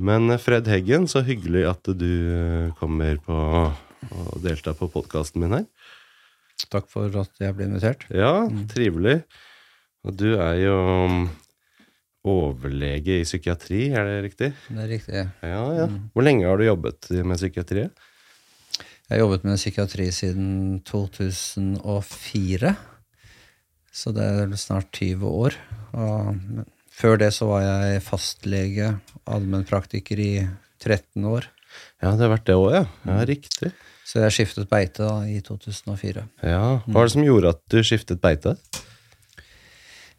[0.00, 3.38] Men eh, Fred Heggen, så hyggelig at du eh, kommer på
[4.10, 5.66] og deltar på podkasten min her.
[6.72, 8.06] Takk for at jeg ble invitert.
[8.08, 9.20] Ja, trivelig.
[10.08, 10.76] Og du er jo
[11.12, 11.26] mm,
[12.32, 14.50] overlege i psykiatri, er det riktig?
[14.68, 15.24] Det er riktig.
[15.44, 15.88] Ja, ja.
[16.14, 17.84] Hvor lenge har du jobbet med psykiatri?
[17.90, 22.74] Jeg har jobbet med psykiatri siden 2004.
[23.90, 25.56] Så det er snart 20 år.
[25.98, 26.36] Og
[27.00, 28.92] før det så var jeg fastlege,
[29.30, 30.32] allmennpraktiker i
[30.80, 31.48] 13 år.
[32.02, 32.84] Ja, det har vært det òg, ja.
[33.08, 33.18] ja.
[33.28, 33.72] Riktig.
[34.10, 36.24] Så jeg skiftet beite da, i 2004.
[36.42, 38.56] Ja, Hva var det som gjorde at du skiftet beite?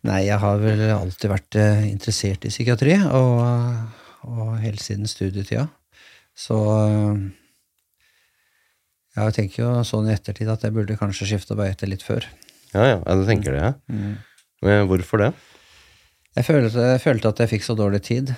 [0.07, 3.43] Nei, jeg har vel alltid vært eh, interessert i psykiatri, og,
[4.31, 5.67] og helt siden studietida.
[6.37, 6.57] Så
[6.87, 7.21] eh,
[9.19, 12.25] jeg tenker jo sånn i ettertid at jeg burde kanskje skifte beite litt før.
[12.71, 13.73] Ja, ja, du tenker det, ja.
[13.91, 14.15] Mm.
[14.63, 15.33] Men hvorfor det?
[16.37, 18.33] Jeg følte, jeg følte at jeg fikk så dårlig tid.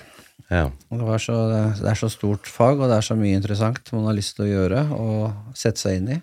[0.50, 0.66] Ja.
[0.90, 1.36] Det, var så,
[1.78, 4.46] det er så stort fag, og det er så mye interessant man har lyst til
[4.46, 6.20] å gjøre og sette seg inn i,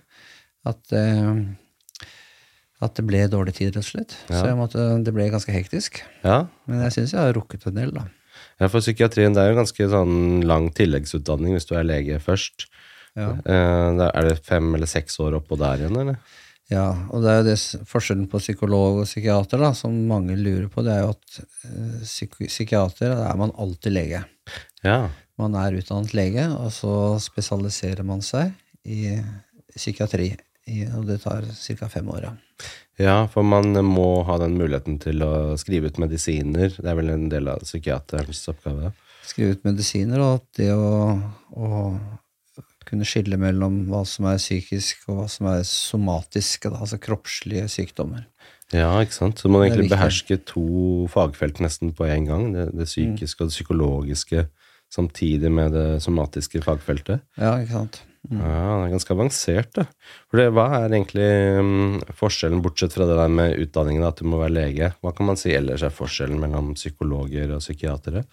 [0.68, 2.10] at, eh,
[2.84, 4.18] at det ble dårlig tid, rett og slett.
[4.28, 4.36] Ja.
[4.36, 6.04] Så jeg måtte, det ble ganske hektisk.
[6.26, 6.44] ja.
[6.68, 8.08] Men jeg syns jeg har rukket en del, da.
[8.62, 12.68] Ja, for psykiatrien det er jo ganske sånn lang tilleggsutdanning hvis du er lege først.
[13.18, 13.34] Ja.
[13.42, 16.20] Eh, er det fem eller seks år oppå der igjen, eller?
[16.72, 20.70] Ja, og det er jo det forskjellen på psykolog og psykiater da, som mange lurer
[20.72, 24.22] på, det er jo at eh, psyk psykiater, da er man alltid lege.
[24.86, 25.02] Ja.
[25.42, 28.54] Man er utdannet lege, og så spesialiserer man seg
[28.88, 29.18] i
[29.76, 30.32] psykiatri.
[30.70, 31.88] I, og det tar ca.
[31.90, 32.32] fem år, ja.
[33.02, 36.70] ja, for man må ha den muligheten til å skrive ut medisiner.
[36.78, 38.94] Det er vel en del av psykiaterens oppgave?
[39.26, 41.18] Skrive ut medisiner, og det å,
[41.58, 41.72] å
[42.92, 47.66] kunne skille mellom hva som er psykisk, og hva som er somatiske, da, altså kroppslige
[47.72, 48.28] sykdommer.
[48.72, 49.42] Ja, ikke sant?
[49.42, 52.46] Så man egentlig behersker to fagfelt nesten på en gang.
[52.56, 54.46] Det, det psykiske og det psykologiske
[54.92, 57.24] samtidig med det somatiske fagfeltet.
[57.40, 58.02] Ja, ikke sant?
[58.30, 58.38] Mm.
[58.38, 59.86] Ja, det er ganske avansert, da.
[60.30, 64.30] For det, hva er egentlig um, forskjellen, bortsett fra det der med utdanningen, at du
[64.30, 64.92] må være lege?
[65.02, 68.24] Hva kan man si ellers er forskjellen mellom psykologer og psykiatere?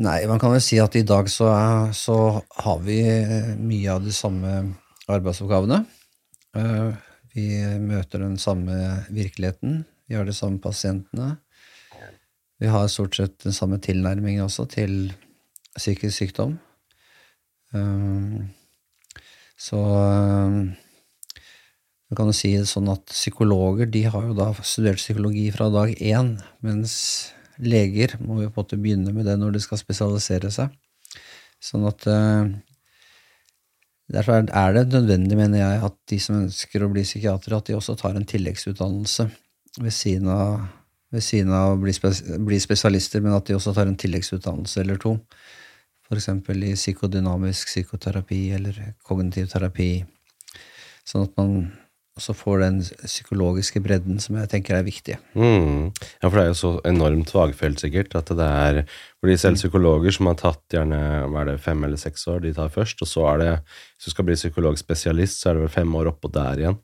[0.00, 2.14] Nei, man kan vel si at i dag så, er, så
[2.64, 4.52] har vi eh, mye av de samme
[5.12, 5.82] arbeidsoppgavene.
[6.56, 6.92] Eh,
[7.32, 7.46] Vi
[7.80, 8.74] møter den samme
[9.08, 9.84] virkeligheten.
[10.04, 11.38] Vi har de samme pasientene.
[12.60, 15.14] Vi har stort sett den samme tilnærmingen også til
[15.78, 16.58] psykisk sykdom.
[17.74, 18.40] Eh,
[19.56, 19.78] Så
[22.10, 25.68] man kan jo si det sånn at psykologer de har jo da studert psykologi fra
[25.72, 29.80] dag én, mens leger må jo på en måte begynne med det når de skal
[29.80, 30.74] spesialisere seg.
[31.62, 32.52] Sånn at eh,
[34.12, 37.74] Derfor er- det nødvendig, mener jeg, at de som ønsker å bli psykiatere, at de
[37.74, 39.30] også tar en tilleggsutdannelse
[39.80, 40.68] ved siden av,
[41.10, 44.80] ved siden av å bli, spes bli spesialister, men at de også tar en tilleggsutdannelse
[44.80, 45.14] eller to.
[46.10, 46.28] F.eks.
[46.28, 50.04] i psykodynamisk psykoterapi eller kognitiv terapi.
[51.08, 51.72] Sånn at man
[52.18, 55.16] også får den psykologiske bredden som jeg tenker er viktig.
[55.32, 55.88] Mm.
[56.20, 58.82] Ja, for det er jo så enormt fagfelt, sikkert, at det er
[59.22, 61.00] fordi selv psykologer som har tatt gjerne
[61.32, 63.50] hva er det, fem eller seks år, de tar først, og så er det,
[63.96, 66.80] hvis du skal bli psykologspesialist, så er det vel fem år oppå der igjen.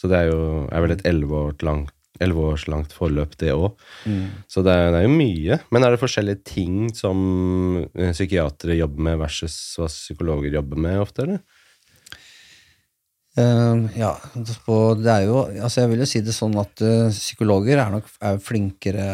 [0.00, 3.54] Så det er jo er vel et elleve år langt elleve års langt forløp, det
[3.54, 3.78] òg.
[4.50, 5.56] Så det er, det er jo mye.
[5.72, 11.00] Men er det forskjellige ting som eh, psykiatere jobber med versus hva psykologer jobber med
[11.00, 11.40] ofte, eller?
[13.40, 14.14] Eh, ja,
[14.66, 17.92] på, det er jo Altså, jeg vil jo si det sånn at uh, psykologer er
[17.94, 19.06] nok er flinkere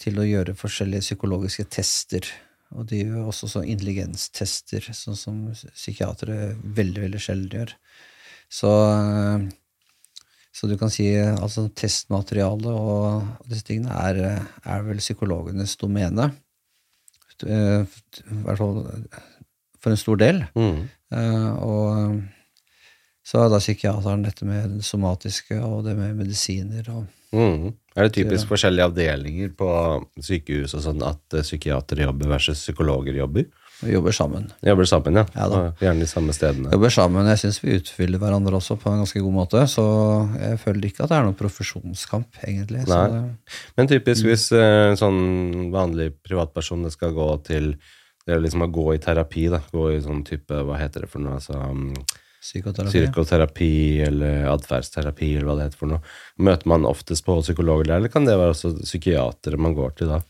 [0.00, 2.28] til å gjøre forskjellige psykologiske tester.
[2.74, 7.74] Og de gjør også sånn intelligenstester, sånn som psykiatere veldig, veldig sjelden gjør.
[8.52, 9.44] Så, eh,
[10.54, 14.20] så du kan si altså testmaterialet og disse tingene er,
[14.66, 16.32] er vel psykologenes domene.
[17.46, 18.82] Eh, I hvert fall
[19.84, 20.44] for en stor del.
[20.58, 20.84] Mm.
[21.14, 22.22] Uh, og
[23.24, 27.04] så da psykiateren dette med det somatiske og det med medisiner og
[27.34, 27.72] Mm.
[27.94, 29.68] Er det typisk forskjellige avdelinger på
[30.22, 33.48] sykehus og sånn at eh, psykiatere jobber versus psykologer jobber?
[33.80, 34.46] Vi jobber sammen.
[34.62, 35.24] Jobber sammen, ja.
[35.34, 35.62] Ja.
[35.80, 36.70] Gjerne de samme stedene.
[36.72, 37.26] Jobber sammen.
[37.32, 39.84] Jeg syns vi utfyller hverandre også på en ganske god måte, så
[40.38, 42.84] jeg føler ikke at det er noen profesjonskamp, egentlig.
[42.86, 43.08] Så Nei.
[43.10, 45.20] det, Men typisk hvis eh, en sånn
[45.74, 47.74] vanlig privatperson skal gå til
[48.24, 49.60] det liksom å gå i terapi, da.
[49.74, 51.90] Gå i sånn type, hva heter det for noe, altså um,
[52.44, 52.92] psykoterapi.
[52.92, 53.72] psykoterapi
[54.04, 56.14] eller atferdsterapi eller hva det heter for noe.
[56.36, 60.12] Møter man oftest på psykologer der, eller kan det være også psykiatere man går til
[60.12, 60.20] da?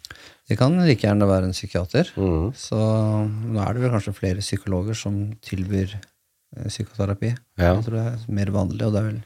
[0.49, 2.11] Det kan like gjerne være en psykiater.
[2.21, 2.53] Mm.
[2.59, 7.33] Så nå er det vel kanskje flere psykologer som tilbyr eh, psykoterapi.
[7.59, 7.75] Ja.
[7.75, 9.23] Jeg tror det er mer vanlig, og det er vel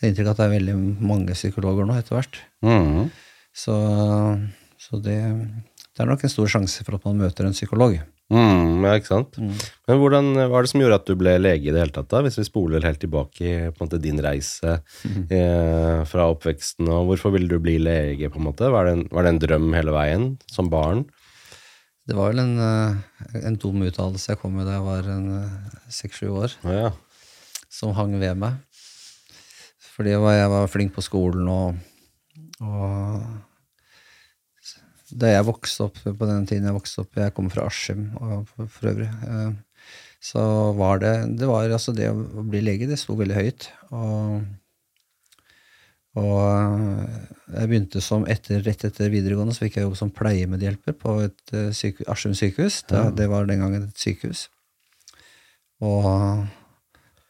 [0.00, 2.38] jeg inntrykk at det er veldig mange psykologer nå etter hvert.
[2.64, 3.10] Mm.
[3.52, 3.74] Så,
[4.80, 5.18] så det,
[5.92, 7.98] det er nok en stor sjanse for at man møter en psykolog.
[8.30, 9.38] Mm, ja, ikke sant?
[9.40, 12.10] Men hvordan hva er det som gjorde at du ble lege i det hele tatt,
[12.12, 12.20] da?
[12.22, 17.50] Hvis vi spoler helt tilbake i måte, din reise eh, fra oppveksten, og hvorfor ville
[17.50, 18.70] du bli lege, på en måte?
[18.70, 21.08] Var det en, var det en drøm hele veien, som barn?
[22.06, 25.76] Det var vel en, eh, en dum uttalelse jeg kom med da jeg var eh,
[25.98, 26.94] seks-sju år, ja, ja.
[27.66, 28.62] som hang ved meg.
[29.90, 31.74] Fordi jeg var, jeg var flink på skolen, og,
[32.62, 33.49] og
[35.18, 38.88] da jeg vokste opp på den tiden jeg vokste opp Jeg kommer fra Askim for,
[38.92, 39.08] øvrig.
[39.26, 39.50] eh,
[40.22, 40.42] Så
[40.76, 43.68] var det Det var altså det å bli lege, det sto veldig høyt.
[43.90, 44.42] Og,
[46.20, 47.18] og eh,
[47.56, 51.54] jeg begynte som etter, rett etter videregående så fikk jeg jobb som pleiemedhjelper på et
[51.56, 52.82] eh, syke, Askim sykehus.
[52.90, 54.48] Da, det var den gangen et sykehus.
[55.80, 56.46] Og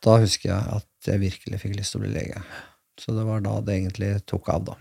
[0.03, 2.41] da husker jeg at jeg virkelig fikk lyst til å bli lege.
[3.01, 4.75] Så det var da det egentlig tok av, da.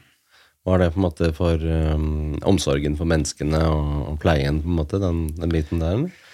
[0.68, 4.80] Var det på en måte for um, omsorgen for menneskene og, og pleien, på en
[4.82, 5.96] måte, den, den biten der?
[5.96, 6.26] eller?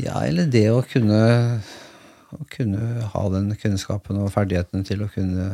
[0.00, 1.20] Ja, eller det å kunne,
[2.36, 5.48] å kunne ha den kunnskapen og ferdighetene til å kunne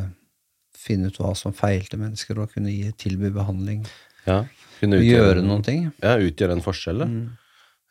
[0.77, 3.83] finne ut hva som feilte mennesker, og kunne gi, tilby behandling.
[4.27, 4.43] Ja,
[4.81, 5.89] kunne utgjøre, gjøre noen ting.
[6.03, 7.27] Ja, utgjøre en forskjell, Mm.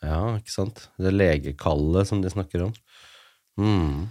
[0.04, 0.82] Ja, ikke sant?
[1.00, 2.74] Det legekallet som de snakker om.
[3.58, 4.06] Mm.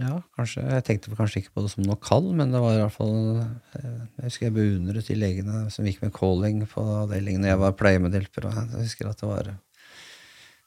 [0.00, 0.64] Ja, kanskje.
[0.66, 3.18] Jeg tenkte kanskje ikke på det som noe kall, men det var i hvert fall
[3.42, 7.76] eh, Jeg husker jeg beundret de legene som gikk med calling på avdelingen jeg var
[7.78, 8.48] pleiemedhjelper.
[8.48, 9.52] og Jeg husker at det var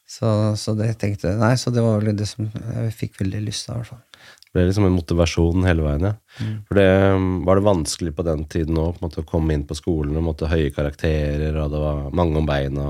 [0.07, 3.41] så, så det tenkte jeg Nei, så det var vel det som jeg fikk veldig
[3.43, 4.03] lyst til, i hvert fall.
[4.47, 6.13] Det ble liksom en motivasjon hele veien, ja.
[6.69, 6.87] For det
[7.17, 10.47] um, var det vanskelig på den tiden òg, å komme inn på skolen og måtte
[10.49, 12.87] høye karakterer, og det var mange om beina.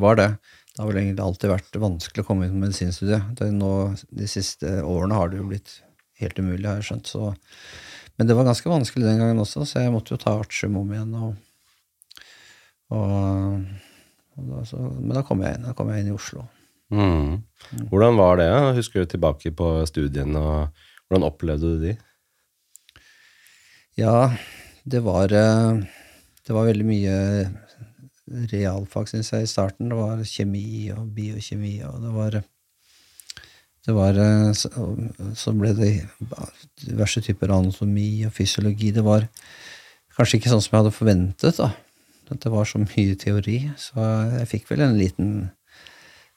[0.00, 0.28] Var det.
[0.72, 3.42] Det har vel egentlig alltid vært vanskelig å komme inn på medisinstudiet.
[3.52, 3.72] Nå,
[4.08, 5.74] de siste årene har det jo blitt
[6.22, 7.10] helt umulig, har jeg skjønt.
[7.12, 7.32] Så.
[8.16, 10.94] Men det var ganske vanskelig den gangen også, så jeg måtte jo ta artium om
[10.94, 11.12] igjen.
[11.18, 12.22] Og,
[12.96, 13.60] og,
[14.38, 15.68] og da, så, men da kom jeg inn.
[15.68, 16.46] Da kom jeg inn i Oslo.
[16.92, 17.42] Mm.
[17.90, 18.48] Hvordan var det?
[18.78, 21.94] Husker du tilbake på studiene, og hvordan opplevde du de?
[24.00, 24.32] Ja,
[24.88, 25.84] det var, eh,
[26.46, 27.16] det var veldig mye
[28.52, 29.90] realfag, syns jeg, i starten.
[29.92, 32.42] Det var kjemi og biokjemi, og det var
[33.82, 34.18] det var,
[34.54, 35.88] så, ble det
[36.84, 38.92] diverse typer anatomi og fysiologi.
[38.94, 39.26] Det var
[40.14, 41.58] kanskje ikke sånn som jeg hadde forventet.
[41.58, 41.72] da.
[42.30, 43.58] At det var så mye teori.
[43.80, 43.98] Så
[44.38, 45.32] jeg fikk vel en liten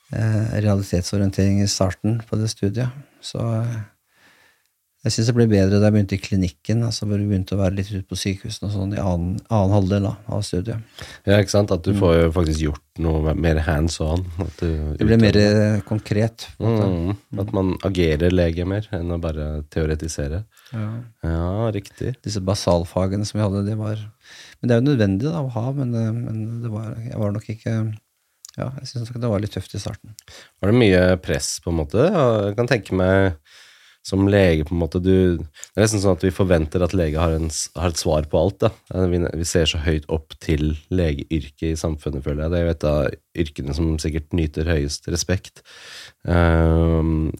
[0.09, 2.89] eh, realitetsorientering i starten på det studiet.
[3.21, 3.45] Så
[5.05, 6.79] jeg syns det ble bedre da jeg begynte i klinikken.
[6.87, 9.73] altså hvor vi begynte å være litt ute på sykehusene og sånn i annen, annen
[9.75, 10.81] halvdel av studiet.
[11.27, 11.73] Ja, ikke sant?
[11.75, 14.23] At du får jo faktisk gjort noe mer hands on.
[14.57, 16.47] Det ble mer eh, konkret.
[16.57, 16.87] måte.
[16.89, 20.41] mm, At man agerer lege mer enn å bare teoretisere.
[20.73, 20.87] Ja.
[21.27, 22.15] Ja, riktig.
[22.25, 24.01] Disse basalfagene som vi hadde, det var
[24.61, 27.35] Men det er jo nødvendig da, å ha, men, eh, men det var, jeg var
[27.35, 27.75] nok ikke
[28.55, 30.15] Ja, jeg syns det var litt tøft i starten.
[30.63, 32.05] Var det mye press, på en måte?
[32.07, 33.35] Jeg kan tenke meg
[34.05, 37.17] som lege, på en måte du, Det er nesten sånn at vi forventer at lege
[37.17, 37.49] har, en,
[37.79, 38.65] har et svar på alt.
[38.67, 42.53] Eh, Vi, vi ser så høyt opp til legeyrket i samfunnet, føler jeg.
[42.53, 45.65] Det er jo et av yrkene som sikkert nyter høyest respekt.
[46.23, 47.31] Um,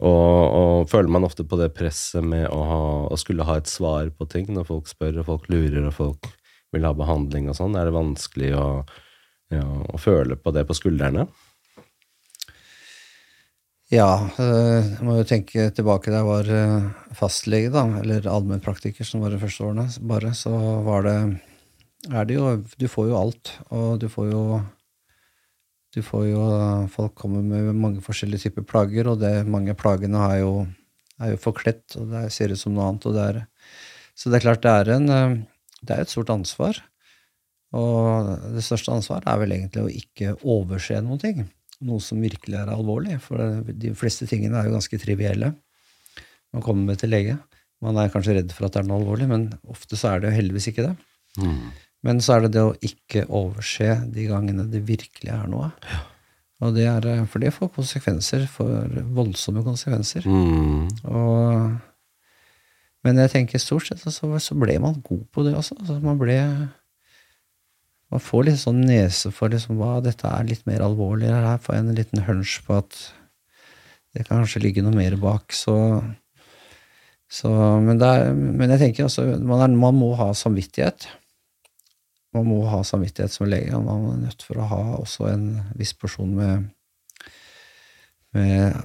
[0.00, 2.82] og, og føler man ofte på det presset med å, ha,
[3.12, 6.30] å skulle ha et svar på ting når folk spør, og folk lurer, og folk
[6.74, 7.76] vil ha behandling og sånn?
[7.78, 8.66] Er det vanskelig å,
[9.54, 11.28] ja, å føle på det på skuldrene?
[13.86, 19.06] Ja, eh, jeg må jo tenke tilbake da jeg var eh, fastlege, da, eller allmennpraktiker,
[19.06, 20.50] som var de første årene, bare, så
[20.82, 21.18] var det
[22.06, 24.42] er det jo Du får jo alt, og du får jo
[25.94, 26.42] Du får jo
[26.92, 30.66] Folk kommer med mange forskjellige typer plager, og det, mange plagene er jo,
[31.22, 33.06] er jo forkledt, og det ser ut som noe annet.
[33.06, 33.40] Og det er,
[34.14, 35.36] så det er klart det er en eh,
[35.82, 36.82] Det er et stort ansvar.
[37.76, 41.46] Og det største ansvaret er vel egentlig å ikke overse noen ting.
[41.84, 43.18] Noe som virkelig er alvorlig.
[43.24, 45.52] For de fleste tingene er jo ganske trivielle.
[46.54, 47.36] Man kommer med til lege.
[47.84, 50.30] Man er kanskje redd for at det er noe alvorlig, men ofte så er det
[50.30, 50.94] jo heldigvis ikke det.
[51.42, 51.58] Mm.
[52.06, 55.72] Men så er det det å ikke overse de gangene det virkelig er noe.
[56.64, 60.24] Og det er, eh, for det får konsekvenser, for voldsomme konsekvenser.
[60.24, 60.86] Mm.
[61.12, 61.76] Og,
[63.04, 65.76] men jeg tenker stort sett så, så ble man god på det også.
[65.82, 66.38] Altså, man ble
[68.12, 71.30] Man får litt sånn nese for liksom, hva dette er litt mer alvorlig.
[71.32, 72.98] Her får jeg en liten hunch på at
[74.14, 75.52] det kan kanskje ligge noe mer bak.
[75.56, 75.74] Så,
[77.28, 77.50] så
[77.82, 81.08] men, er, men jeg tenker altså man, er, man må ha samvittighet.
[82.36, 83.76] Man må ha samvittighet som lege.
[83.82, 85.46] Man er nødt for å ha også en
[85.76, 86.68] viss porsjon med,
[88.36, 88.76] med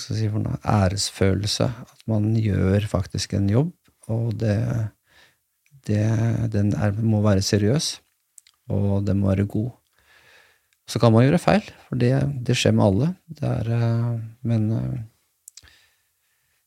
[0.00, 1.68] si æresfølelse.
[1.68, 3.74] At man gjør faktisk en jobb,
[4.08, 4.56] og det,
[5.86, 6.06] det,
[6.54, 7.98] den er, må være seriøs,
[8.72, 9.72] og den må være god.
[10.88, 12.12] Så kan man gjøre feil, for det,
[12.44, 13.10] det skjer med alle.
[13.40, 15.02] Er, eh, men eh,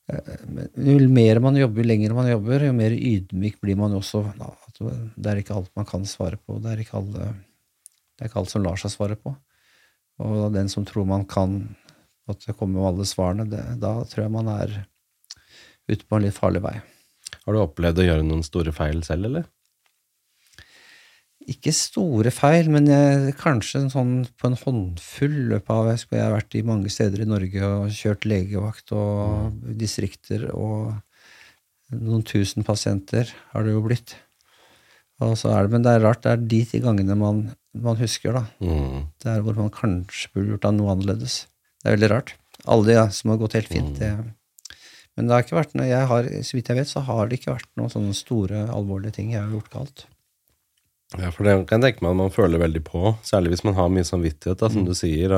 [0.08, 4.24] men jo mer man jobber, jo lenger man jobber, jo mer ydmyk blir man også.
[4.80, 6.62] Det er ikke alt man kan svare på.
[6.64, 7.34] Det er ikke, alle,
[8.16, 9.36] det er ikke alt som lar seg svare på.
[10.24, 11.60] Og den som tror man kan
[12.28, 14.74] at det kommer med alle svarene, det, da tror jeg man er
[15.88, 16.76] ute på en litt farlig vei.
[17.46, 19.46] Har du opplevd å gjøre noen store feil selv, eller?
[21.48, 26.34] Ikke store feil, men jeg, kanskje en sånn på en håndfull løpet av Jeg har
[26.34, 30.98] vært i mange steder i Norge og kjørt legevakt og distrikter, og
[31.96, 34.18] noen tusen pasienter har det jo blitt.
[35.24, 37.46] Og så er det, men det er rart, det er de ti gangene man,
[37.80, 38.44] man husker, da.
[38.60, 39.08] Mm.
[39.24, 41.46] Det er hvor man kanskje burde gjort noe annerledes.
[41.80, 42.36] Det er veldig rart.
[42.68, 43.98] Alle de ja, som har gått helt fint.
[43.98, 44.12] Det,
[45.16, 47.40] men det har ikke vært noe, jeg har, så vidt jeg vet, så har det
[47.40, 50.06] ikke vært noen sånne store, alvorlige ting jeg har gjort galt.
[51.16, 53.78] Ja, for det kan jeg tenke meg at man føler veldig på, særlig hvis man
[53.78, 54.90] har mye samvittighet, da, som Mm.
[54.90, 55.36] du sier.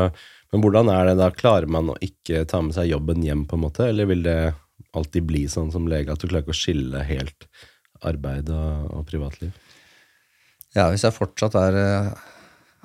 [0.52, 1.28] Men hvordan er det da?
[1.30, 3.86] Klarer man å ikke ta med seg jobben hjem, på en måte?
[3.86, 4.56] Eller vil det
[4.98, 7.46] alltid bli sånn som lege at du klarer ikke å skille helt
[8.02, 9.52] arbeid og, og privatliv?
[10.74, 12.10] Ja, hvis jeg fortsatt er eh,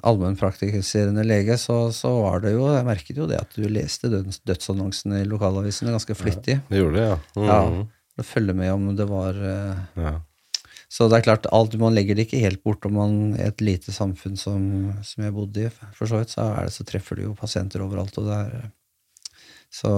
[0.05, 4.41] allmennpraktiserende lege, så, så var det jo Jeg merket jo det at du leste døds,
[4.45, 6.59] dødsannonsene i lokalavisene ganske flittig.
[6.69, 7.19] Det gjorde det, ja.
[7.41, 7.49] Mm.
[7.49, 7.59] Ja.
[8.21, 10.15] følger følge med om det var eh, ja.
[10.95, 13.63] Så det er klart, alt, man legger det ikke helt bort om man i et
[13.65, 14.65] lite samfunn som,
[15.03, 17.83] som jeg bodde i, for så vidt, så, er det, så treffer du jo pasienter
[17.83, 18.69] overalt, og det er
[19.75, 19.91] Så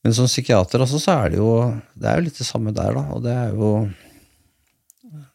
[0.00, 1.50] Men som psykiater også, så er det jo
[1.92, 3.72] Det er jo litt det samme der, da, og det er jo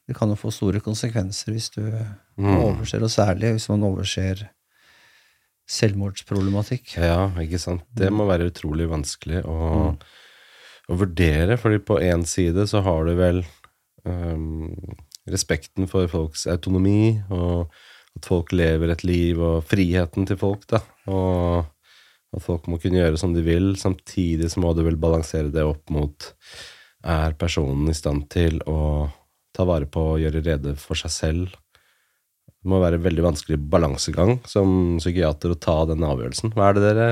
[0.09, 4.47] Det kan jo få store konsekvenser hvis du overser, og særlig hvis man overser
[5.65, 6.95] selvmordsproblematikk.
[7.01, 7.85] Ja, ikke sant.
[7.97, 9.95] Det må være utrolig vanskelig å,
[10.89, 13.41] å vurdere, fordi på én side så har du vel
[15.25, 17.71] respekten for folks autonomi, og
[18.15, 20.81] at folk lever et liv, og friheten til folk, da.
[21.11, 21.65] Og
[22.35, 23.73] at folk må kunne gjøre som de vil.
[23.79, 26.31] Samtidig så må du vel balansere det opp mot
[27.05, 29.05] Er personen i stand til å
[29.53, 31.51] ta vare på og gjøre rede for seg selv?
[32.49, 36.55] Det må være en veldig vanskelig balansegang som psykiater å ta den avgjørelsen.
[36.57, 37.07] Hva er det dere,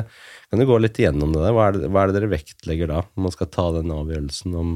[0.50, 1.54] Kan du gå litt igjennom det der?
[1.54, 4.58] Hva er det, hva er det dere vektlegger da, når man skal ta den avgjørelsen
[4.58, 4.74] om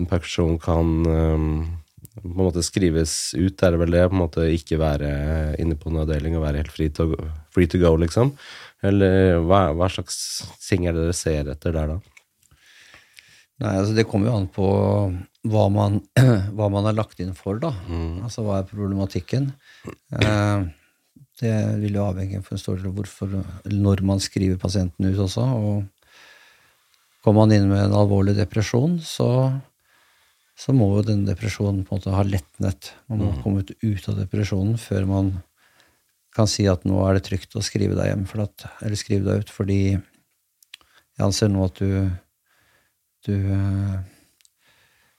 [0.00, 1.54] en person kan øhm,
[2.20, 4.06] på en måte skrives ut, er det vel det?
[4.10, 5.10] På en måte ikke være
[5.62, 8.32] inne på en avdeling og være helt free to, go, free to go, liksom?
[8.84, 10.18] Eller hva, hva slags
[10.64, 12.00] ting er det dere ser etter der, da?
[13.60, 14.66] Nei, altså Det kommer jo an på
[15.50, 16.00] hva man,
[16.56, 17.72] hva man er lagt inn for, da.
[18.24, 19.50] Altså hva er problematikken?
[20.16, 20.68] Eh,
[21.40, 25.46] det vil jo avhenge for en stor del hvorfor, når man skriver pasienten ut også.
[25.46, 25.88] og
[27.24, 29.28] Kommer man inn med en alvorlig depresjon, så,
[30.60, 32.92] så må jo den depresjonen på en måte ha letnet.
[33.08, 35.30] Man må komme ut, ut av depresjonen før man
[36.36, 39.26] kan si at nå er det trygt å skrive deg hjem, for at, eller skrive
[39.26, 42.10] deg ut, fordi jeg anser nå at du
[43.26, 43.96] du eh,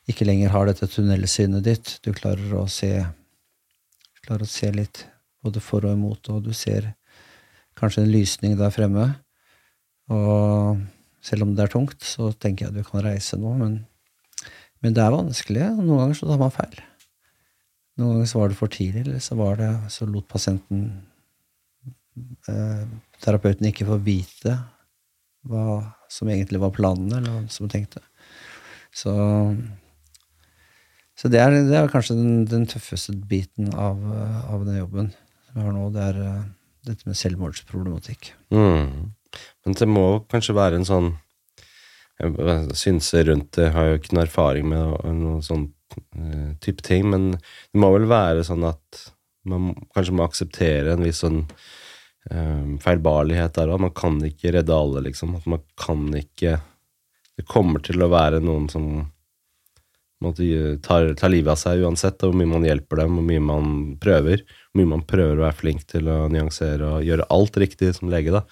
[0.10, 1.92] ikke lenger har dette tunnelsynet ditt.
[2.02, 2.96] Du klarer å se
[4.26, 5.06] klarer å se litt
[5.42, 6.94] både for og imot, og du ser
[7.78, 9.08] kanskje en lysning der fremme.
[10.14, 10.82] Og
[11.26, 13.80] selv om det er tungt, så tenker jeg at du kan reise nå, men,
[14.82, 15.68] men det er vanskelig.
[15.78, 16.80] Noen ganger så tar man feil.
[18.00, 20.86] Noen ganger så var det for tidlig, eller så, var det, så lot pasienten
[22.50, 22.86] eh,
[23.22, 24.56] Terapeuten ikke få vite
[25.50, 28.02] hva som egentlig var planene, eller hva som tenkte.
[28.94, 29.14] Så,
[31.18, 34.02] så det, er, det er kanskje den, den tøffeste biten av,
[34.52, 35.12] av den jobben
[35.48, 35.88] som jeg har nå.
[35.94, 36.44] Det er eh,
[36.90, 38.34] dette med selvmordsproblematikk.
[38.54, 39.12] Mm.
[39.66, 41.12] Men det må kanskje være en sånn
[42.78, 45.68] synser rundt det, har jo ikke noe erfaring med noe, noe sånn
[46.18, 49.06] eh, type ting, men det må vel være sånn at
[49.50, 51.40] man kanskje må akseptere en viss sånn
[52.30, 53.82] um, feilbarlighet der òg.
[53.88, 55.34] Man kan ikke redde alle, liksom.
[55.40, 56.60] At man kan ikke
[57.40, 58.84] Det kommer til å være noen som
[60.22, 60.44] måtte,
[60.86, 63.72] tar, tar livet av seg uansett, og hvor mye man hjelper dem, hvor mye man
[64.04, 64.44] prøver.
[64.70, 68.12] Hvor mye man prøver å være flink til å nyansere og gjøre alt riktig som
[68.12, 68.44] lege, da.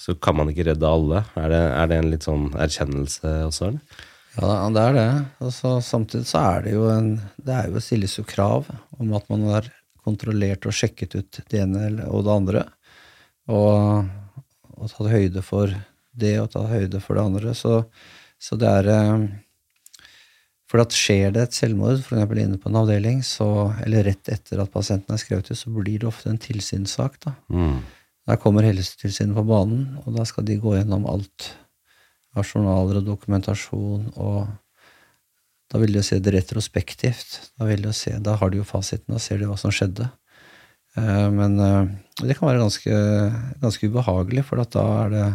[0.00, 1.24] Så kan man ikke redde alle.
[1.38, 4.04] Er det, er det en litt sånn erkjennelse også, eller?
[4.36, 5.08] Ja, det er det.
[5.40, 8.68] Altså, samtidig så er det jo en Det er jo stilles jo krav
[8.98, 9.70] om at man har
[10.06, 12.62] kontrollert og sjekket ut det ene og det andre.
[13.50, 14.06] Og,
[14.76, 15.72] og tatt høyde for
[16.16, 17.56] det og tatt høyde for det andre.
[17.56, 17.80] Så,
[18.38, 19.26] så det er eh,
[20.66, 22.26] For at skjer det et selvmord, f.eks.
[22.42, 26.02] inne på en avdeling, så, eller rett etter at pasienten er skrevet ut, så blir
[26.02, 27.20] det ofte en tilsynssak.
[27.22, 27.36] da.
[27.48, 27.78] Mm.
[28.26, 31.50] Der kommer Helsetilsynet på banen, og da skal de gå gjennom alt
[32.36, 34.48] av journaler og dokumentasjon, og
[35.70, 37.36] da vil de jo se det retrospektivt.
[37.54, 40.08] Da, vil de se, da har de jo fasiten, da ser de hva som skjedde.
[40.98, 41.92] Eh, men eh,
[42.22, 42.98] det kan være ganske,
[43.62, 45.28] ganske ubehagelig, for da er det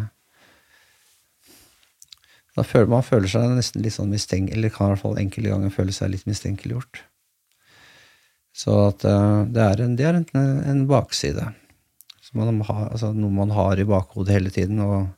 [2.51, 5.53] da føler Man føler seg nesten litt sånn mistenk, eller kan i hvert fall enkelte
[5.53, 6.99] ganger føle seg litt mistenkeliggjort.
[8.51, 10.27] Så at eh, det er en, det er en,
[10.67, 11.47] en bakside.
[12.37, 14.79] Man har, altså noe man har i bakhodet hele tiden.
[14.85, 15.09] Og,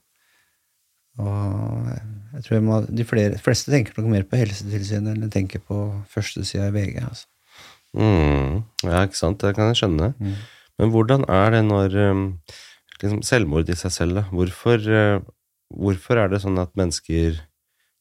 [1.22, 1.92] og
[2.34, 5.86] jeg tror man, de flere, fleste tenker nok mer på Helsetilsynet enn de tenker på
[6.14, 6.98] førstesida i VG.
[7.06, 7.30] Altså.
[7.94, 9.44] Mm, ja, ikke sant.
[9.44, 10.14] Det kan jeg skjønne.
[10.18, 10.36] Mm.
[10.82, 12.28] Men hvordan er det når um,
[12.98, 14.28] liksom Selvmord i seg selv, da.
[14.34, 15.32] Hvorfor uh,
[15.74, 17.40] Hvorfor er det sånn at mennesker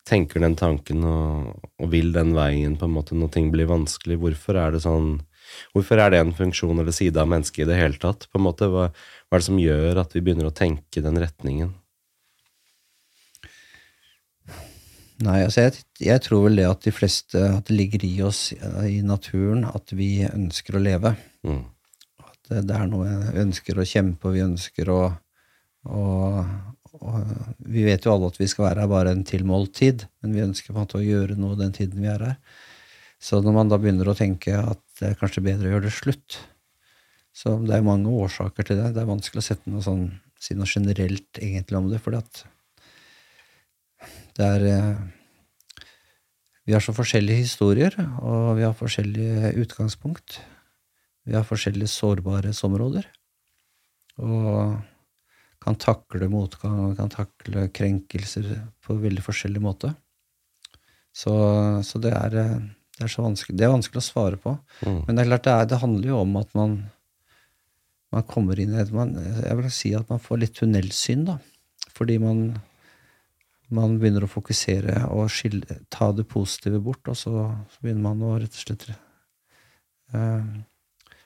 [0.08, 4.18] tenker den tanken og, og, vil den veien på en måte når ting blir vanskelig?
[4.20, 5.14] Hvorfor er det sånn
[5.72, 8.28] Hvorfor er det en funksjon eller side av mennesket i det hele tatt?
[8.32, 11.20] På en måte, hva, hva er det som gjør at vi begynner å tenke den
[11.22, 11.72] retningen?
[15.22, 18.40] Nei, altså jeg, jeg, tror vel det at de fleste At det ligger i oss
[18.52, 21.14] i naturen at vi ønsker å leve.
[21.46, 21.62] Mm.
[22.24, 25.00] At det, er noe vi ønsker å kjempe, vi ønsker å,
[25.92, 26.40] og,
[26.98, 27.14] og
[27.70, 30.44] vi vet jo alle at vi skal være her bare en tilmålt tid, men vi
[30.44, 32.38] ønsker på en måte å gjøre noe den tiden vi er her.
[33.22, 35.96] Så når man da begynner å tenke at det er kanskje bedre å gjøre det
[35.96, 36.38] slutt
[37.34, 38.92] Så det er mange årsaker til det.
[38.94, 40.04] Det er vanskelig å sette noe sånn,
[40.38, 42.42] si noe generelt egentlig om det, fordi at
[44.36, 45.00] det er eh,
[46.68, 50.36] Vi har så forskjellige historier, og vi har forskjellige utgangspunkt.
[51.26, 53.08] Vi har forskjellige sårbarhetsområder.
[54.22, 54.76] Og
[55.62, 58.46] kan takle motgang, kan takle krenkelser
[58.82, 59.90] på veldig forskjellig måte.
[61.12, 61.32] Så,
[61.82, 62.38] så det, er,
[63.02, 64.56] det, er, så vanskelig, det er vanskelig å svare på.
[64.86, 64.98] Mm.
[65.06, 66.76] Men det er klart det, er, det, handler jo om at man,
[68.14, 71.38] man kommer inn i man, Jeg vil si at man får litt tunnelsyn, da.
[71.92, 72.44] Fordi man,
[73.74, 78.22] man begynner å fokusere og skille, ta det positive bort, og så, så begynner man
[78.24, 78.88] å rett og slett
[80.14, 80.46] uh,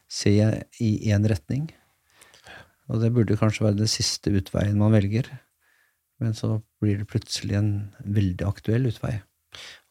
[0.09, 0.35] se
[0.83, 1.69] i én retning.
[2.91, 5.29] Og det burde kanskje være den siste utveien man velger.
[6.23, 9.19] Men så blir det plutselig en veldig aktuell utvei.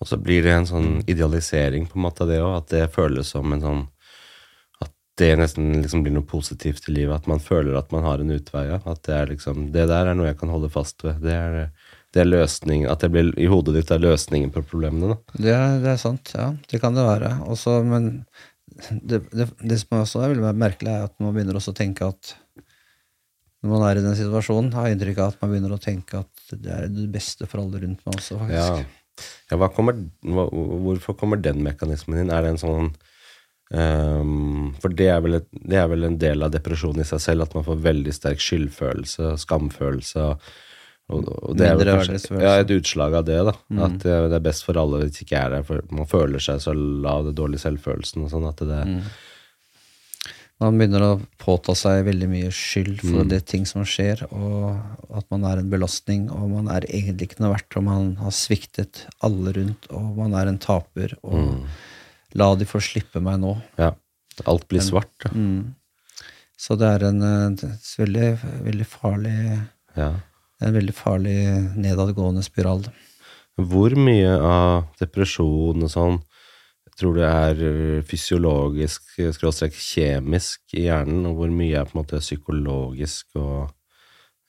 [0.02, 2.88] Og så blir det en sånn idealisering på en måte av det òg, at det
[2.96, 3.84] føles som en sånn
[4.84, 8.20] At det nesten liksom blir noe positivt i livet, at man føler at man har
[8.20, 8.68] en utvei.
[8.76, 11.22] At det er liksom Det der er noe jeg kan holde fast ved.
[11.24, 11.70] Det er,
[12.14, 15.38] det er løsning At det blir i hodet ditt er løsningen på problemene, da.
[15.38, 16.52] Det er, det er sant, ja.
[16.72, 17.38] Det kan det være.
[17.48, 18.26] Også, men
[19.02, 22.12] det, det, det som også er veldig merkelig, er at man begynner også å tenke
[22.12, 22.36] at
[23.66, 26.22] når man er i den situasjonen, har jeg inntrykk av at man begynner å tenke
[26.22, 28.84] at det er det beste for alle rundt meg også, faktisk.
[28.84, 29.05] Ja.
[29.52, 32.32] Ja kommer, hvorfor kommer den mekanismen inn?
[32.34, 32.92] Er det en sånn
[33.72, 37.48] um, For det er, et, det er, vel en del av depresjonen i seg selv,
[37.48, 40.32] at man får veldig sterk skyldfølelse, skamfølelse.
[41.14, 43.54] Og, og det er vel kanskje ja, et utslag av det, da.
[43.70, 43.84] Mm.
[43.88, 45.68] At det, det, er best for alle hvis ikke er der.
[45.68, 49.00] For man føler seg så lav, det dårlige selvfølelsen og sånn at det mm
[50.64, 53.32] man begynner å påta seg veldig mye skyld for mm.
[53.34, 57.44] det ting som skjer, og at man er en belastning, og man er egentlig ikke
[57.44, 61.66] noe verdt, og man har sviktet alle rundt, og man er en taper, og mm.
[62.40, 63.58] la de få slippe meg nå.
[63.82, 63.92] Ja.
[64.48, 65.14] Alt blir svart.
[65.28, 65.34] Ja.
[65.36, 65.76] Mm.
[66.60, 68.30] Så det er en, en veldig,
[68.64, 69.36] veldig farlig
[69.96, 70.14] ja.
[70.64, 71.36] En veldig farlig
[71.76, 72.86] nedadgående spiral.
[73.60, 76.18] Hvor mye av depresjon og sånn
[77.00, 82.02] tror du er øh, fysiologisk, skråstrek kjemisk i hjernen, og hvor mye er på en
[82.04, 83.72] måte psykologisk og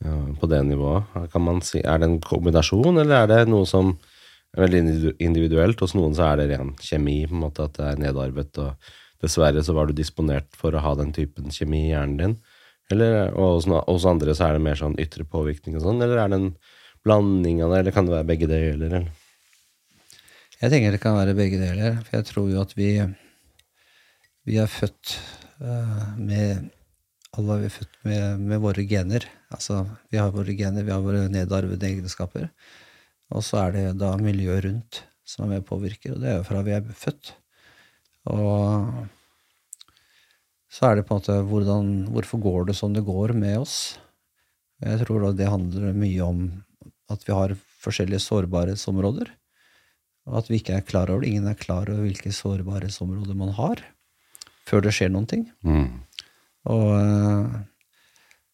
[0.05, 1.17] ja, på det nivået?
[1.33, 3.97] Kan man si, Er det en kombinasjon, eller er det noe som
[4.55, 5.81] er veldig individuelt?
[5.81, 8.93] Hos noen så er det ren kjemi, på en måte at det er nedarvet, og
[9.23, 12.39] dessverre så var du disponert for å ha den typen kjemi i hjernen din.
[12.93, 16.21] Eller, og hos, hos andre så er det mer sånn ytre påvirkning og sånn, eller
[16.23, 16.51] er det en
[17.07, 18.87] blanding av det, eller kan det være begge deler?
[18.87, 19.26] Eller?
[20.57, 21.99] Jeg tenker det kan være begge deler.
[22.07, 22.91] For jeg tror jo at vi,
[24.49, 25.19] vi er født
[25.61, 26.71] uh, med
[27.37, 29.27] Alle er født med, med, våre gener.
[29.53, 32.49] Altså, vi har våre gener, vi har våre nedarvede egenskaper.
[33.29, 36.37] Og så er det da miljøet rundt som er med og påvirker, og det er
[36.39, 37.35] jo fra vi er født.
[38.33, 39.05] Og
[40.73, 43.99] så er det på en måte hvordan, Hvorfor går det som det går med oss?
[44.81, 46.47] Jeg tror da det handler mye om
[47.13, 49.35] at vi har forskjellige sårbarhetsområder
[50.27, 51.31] og at vi ikke er klar over det.
[51.33, 53.83] Ingen er klar over hvilke sårbarhetsområder man har,
[54.67, 55.47] før det skjer noen ting.
[55.67, 56.03] Mm.
[56.75, 57.57] Og, eh,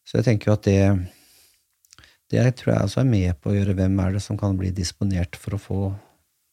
[0.05, 0.81] så jeg tenker jo at det
[2.33, 4.71] det tror jeg også er med på å gjøre hvem er det som kan bli
[4.73, 5.81] disponert for å få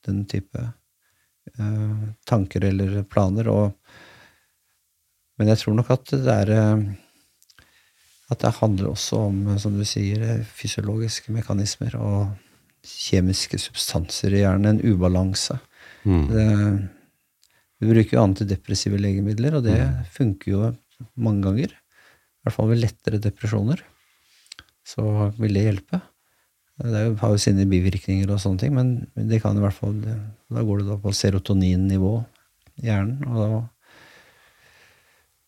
[0.03, 3.47] den type uh, tanker eller planer.
[3.47, 3.93] Og,
[5.39, 6.83] men jeg tror nok at det er uh,
[8.29, 11.95] at det handler også om, som du sier, fysiologiske mekanismer.
[11.95, 12.48] og
[12.89, 15.59] kjemiske substanser i hjernen, en ubalanse.
[16.03, 16.25] Mm.
[16.29, 16.45] Det,
[17.79, 19.99] vi bruker jo antidepressive legemidler, og det mm.
[20.15, 20.71] funker jo
[21.19, 21.73] mange ganger.
[21.73, 23.83] I hvert fall ved lettere depresjoner.
[24.87, 25.03] Så
[25.37, 26.01] vil det hjelpe.
[26.79, 28.93] Det jo, har jo sine bivirkninger og sånne ting, men
[29.29, 32.13] det kan i hvert fall Da går det da på serotoninnivå
[32.79, 33.19] i hjernen.
[33.27, 33.59] Og, da,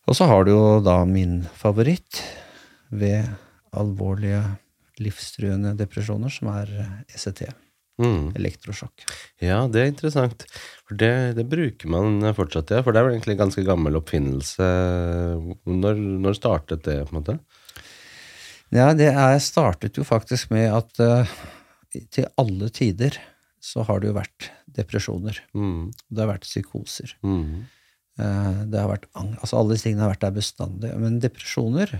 [0.08, 2.20] og så har du jo da min favoritt
[2.92, 3.24] ved
[3.72, 4.42] alvorlige
[5.02, 6.72] livstruende depresjoner, som er
[7.12, 7.46] ECT.
[8.00, 8.32] Mm.
[8.38, 9.04] Elektrosjokk.
[9.42, 10.46] Ja, det er interessant.
[10.86, 12.80] For det, det bruker man fortsatt, ja.
[12.84, 14.68] For det er vel egentlig en ganske gammel oppfinnelse.
[15.68, 17.36] Når, når startet det, på en måte?
[18.72, 21.36] Ja, det er, startet jo faktisk med at uh,
[21.92, 23.18] til alle tider
[23.62, 25.36] så har det jo vært depresjoner.
[25.52, 25.92] Mm.
[26.08, 27.12] Det har vært psykoser.
[27.20, 27.68] Mm.
[28.20, 30.94] Uh, det har vært altså Alle disse tingene har vært der bestandig.
[31.00, 31.92] Men depresjoner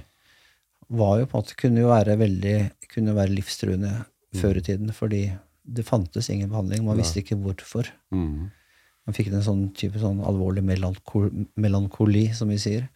[0.89, 2.57] var jo på en måte, kunne jo være veldig
[2.93, 3.93] kunne være livstruende
[4.33, 4.41] Mm.
[4.41, 6.85] før i tiden, fordi det fantes ingen behandling.
[6.85, 7.85] Man visste ikke hvorfor.
[8.11, 8.51] Mm.
[9.07, 12.89] Man fikk en sånn type sånn alvorlig melankoli, melankoli, som vi sier.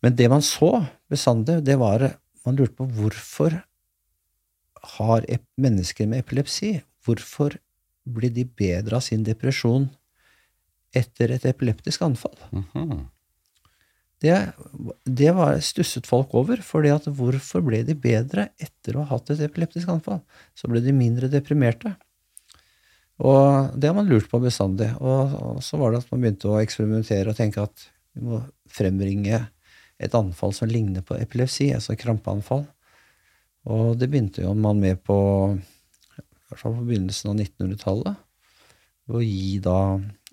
[0.00, 2.14] Men det man så bestandig, det var
[2.46, 3.62] Man lurte på hvorfor
[4.96, 5.24] har
[5.58, 7.58] mennesker med epilepsi Hvorfor
[8.06, 9.90] blir de bedre av sin depresjon
[10.94, 12.36] etter et epileptisk anfall?
[12.52, 13.08] Mhm.
[14.18, 14.34] Det,
[15.06, 19.44] det var stusset folk over, fordi hvorfor ble de bedre etter å ha hatt et
[19.46, 20.20] epileptisk anfall?
[20.58, 21.94] Så ble de mindre deprimerte.
[23.18, 24.90] Og det har man lurt på bestandig.
[24.98, 29.44] Og, så var det at man begynte å eksperimentere og tenke at vi må frembringe
[29.98, 32.64] et anfall som ligner på epilepsi, altså krampeanfall.
[33.70, 35.18] Og det begynte jo man med på
[36.48, 38.20] hvert fall på begynnelsen av 1900-tallet.
[39.08, 39.80] Ved å gi da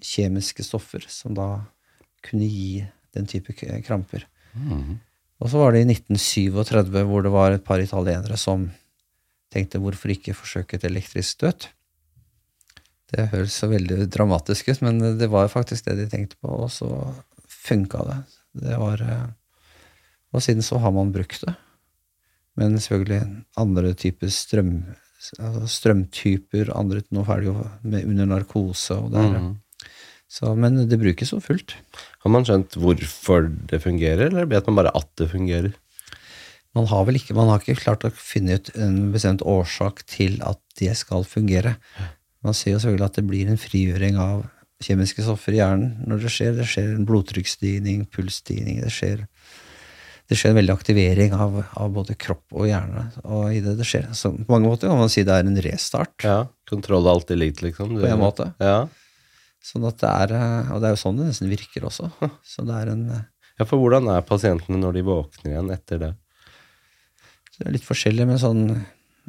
[0.04, 1.50] kjemiske stoffer som da
[2.26, 2.84] kunne gi
[3.16, 3.54] den type
[3.86, 4.26] kramper.
[4.56, 4.98] Mm.
[5.44, 8.70] Og så var det i 1937 hvor det var et par italienere som
[9.54, 11.70] tenkte hvorfor ikke forsøke et elektrisk støt.
[13.12, 16.72] Det høres så veldig dramatisk ut, men det var faktisk det de tenkte på, og
[16.74, 16.90] så
[17.48, 18.18] funka det.
[18.66, 19.28] Det var eh,
[20.36, 21.54] Og siden så har man brukt det.
[22.60, 24.72] Men selvfølgelig andre typer strøm,
[25.40, 29.54] altså strømtyper, andre Nå er det jo med under narkose og det er, Mhm.
[30.36, 31.78] Så, Men det brukes jo fullt.
[32.26, 35.72] Har man skjønt hvorfor det fungerer, eller vet man bare at det fungerer?
[36.76, 40.42] Man har vel ikke, man har ikke klart å finne ut en bestemt årsak til
[40.44, 41.78] at det skal fungere.
[42.44, 44.44] Man ser jo selvfølgelig at det blir en frigjøring av
[44.84, 46.58] kjemiske stoffer i hjernen når det skjer.
[46.60, 49.24] Det skjer en blodtrykksstigning, pulsstigning, det skjer,
[50.28, 53.08] det skjer en veldig aktivering av, av både kropp og hjerne.
[53.24, 54.12] Og i det det skjer.
[54.12, 57.40] Så på mange måter kan man si det er en restart, Ja, Kontroll er alltid
[57.40, 57.96] likt, liksom.
[58.02, 58.52] på en måte.
[58.60, 58.82] Ja.
[59.66, 62.12] Sånn at det er, eh, og det er jo sånn det nesten virker også.
[62.52, 63.24] Så det er en eh,
[63.58, 66.12] ja, for hvordan er pasientene når de våkner igjen etter det?
[67.56, 68.64] Så det er litt forskjellig, men sånn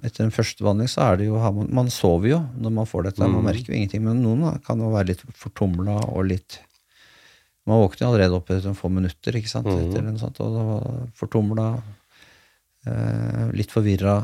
[0.04, 1.38] etter en første behandling så er det jo
[1.72, 3.22] man, sover jo når man får dette.
[3.24, 3.46] Man Mm.
[3.48, 6.58] merker jo ingenting, men noen kan jo være litt fortumla og litt
[7.66, 9.78] Man våkner jo allerede opp etter noen få minutter, ikke sant, Mm.
[9.88, 11.82] etter en sånt, og fortumla,
[12.86, 14.20] eh, litt forvirra,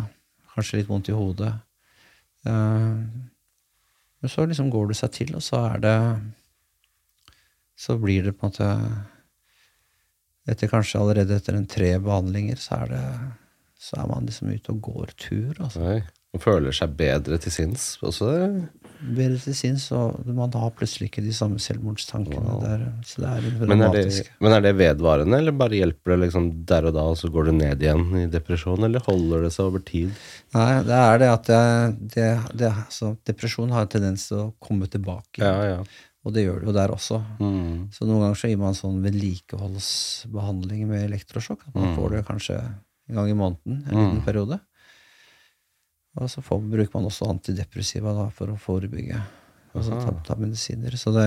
[0.54, 1.50] kanskje litt vondt i hodet.
[4.22, 5.98] Men så liksom går det seg til, og så er det
[7.82, 8.68] Så blir det på en måte
[10.52, 13.06] etter kanskje allerede etter en tre behandlinger, så er det
[13.82, 15.54] så er man liksom ute og går tur.
[15.58, 15.82] altså.
[15.82, 16.02] Nei.
[16.32, 18.28] Man føler seg bedre til sinns også.
[19.02, 22.52] Bedre til sinns, og man har plutselig ikke de samme selvmordstankene.
[22.52, 22.60] Wow.
[22.62, 24.28] Der, så det er litt Men det, dramatisk.
[24.40, 27.48] men er det vedvarende, eller bare hjelper det liksom der og da, og så går
[27.50, 30.12] du ned igjen i depresjon, eller holder det seg over tid?
[30.54, 31.60] Nei, det er det at det,
[32.14, 32.28] det,
[32.62, 35.42] det, altså, depresjon har en tendens til å komme tilbake.
[35.42, 35.82] Ja, ja.
[36.22, 37.16] Og det gjør det jo der også.
[37.42, 37.88] Mm.
[37.90, 41.64] Så noen ganger så gir man sånn vedlikeholdsbehandling med elektrosjokk.
[41.68, 41.96] At man Mm.
[41.96, 42.58] får det kanskje
[43.08, 44.24] en gang i måneden, en liten Mm.
[44.24, 44.60] periode.
[46.20, 49.20] Og så får, bruker man også antidepressiva da, for å forebygge.
[49.72, 50.96] Altså ta, ta medisiner.
[51.00, 51.26] Så det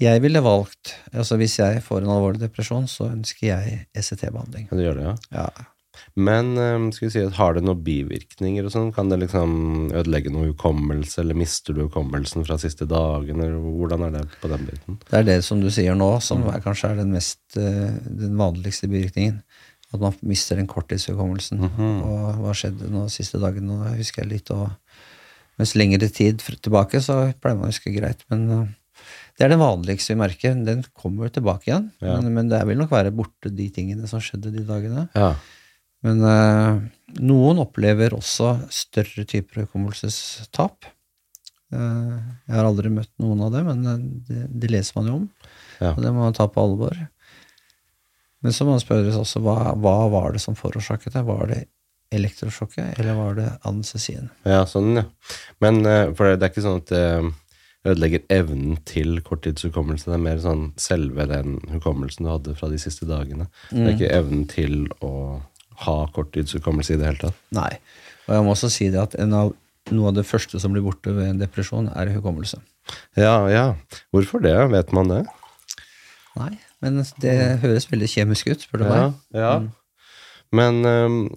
[0.00, 4.68] Jeg ville valgt altså Hvis jeg får en alvorlig depresjon, så ønsker jeg ECT-behandling.
[4.70, 5.14] Ja, det gjør det, ja.
[5.40, 5.70] Ja.
[6.14, 8.92] Men eh, skal vi si har det noen bivirkninger og sånn?
[8.94, 9.54] Kan det liksom
[9.94, 14.50] ødelegge noe hukommelse, eller mister du hukommelsen fra siste dagen, eller hvordan er det på
[14.52, 14.98] den biten?
[15.08, 18.36] Det er det som du sier nå, som er, kanskje er den, mest, eh, den
[18.40, 19.40] vanligste bivirkningen.
[19.94, 21.60] At man mister den korttidshukommelsen.
[21.68, 21.90] Mhm.
[22.02, 23.68] Og hva skjedde nå siste dagen?
[23.70, 24.54] Nå husker jeg litt.
[24.54, 24.70] Og
[25.60, 28.24] mens lengre tid tilbake, så pleier man å huske greit.
[28.32, 28.72] Men eh,
[29.38, 30.56] det er den vanligste vi merker.
[30.66, 31.90] Den kommer tilbake igjen.
[32.02, 32.18] Ja.
[32.18, 35.06] Men, men det vil nok være borte de tingene som skjedde de dagene.
[35.14, 35.34] Ja.
[36.04, 36.82] Men eh,
[37.24, 40.90] noen opplever også større typer hukommelsestap.
[41.74, 43.80] Uh, jeg har aldri møtt noen av det, men
[44.28, 45.24] det, det leser man jo om.
[45.80, 45.94] Ja.
[45.94, 46.94] Og det må man ta på alvor.
[48.44, 51.24] Men så må man spørre også hva, hva var det som forårsaket det?
[51.24, 51.62] Var det
[52.14, 54.28] elektrosjokket, eller var det anestesien?
[54.46, 55.06] Ja, sånn, ja.
[55.64, 57.06] Men eh, for det er ikke sånn at det
[57.84, 60.08] ødelegger evnen til korttidshukommelse.
[60.08, 63.48] Det er mer sånn selve den hukommelsen du hadde fra de siste dagene.
[63.72, 65.12] Det er ikke evnen til å
[65.84, 67.42] ha korttidshukommelse i det hele tatt.
[67.56, 67.72] Nei.
[68.24, 69.52] Og jeg må også si det at en av,
[69.92, 72.62] noe av det første som blir borte ved en depresjon, er hukommelse.
[73.20, 73.66] Ja, ja.
[74.14, 74.56] Hvorfor det?
[74.72, 75.24] Vet man det?
[76.40, 79.14] Nei, men det høres veldig kjemisk ut, spør du Ja, meg.
[79.34, 79.54] ja.
[80.54, 80.82] Men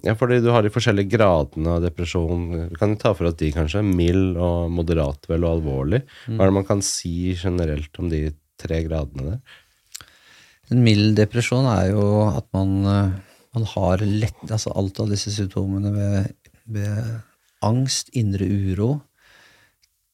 [0.06, 2.68] ja, fordi du har de forskjellige gradene av depresjon.
[2.70, 6.04] Vi kan jo ta for at de kanskje mild og moderat vel og alvorlig.
[6.28, 8.28] Hva er det man kan si generelt om de
[8.60, 9.40] tre gradene der?
[10.70, 13.10] En mild depresjon er jo at man, eh,
[13.56, 16.32] man har lett Altså alt av disse symptomene ved,
[16.68, 17.20] ved
[17.64, 19.00] angst, indre uro,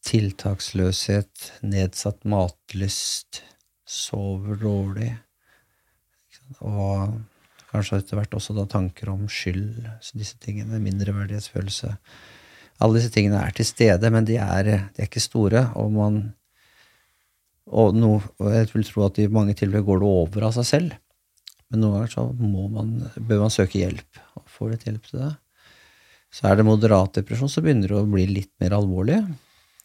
[0.06, 3.42] tiltaksløshet, nedsatt matlyst,
[3.94, 5.10] sover dårlig,
[6.60, 7.14] og
[7.70, 11.94] kanskje etter hvert også da tanker om skyld, så disse tingene, mindreverdighetsfølelse.
[12.82, 16.24] Alle disse tingene er til stede, men de er, de er ikke store, og man
[17.64, 20.66] og, no, og jeg vil tro at i mange tilfeller går det over av seg
[20.68, 20.98] selv.
[21.72, 24.20] Men noen ganger så må man, bør man søke hjelp.
[24.36, 25.30] Og får litt hjelp til det.
[26.34, 29.20] Så er det moderat depresjon, så begynner det å bli litt mer alvorlig.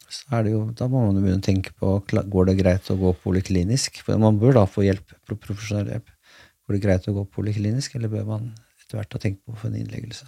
[0.10, 1.92] Så er det jo, Da må man jo begynne å tenke på
[2.34, 4.02] går det greit å gå poliklinisk.
[4.06, 6.10] For man bør da få hjelp, pro- profesjonell hjelp.
[6.66, 8.50] Går det greit å gå poliklinisk, eller bør man
[8.82, 10.26] etter hvert ha tenkt på å få en innleggelse?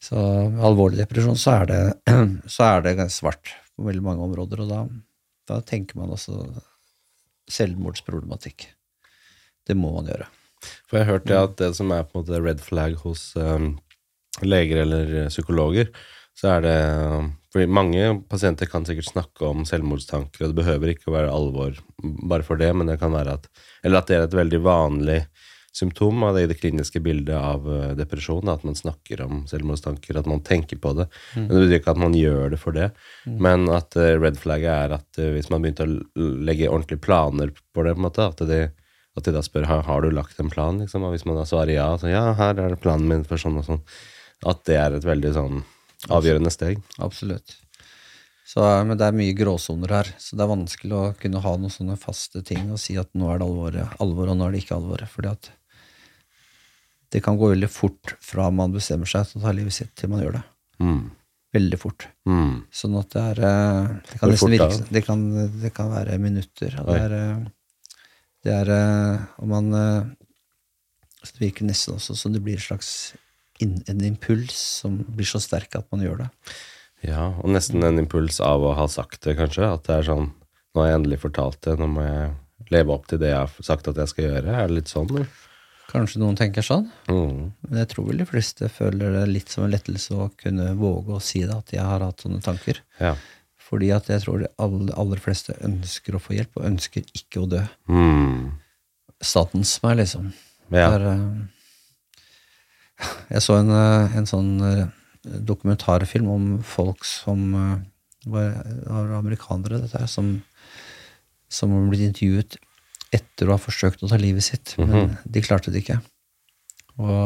[0.00, 1.80] Så med alvorlig depresjon så er det,
[2.54, 4.82] så er det ganske svart på veldig mange områder, og da,
[5.50, 6.40] da tenker man også
[7.50, 8.68] selvmordsproblematikk.
[9.66, 10.28] Det må man gjøre.
[10.88, 13.74] For jeg hørte at det som er på en måte red flag hos um,
[14.44, 15.90] leger eller psykologer,
[16.36, 16.78] så er det
[17.50, 21.78] fordi mange pasienter kan sikkert snakke om selvmordstanker, og det behøver ikke å være alvor
[22.30, 23.48] bare for det, men det kan være at
[23.82, 25.20] Eller at det er et veldig vanlig
[25.72, 30.18] symptom av det i det kliniske bildet av øh, depresjon, at man snakker om selvmordstanker,
[30.18, 31.06] at man tenker på det.
[31.46, 32.90] Men det betyr ikke at man gjør det for det.
[33.46, 37.54] Men at øh, red flagget er at øh, hvis man begynte å legge ordentlige planer
[37.54, 38.60] på det, på en måte, at de,
[39.16, 41.46] at de da spør har, har du lagt en plan, liksom, og hvis man da
[41.48, 43.84] svarer ja, så ja, her er planen min for sånn og sånn,
[44.50, 45.62] at det er et veldig sånn
[46.08, 46.80] avgjørende steg.
[47.02, 47.58] Absolutt.
[48.50, 51.70] Så, men det er mye gråsoner her, så det er vanskelig å kunne ha noen
[51.70, 54.62] sånne faste ting og si at nå er det alvor, alvor og nå er det
[54.64, 55.04] ikke alvor.
[55.12, 55.50] Fordi at
[57.14, 60.10] det kan gå veldig fort fra man bestemmer seg til å ta livet sitt, til
[60.10, 60.42] man gjør det.
[60.82, 61.00] Mm.
[61.54, 62.08] Veldig fort.
[62.30, 62.52] Mm.
[62.74, 65.24] Sånn at det er eh, Det kan nesten virke det kan,
[65.62, 66.76] det kan være minutter.
[66.86, 67.40] Det er, eh,
[68.46, 69.74] det er eh, Og man
[71.20, 72.92] så Det virker nesten også som det blir en slags
[73.62, 76.28] en impuls som blir så sterk at man gjør det.
[77.08, 79.64] Ja, og nesten en impuls av å ha sagt det, kanskje.
[79.72, 80.30] At det er sånn
[80.70, 83.64] Nå har jeg endelig fortalt det, nå må jeg leve opp til det jeg har
[83.66, 84.52] sagt at jeg skal gjøre.
[84.54, 85.26] Er det litt sånn, eller?
[85.90, 87.50] Kanskje noen tenker sånn, Mm.
[87.66, 91.16] men jeg tror vel de fleste føler det litt som en lettelse å kunne våge
[91.16, 92.78] å si det, at jeg har hatt sånne tanker.
[93.00, 93.16] Ja.
[93.58, 97.42] Fordi at jeg tror de aller, aller fleste ønsker å få hjelp, og ønsker ikke
[97.42, 97.64] å dø.
[97.90, 98.52] Mm.
[99.20, 100.30] Statens meg, liksom.
[100.70, 100.90] Ja.
[100.94, 101.26] Der, eh,
[103.34, 104.86] jeg så en, eh, en sånn eh,
[105.50, 107.76] dokumentarfilm om folk som eh,
[108.30, 108.54] var,
[108.86, 110.38] var amerikanere, dette her, som,
[111.48, 112.58] som har blitt intervjuet
[113.16, 115.96] etter å ha forsøkt å ta livet sitt, men de klarte det ikke.
[117.00, 117.16] Og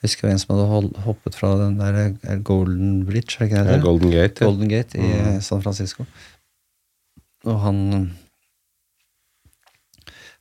[0.00, 3.74] jeg husker en som hadde hoppet fra den der Golden Bridge, er det ikke det?
[3.74, 3.82] Ja.
[3.84, 4.46] Golden Gate.
[4.46, 6.06] Golden Gate i eh, San Francisco.
[7.44, 7.82] Og han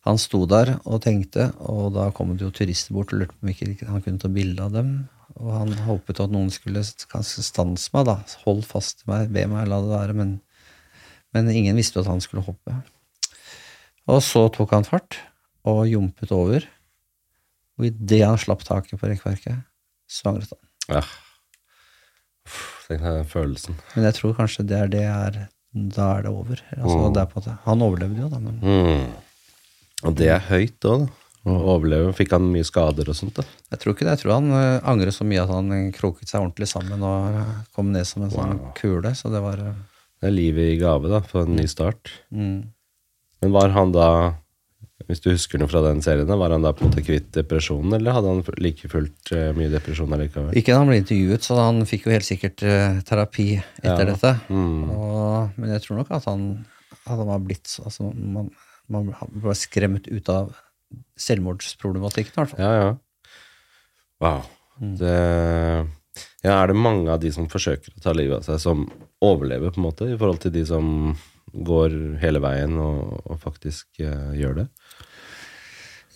[0.08, 3.44] Han sto der og tenkte, og da kom det jo turister bort og lurte på
[3.44, 4.94] om ikke han kunne ta bilde av dem.
[5.40, 6.82] Og han håpet at noen skulle
[7.12, 8.16] kanskje stanse meg, da.
[8.46, 10.16] Hold fast i meg, be meg la det være.
[10.18, 10.32] Men,
[11.36, 12.80] men ingen visste at han skulle hoppe.
[14.10, 15.20] Og så tok han fart
[15.70, 16.66] og jumpet over.
[17.80, 19.62] Og idet han slapp taket på rekkverket,
[20.10, 20.64] så angret han.
[20.98, 21.04] Ja.
[22.88, 23.78] Tenk den følelsen.
[23.94, 26.58] Men jeg tror kanskje det er det er Da er det over.
[26.74, 27.14] Altså, Mm.
[27.14, 28.40] det er han overlevde jo, da.
[28.40, 29.12] Men Mm.
[30.08, 31.08] Og det er høyt òg.
[31.48, 32.12] Å overleve.
[32.18, 33.46] Fikk han mye skader og sånt, da?
[33.72, 34.18] jeg tror ikke det.
[34.18, 37.38] Jeg tror han uh, angrer så mye at han eh, kroket seg ordentlig sammen og
[37.40, 39.14] eh, kom ned som en sånn kule.
[39.16, 39.72] Så det var uh...
[40.20, 42.12] Det er livet i gave, da, for en ny start.
[42.36, 42.60] mm.
[43.40, 44.06] Men var han da,
[45.08, 47.94] hvis du husker noe fra den serien, var han da på en måte kvitt depresjonen,
[47.96, 50.52] eller hadde han like fullt mye depresjon allikevel?
[50.60, 52.60] Ikke da han ble intervjuet, så han fikk jo helt sikkert
[53.08, 54.10] terapi etter Ja.
[54.12, 54.34] dette.
[54.52, 54.92] Mm.
[54.92, 56.44] Og, men jeg tror nok at han,
[57.08, 58.52] hadde blitt altså, man,
[58.94, 60.54] man ble skremt ut av
[61.20, 62.64] selvmordsproblematikken, i hvert fall.
[62.64, 63.36] Ja, ja.
[64.20, 64.48] Wow.
[65.00, 65.18] Det,
[66.44, 68.88] ja, er det mange av de som forsøker å ta livet av seg, som
[69.24, 71.14] overlever, på en måte, i forhold til de som
[71.50, 74.68] går hele veien og, og faktisk uh, gjør det?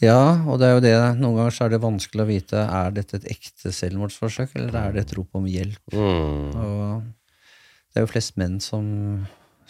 [0.03, 0.95] Ja, og det er jo det.
[1.19, 4.95] Noen ganger så er det vanskelig å vite er dette et ekte selvmordsforsøk, eller er
[4.95, 5.95] det et rop om hjelp.
[5.95, 6.49] Mm.
[6.59, 7.05] Og
[7.93, 8.85] det er jo flest menn som,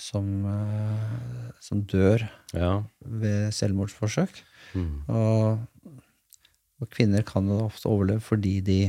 [0.03, 2.81] som, eh, som dør Ja.
[3.05, 4.41] ved selvmordsforsøk.
[4.75, 5.03] Mm.
[5.07, 5.59] Og,
[6.81, 8.79] og kvinner kan ofte overleve fordi de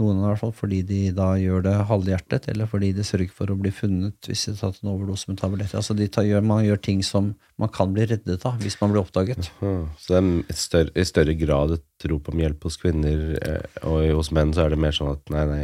[0.00, 3.52] Noen i hvert fall fordi de da gjør det halvhjertet, eller fordi de sørger for
[3.52, 5.78] å bli funnet hvis de har tatt en overdose med tabletter.
[5.80, 8.94] Altså de tar, gjør, man gjør ting som man kan bli reddet av hvis man
[8.94, 9.50] blir oppdaget.
[9.60, 9.74] Aha.
[10.00, 14.06] Så det er større, i større grad et rop om hjelp hos kvinner, eh, og
[14.16, 15.62] hos menn så er det mer sånn at nei, nei,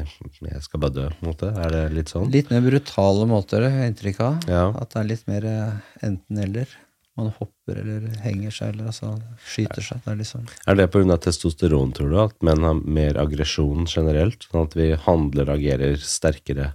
[0.51, 1.53] jeg skal bare dø, på en måte.
[1.57, 2.29] Er det litt sånn?
[2.35, 4.51] Litt mer brutale måter, har jeg inntrykk av.
[4.53, 4.67] Ja.
[4.77, 6.77] At det er litt mer eh, enten-eller.
[7.17, 10.03] Man hopper eller henger seg eller altså, skyter seg.
[10.05, 11.17] Det er liksom Er det pga.
[11.17, 12.19] testosteron, tror du?
[12.21, 14.45] At menn har mer aggresjon generelt?
[14.51, 16.75] Sånn at vi handler og agerer sterkere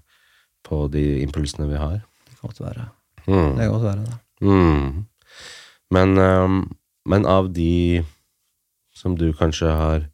[0.65, 2.01] på de impulsene vi har?
[2.25, 2.88] Det kan godt være.
[3.27, 3.54] Mm.
[3.54, 4.19] Det kan godt være det.
[4.41, 5.06] Mm.
[5.91, 6.60] Men, um,
[7.06, 8.01] men av de
[8.97, 10.06] som du kanskje har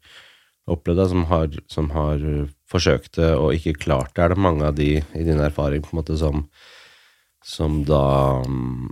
[0.68, 2.24] opplevd, da, som har, som har
[2.68, 5.94] forsøkt det og ikke klart det, er det mange av de i din erfaring på
[5.94, 6.46] en måte som,
[7.46, 8.04] som da
[8.44, 8.90] ehm,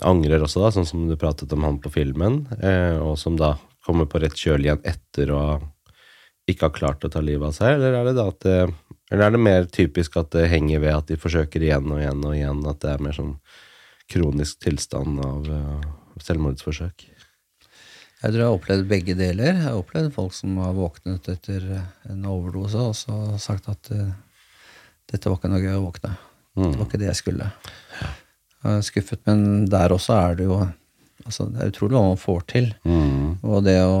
[0.00, 3.54] angrer også, da, sånn som du pratet om han på filmen, eh, og som da
[3.86, 5.42] kommer på rett kjøl igjen etter å
[6.48, 8.58] ikke ha klart å ta livet av seg, eller er det da at det,
[9.12, 12.24] eller er det mer typisk at det henger ved at de forsøker igjen og igjen
[12.24, 13.34] og igjen, at det er mer sånn
[14.12, 15.86] kronisk tilstand av eh,
[16.22, 17.06] selvmordsforsøk?
[18.22, 19.48] Jeg tror jeg har opplevd begge deler.
[19.50, 21.64] Jeg har opplevd folk som har våknet etter
[22.06, 24.12] en overdose og så sagt at eh,
[25.10, 26.12] dette var ikke noe gøy å våkne.
[26.52, 27.48] Det var ikke det jeg skulle.
[28.02, 28.21] Er
[28.82, 30.60] skuffet, men der også er det jo
[31.24, 32.64] altså Det er utrolig hva man får til.
[32.84, 33.38] Mm.
[33.46, 33.98] Og det, å,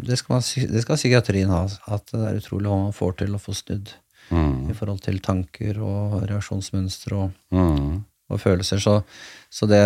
[0.00, 3.34] det, skal man, det skal psykiatrien ha, at det er utrolig hva man får til
[3.36, 3.92] å få snudd
[4.32, 4.70] Mm.
[4.72, 7.98] i forhold til tanker og reaksjonsmønstre og, Mm.
[8.32, 8.80] og følelser.
[8.80, 8.94] Så,
[9.52, 9.82] så det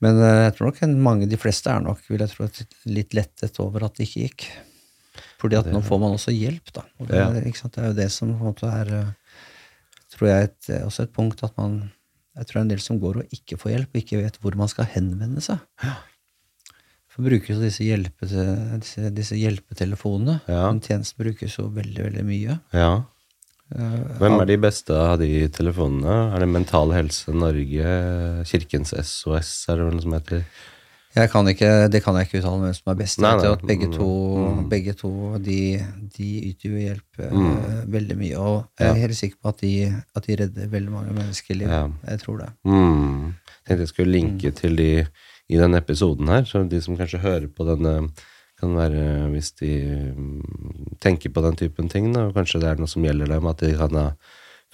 [0.00, 2.48] Men eh, jeg tror nok mange, de fleste er nok vil jeg tro,
[2.92, 4.46] litt lettet over at det ikke gikk.
[5.40, 6.82] Fordi at nå får man også hjelp, da.
[6.98, 7.28] Det, Ja.
[7.30, 9.12] det er jo det som på en måte er eh,
[10.14, 11.90] tror jeg et, eh, også et punkt at man
[12.34, 14.38] Jeg tror det er en del som går og ikke får hjelp, og ikke vet
[14.42, 15.60] hvor man skal henvende seg.
[17.14, 20.40] For brukes disse, hjelpe, disse, disse hjelpetelefonene.
[20.50, 20.64] Ja.
[20.66, 22.56] Den tjenesten brukes jo veldig, veldig mye.
[22.74, 22.88] Ja.
[23.70, 26.16] Eh, Hvem er de beste av de telefonene?
[26.34, 27.94] Er det Mental Helse Norge,
[28.50, 30.42] Kirkens SOS, er det vel noe som heter?
[31.14, 33.20] Jeg kan ikke, det kan jeg ikke uttale hvem som er best.
[33.22, 33.52] Nei, Jeg nei.
[33.52, 34.08] at begge to,
[34.44, 34.68] Mm.
[34.68, 35.58] begge to de,
[36.16, 37.44] de yter jo hjelp mm.
[37.46, 38.36] uh, veldig mye.
[38.38, 39.72] Og jeg er helt sikker på at de,
[40.16, 41.68] at de redder veldig mange menneskeliv.
[41.70, 41.86] Ja.
[42.10, 42.50] Jeg tror det.
[42.64, 43.34] Mm.
[43.64, 44.90] Tenkte jeg skulle linke til de
[45.48, 48.08] i denne episoden her, så de som kanskje hører på denne
[48.60, 49.70] kan være hvis de
[50.16, 53.46] mm, tenker på den typen ting, da, og kanskje det er noe som gjelder dem,
[53.50, 54.04] at de kan da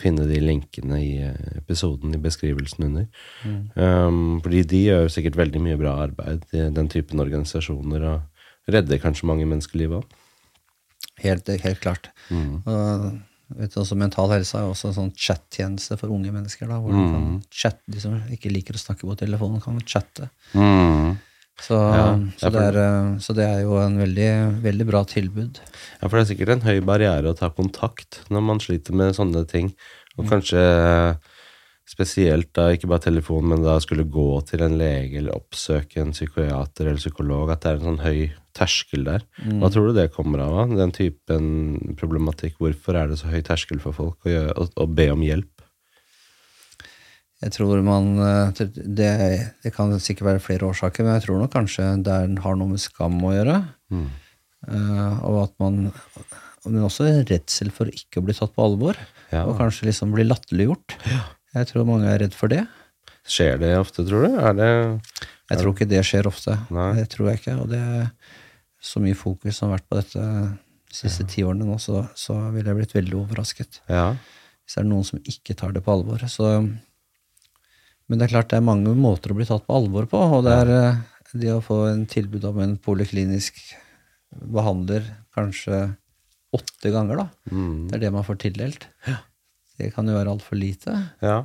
[0.01, 3.07] finne de linkene i eh, episoden, i beskrivelsen under.
[3.77, 9.03] Um, fordi de gjør sikkert veldig mye bra arbeid, i den typen organisasjoner, og redder
[9.03, 10.19] kanskje mange menneskeliv òg.
[11.21, 12.11] Helt, helt klart.
[12.33, 12.61] Mm.
[12.65, 13.09] Og,
[13.59, 16.71] vet du, også Mental Helse er jo også en sånn chattjeneste for unge mennesker.
[16.71, 20.31] Da, hvor de kan chatte, de som ikke liker å snakke på telefonen, kan chatte.
[20.55, 21.19] Mm.
[21.61, 22.07] Så, Ja,
[22.41, 24.31] så, det er, eh, så det er jo en veldig,
[24.65, 25.61] veldig bra tilbud.
[26.01, 29.19] Ja, for det er sikkert en høy barriere å ta kontakt når man sliter med
[29.19, 29.75] sånne ting.
[30.19, 30.63] Og kanskje
[31.91, 36.13] spesielt da, ikke bare telefon, men da skulle gå til en lege eller oppsøke en
[36.15, 38.21] psykiater eller psykolog, at det er en sånn høy
[38.57, 39.25] terskel der.
[39.59, 42.61] Hva tror du det kommer av, den typen problematikk?
[42.63, 45.60] Hvorfor er det så høy terskel for folk å, gjøre, å, å be om hjelp?
[47.41, 49.13] Jeg tror man eh, det,
[49.65, 52.83] det kan sikkert være flere årsaker, men jeg tror nok kanskje det har noe med
[52.83, 53.63] skam å gjøre.
[53.95, 54.09] Mm.
[54.69, 55.89] eh, og at man
[56.67, 58.99] Men også en redsel for ikke å bli tatt på alvor.
[59.33, 59.47] Ja.
[59.49, 60.99] Og kanskje liksom bli latterliggjort.
[61.57, 62.67] Jeg tror mange er redd for det.
[63.25, 64.37] Skjer det ofte, tror du?
[64.37, 64.69] Er det
[65.49, 66.59] Jeg tror ikke det skjer ofte.
[66.69, 66.91] Nei.
[66.99, 67.57] Det tror jeg ikke.
[67.65, 68.11] Og det er
[68.81, 70.27] så mye fokus som har vært på dette
[70.91, 73.81] de siste ti årene nå, så, så ville jeg blitt veldig overrasket.
[73.89, 74.11] Ja.
[74.65, 76.23] Hvis det er noen som ikke tar det på alvor.
[76.29, 76.51] Så,
[78.11, 80.19] men det er klart det er mange måter å bli tatt på alvor på.
[80.19, 81.01] Og det er eh,
[81.39, 83.61] det å få en tilbud om en poliklinisk
[84.51, 85.93] behandler kanskje
[86.55, 87.55] åtte ganger, da.
[87.55, 87.87] Mm.
[87.87, 88.89] Det er det man får tildelt.
[89.79, 90.97] Det kan jo være altfor lite.
[91.23, 91.45] ja.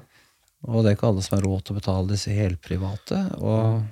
[0.65, 3.19] Og det er ikke alle som har råd til å betale disse helprivate.
[3.37, 3.83] Og,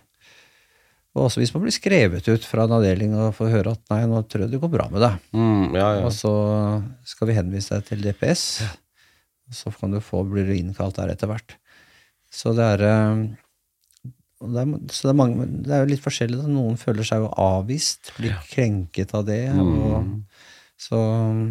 [1.14, 4.00] og også hvis man blir skrevet ut fra en avdeling og får høre at nei,
[4.10, 5.28] nå tror jeg det går bra med deg.
[5.38, 6.08] Mm, ja, ja.
[6.08, 6.32] Og så
[7.06, 8.45] skal vi henvise deg til DPS.
[9.52, 11.54] Og så kan du få, blir du innkalt der etter hvert.
[12.34, 14.14] Så det er, eh,
[14.44, 16.42] og det er, så det er, mange, det er jo litt forskjellig.
[16.42, 16.50] Da.
[16.52, 19.44] Noen føler seg jo avvist, blir krenket av det.
[19.54, 20.10] Og,
[20.84, 21.00] så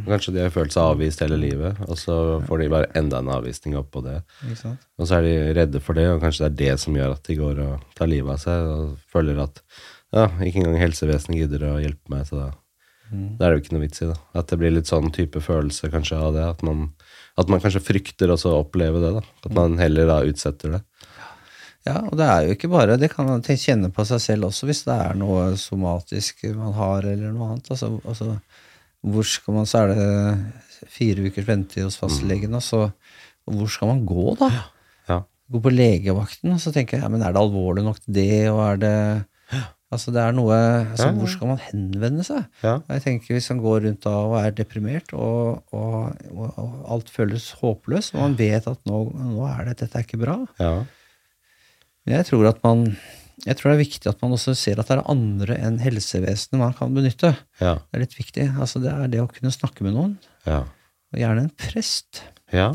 [0.05, 3.30] Kanskje de har følt seg avvist hele livet, og så får de bare enda en
[3.33, 4.18] avvisning oppå det.
[4.45, 4.89] ikke sant?
[4.99, 7.22] Og så er de redde for det, og kanskje det er det som gjør at
[7.30, 9.62] de går og tar livet av seg, og føler at
[10.12, 12.51] ja, ikke engang helsevesenet gidder å hjelpe meg, så da
[13.12, 14.18] Da er det jo ikke noe vits i det.
[14.41, 16.45] At det blir litt sånn type følelse kanskje av det.
[16.49, 16.87] At man,
[17.39, 19.12] at man kanskje frykter også å oppleve det.
[19.16, 19.22] da.
[19.47, 20.83] At man heller da utsetter det.
[21.83, 24.68] Ja, og det er jo ikke bare Det kan man kjenne på seg selv også,
[24.68, 27.72] hvis det er noe somatisk man har, eller noe annet.
[27.74, 28.37] Altså, altså
[29.03, 32.85] hvor skal man, Så er det fire ukers ventetid hos fastlegen, og så
[33.49, 34.49] og hvor skal man gå, da?
[35.09, 35.18] Ja.
[35.53, 38.45] Gå på legevakten, og så tenker jeg ja, men er det alvorlig nok til det,
[38.53, 38.97] og er det
[39.93, 41.16] Altså, det er noe altså, Ja, ja.
[41.20, 42.45] Hvor skal man henvende seg?
[42.64, 42.78] Ja.
[42.88, 47.51] Jeg tenker Hvis man går rundt da og er deprimert, og, og, og, alt føles
[47.61, 49.03] håpløst, og man vet at nå,
[49.34, 50.72] nå er det, dette er ikke bra ja.
[52.07, 52.86] men jeg tror at man
[53.43, 56.61] jeg tror det er viktig at man også ser at det er andre enn helsevesenet
[56.61, 57.32] man kan benytte.
[57.59, 57.72] Ja.
[57.90, 58.45] Det er litt viktig.
[58.55, 60.12] Altså Det er det å kunne snakke med noen,
[60.47, 60.61] Ja.
[61.11, 62.22] og gjerne en prest.
[62.55, 62.70] ja.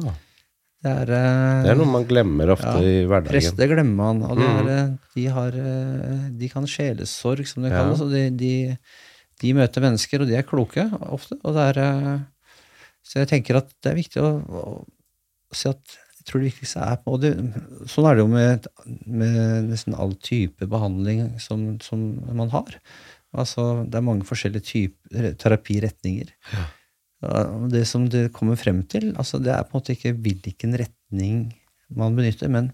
[1.07, 3.31] Det er, Det er noe man glemmer ofte Ja, i hverdagen.
[3.33, 4.23] Prester glemmer man.
[4.23, 4.67] Og det Mhm.
[4.67, 5.51] er, eh, de, har,
[6.39, 7.83] de kan sjelesorg, som det Ja.
[7.83, 7.99] kalles.
[8.11, 8.77] De, de,
[9.41, 11.38] de møter mennesker, og de er kloke ofte.
[11.43, 12.25] Er,
[13.03, 16.81] så jeg tenker at det er viktig å, å si at jeg tror det viktigste
[16.83, 17.29] er på det,
[17.88, 18.65] Sånn er det jo med,
[19.07, 22.01] med nesten all type behandling som, som
[22.35, 22.73] man har.
[23.38, 26.33] Altså, det er mange forskjellige typer terapiretninger.
[26.51, 26.65] Ja,
[27.74, 31.47] Det som det kommer frem til, altså det er på en måte ikke hvilken retning
[31.89, 32.70] man benytter, men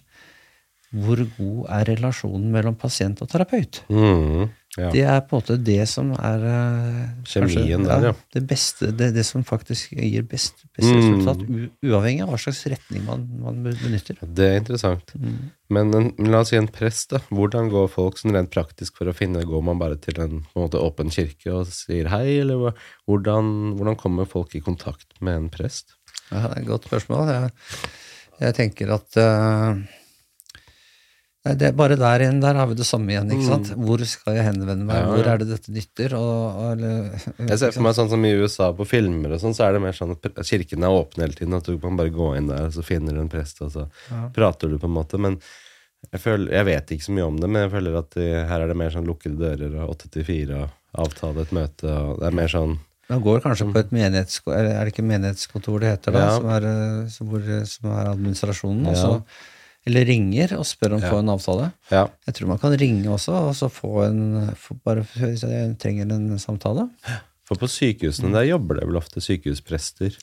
[0.93, 3.83] hvor god er relasjonen mellom pasient og terapeut?
[3.89, 4.51] Mhm.
[4.73, 4.87] Ja.
[4.89, 8.13] Det er på en måte det som er eh, Kjemien der, ja.
[8.33, 10.97] Det beste, det, det som faktisk gir best, best Mm.
[10.97, 14.17] resultat, u, uavhengig av hva slags retning man, man benytter.
[14.25, 15.13] Det er interessant.
[15.13, 15.35] Mm.
[15.77, 17.21] Men en, la oss si en prest, da.
[17.29, 20.57] Hvordan går folk sånn rent praktisk for å finne Går man bare til en, på
[20.57, 22.73] en måte, åpen kirke og sier hei, eller
[23.05, 25.93] hvordan, hvordan kommer folk i kontakt med en prest?
[26.31, 27.29] Ja, det er et godt spørsmål.
[27.29, 27.51] Jeg,
[28.41, 29.83] jeg tenker at nei,
[31.43, 33.31] det er Bare der igjen, der har vi det samme igjen.
[33.35, 33.71] ikke sant?
[33.75, 35.01] Hvor skal jeg henvende meg?
[35.03, 35.09] Mm.
[35.11, 36.13] Hvor er det dette nytter?
[36.15, 37.09] Og, og, eller,
[37.49, 39.81] Jeg ser for meg sånn som i USA på filmer og sånn, så er det
[39.83, 41.57] mer sånn at kirken er åpen hele tiden.
[41.59, 43.89] At du kan bare gå inn der, og så finner du en prest, og så
[44.09, 44.29] Ja.
[44.33, 45.19] prater du på en måte.
[45.19, 45.35] Men
[46.13, 48.61] jeg, føler, jeg vet ikke så mye om det, men jeg føler at de, her
[48.63, 52.19] er det mer sånn lukkede dører og åtte til fire og avtale et møte, og
[52.23, 52.77] det er mer sånn
[53.11, 56.35] Man går kanskje på et menighetskontor, er det ikke menighetskontor det heter da, Ja.
[56.39, 59.01] som, er, eh, som, er administrasjonen, og Ja.
[59.01, 59.23] så,
[59.85, 61.11] eller ringer og spør om å Ja.
[61.11, 61.73] få en avtale.
[61.91, 62.07] Ja.
[62.27, 64.55] Jeg tror man kan ringe også, og så få en,
[64.85, 66.89] bare hvis jeg trenger en samtale.
[67.45, 70.15] For på sykehusene der jobber det vel ofte sykehusprester.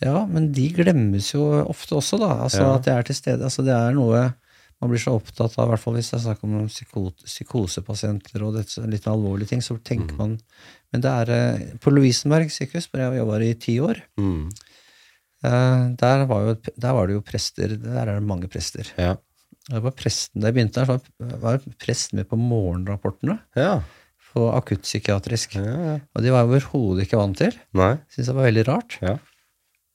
[0.00, 2.44] Ja, men de glemmes jo ofte også, da.
[2.44, 2.74] Altså Ja.
[2.76, 3.42] At det er til stede.
[3.42, 4.34] Altså Det er noe
[4.80, 8.54] man blir så opptatt av, i hvert fall hvis det er snakk om psykosepasienter og
[8.54, 10.38] det, litt alvorlige ting, så tenker man
[10.92, 14.48] Men det er eh, På Lovisenberg sykehus, hvor jeg jobba i ti år, Mm.
[15.44, 17.76] Eh, der var, jo, der var det jo prester.
[17.76, 18.88] Der er det mange prester.
[18.98, 19.14] Ja.
[19.68, 23.82] Det var presten, der jeg begynte der, så var- presten med på morgenrapportene Ja.
[24.32, 25.56] på akuttpsykiatrisk.
[25.56, 25.96] ja, ja.
[26.16, 27.52] Og de var jeg overhodet ikke vant til.
[27.74, 27.96] Nei.
[28.08, 28.98] Syns det var veldig rart.
[29.02, 29.18] Ja.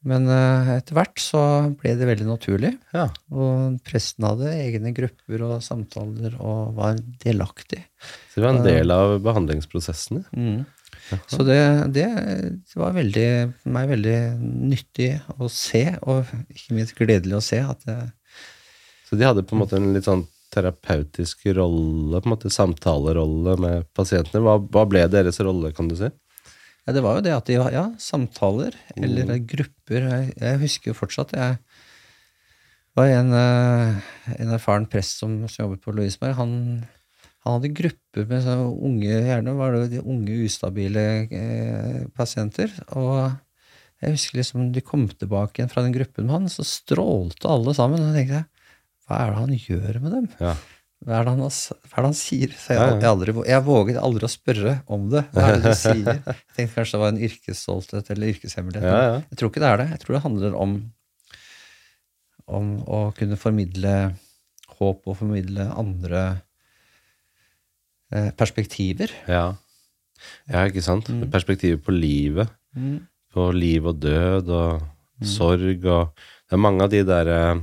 [0.05, 1.41] Men eh, etter hvert så
[1.79, 2.73] ble det veldig naturlig.
[2.93, 3.05] ja.
[3.31, 7.85] Og presten hadde egne grupper og samtaler og var delaktig.
[8.33, 10.25] Så det var en del av behandlingsprosessene.
[11.27, 11.59] Så det,
[11.95, 12.07] det,
[12.79, 13.29] var veldig,
[13.75, 14.17] meg veldig
[14.71, 17.97] nyttig å se, og ikke minst gledelig å se at det,
[19.09, 23.57] Så de hadde på en måte en litt sånn terapeutisk rolle, på en måte samtalerolle
[23.61, 24.43] med pasientene.
[24.45, 26.11] Hva, hva ble deres rolle, kan du si?
[26.83, 30.03] ja, det var jo det at de ja, samtaler eller grupper.
[30.03, 31.59] Jeg, jeg husker jo fortsatt jeg
[32.97, 36.35] var en, eh, en erfaren prest som, som jobbet på Louisberg.
[36.37, 36.51] Han,
[37.43, 42.71] han hadde grupper med unge, gjerne var det de unge, ustabile eh, pasienter.
[42.95, 43.33] Og
[43.99, 47.75] jeg husker liksom de kom tilbake igjen fra den gruppen med han, så strålte alle
[47.75, 47.99] sammen.
[47.99, 48.47] Og tenkte jeg,
[49.03, 50.29] hva er det han gjør med dem?
[50.39, 50.53] Ja.
[51.03, 52.55] Hva er han, hva er det han sier?
[52.55, 55.25] Så jeg, jeg, aldri, jeg våget aldri å spørre om det.
[55.35, 56.21] Hva er det du sier?
[56.23, 58.87] Jeg tenkte kanskje det var en yrkesstolthet eller yrkeshemmelighet.
[58.87, 59.17] Ja, ja.
[59.33, 59.89] Jeg tror ikke det er det.
[59.91, 60.77] Jeg tror det handler om,
[62.61, 63.93] om å kunne formidle
[64.79, 66.23] håp og formidle andre
[68.37, 69.13] perspektiver.
[69.27, 69.45] Ja.
[70.51, 71.09] ja, ikke sant?
[71.33, 72.51] Perspektiver på livet.
[73.33, 74.83] På liv og død og
[75.23, 77.61] sorg og Det er mange av de der eh,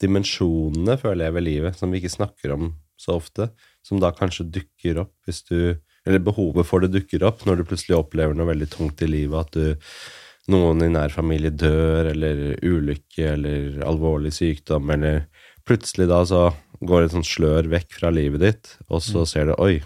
[0.00, 3.50] dimensjonene, føler jeg, ved livet som vi ikke snakker om så ofte,
[3.84, 7.64] som da kanskje dukker opp hvis du Eller behovet for det dukker opp når du
[7.66, 12.54] plutselig opplever noe veldig tungt i livet, at du noen i nær familie dør, eller
[12.62, 15.24] ulykke, eller alvorlig sykdom, eller
[15.66, 16.44] plutselig da så
[16.84, 19.78] går et sånt slør vekk fra livet ditt, og så ser du oi,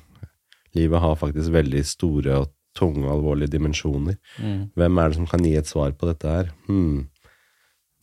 [0.76, 4.16] livet har faktisk veldig store og tunge alvorlige dimensjoner.
[4.78, 6.52] Hvem er det som kan gi et svar på dette her?
[6.68, 7.08] Hmm.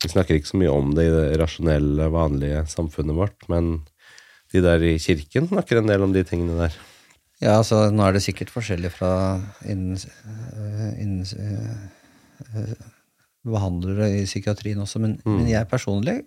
[0.04, 3.80] Vi snakker ikke så mye om det i det rasjonelle, vanlige samfunnet vårt, men
[4.54, 6.76] de der i kirken snakker en del om de tingene der.
[7.42, 9.12] Ja, altså nå er det sikkert forskjellig fra
[9.70, 12.86] innen, øh, innen øh, øh,
[13.48, 15.32] behandlere i psykiatrien også, men, Mm.
[15.38, 16.22] men jeg personlig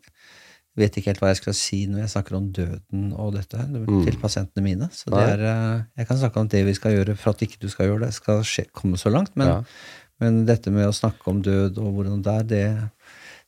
[0.78, 3.66] vet ikke helt hva jeg skal si når jeg snakker om døden og dette her,
[3.66, 4.04] mm.
[4.06, 4.90] til pasientene mine.
[4.94, 5.30] Så det Mm.
[5.32, 7.90] Er, øh, jeg kan snakke om det vi skal gjøre for at ikke du skal
[7.90, 9.62] gjøre det, skal skje, komme så langt, men, Ja.
[10.20, 12.90] men dette med å snakke om død og hvordan det er, det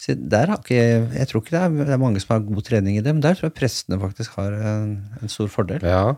[0.08, 2.96] der har ikke, Jeg tror ikke det er, det er mange som har god trening
[2.98, 5.78] i det, men der tror jeg prestene faktisk har en, en stor fordel.
[5.86, 6.16] Ja,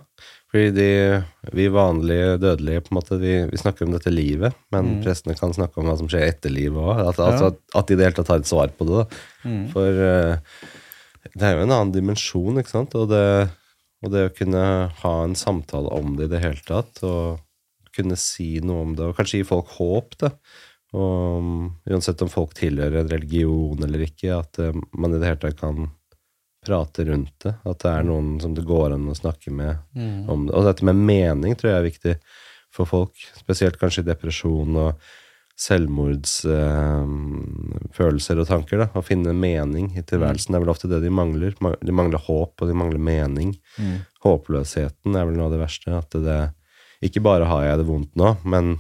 [0.49, 5.03] fordi de, vi vanlige dødelige på en måte, vi, vi snakker om dette livet, men
[5.05, 7.03] prestene kan snakke om hva som skjer etter livet òg.
[7.11, 9.03] At, altså, at, at de i det hele tatt har et svar på det.
[9.03, 9.59] Da.
[9.75, 10.37] For eh,
[11.35, 12.95] det er jo en annen dimensjon, ikke sant?
[12.99, 13.25] Og det,
[14.05, 14.67] og det å kunne
[15.01, 17.43] ha en samtale om det i det hele tatt, og
[17.95, 20.33] kunne si noe om det, og kanskje gi folk håp, da.
[20.95, 25.43] Og uansett om folk tilhører en religion eller ikke, at eh, man i det hele
[25.43, 25.89] tatt kan
[26.65, 27.57] prate rundt det.
[27.67, 29.75] At det er noen som det går an å snakke med
[30.31, 30.55] om det.
[30.55, 32.15] Og dette med mening tror jeg er viktig
[32.75, 35.03] for folk, spesielt kanskje i depresjon og
[35.61, 38.79] selvmordsfølelser og tanker.
[38.83, 40.53] da, Å finne mening i tilværelsen.
[40.53, 41.53] Det er vel ofte det de mangler.
[41.55, 43.55] De mangler håp, og de mangler mening.
[44.25, 45.91] Håpløsheten er vel noe av det verste.
[45.95, 46.51] At det
[47.05, 48.79] Ikke bare har jeg det vondt nå, men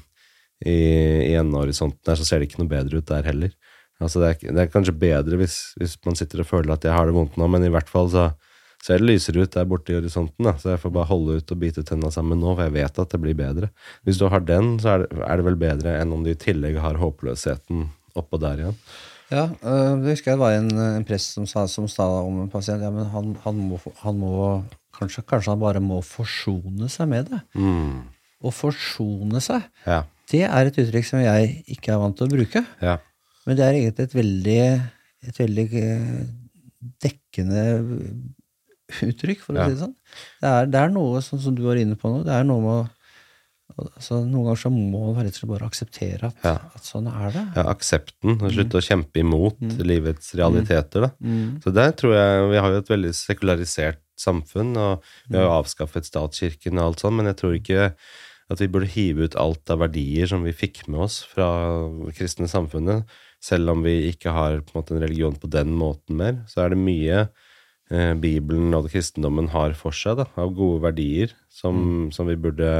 [0.64, 3.50] i, i endehorisonten der så ser det ikke noe bedre ut der heller.
[4.00, 6.94] Altså det, er, det er kanskje bedre hvis, hvis man sitter og føler at jeg
[6.94, 8.30] har det vondt nå, men i hvert fall så
[8.84, 10.44] ser det lysere ut der borte i horisonten.
[10.44, 10.52] Da.
[10.60, 13.14] Så jeg får bare holde ut og bite tenna sammen nå, for jeg vet at
[13.14, 13.70] det blir bedre.
[14.04, 16.38] Hvis du har den, så er det, er det vel bedre enn om du i
[16.38, 17.86] tillegg har håpløsheten
[18.20, 18.76] oppå der igjen.
[19.32, 20.68] Ja, øh, det husker jeg var en,
[21.00, 24.18] en prest som sa, som sa om en pasient ja, men han, han, må, han
[24.20, 24.34] må
[24.94, 27.40] kanskje, kanskje han bare må forsone seg med det.
[28.44, 30.02] Å forsone seg, Ja.
[30.30, 32.62] det er et uttrykk som jeg ikke er vant til å bruke.
[32.84, 32.98] Ja.
[33.48, 34.60] Men det er egentlig et veldig,
[35.32, 36.24] et veldig eh,
[37.08, 37.64] dekkende
[39.02, 39.94] uttrykk, for å si det sånn.
[40.42, 42.22] Det er, det er noe sånn som du var inne på nå.
[42.26, 42.84] Det er noe med å
[43.74, 46.54] altså, Noen ganger så må man rett og slett bare akseptere at, Ja.
[46.76, 47.44] at sånn er det.
[47.56, 51.08] ja, aksepten, og slutte å kjempe imot livets realiteter.
[51.08, 51.10] Da.
[51.64, 55.56] Så der tror jeg Vi har jo et veldig sekularisert samfunn, og vi har jo
[55.56, 57.88] avskaffet statskirken og alt sånt, men jeg tror ikke
[58.52, 61.48] at vi burde hive ut alt av verdier som vi fikk med oss fra
[62.04, 63.08] det kristne samfunnet.
[63.42, 66.62] Selv om vi ikke har på en måte en religion på den måten mer, så
[66.62, 67.24] er det mye
[67.90, 72.70] Bibelen og kristendommen har for seg da, av gode verdier som, som vi burde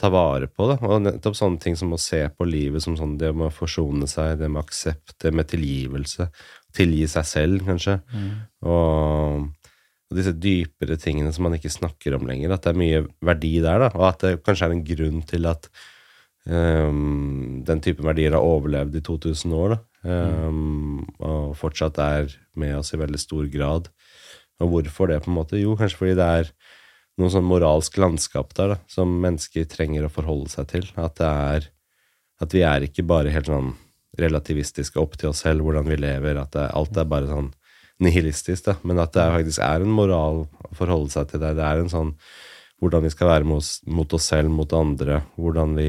[0.00, 0.66] ta vare på.
[0.70, 0.78] Da.
[0.88, 4.08] Og nettopp sånne ting som å se på livet som sånn det med å forsone
[4.10, 6.28] seg, det med aksept, det med tilgivelse.
[6.74, 8.00] Tilgi seg selv, kanskje.
[8.66, 9.44] Og,
[10.10, 12.56] og disse dypere tingene som man ikke snakker om lenger.
[12.56, 13.92] At det er mye verdi der, da.
[13.94, 15.70] Og at det kanskje er en grunn til at
[16.50, 19.82] um, den typen verdier har overlevd i 2000 år, da.
[20.04, 23.88] Ehm, og fortsatt er med oss i veldig stor grad.
[24.62, 25.60] Og hvorfor det, på en måte?
[25.60, 26.50] Jo, kanskje fordi det er
[27.20, 30.86] noe sånn moralsk landskap der da, som mennesker trenger å forholde seg til.
[31.00, 31.70] At det er
[32.42, 33.68] At vi er ikke bare helt sånn
[34.18, 37.52] relativistiske opp til oss selv, hvordan vi lever, at det, alt er bare sånn
[38.02, 38.74] nihilistisk, da.
[38.82, 41.52] Men at det er, faktisk er en moral å forholde seg til det.
[41.58, 42.10] Det er en sånn
[42.82, 45.88] hvordan vi skal være mot oss, mot oss selv, mot andre, hvordan vi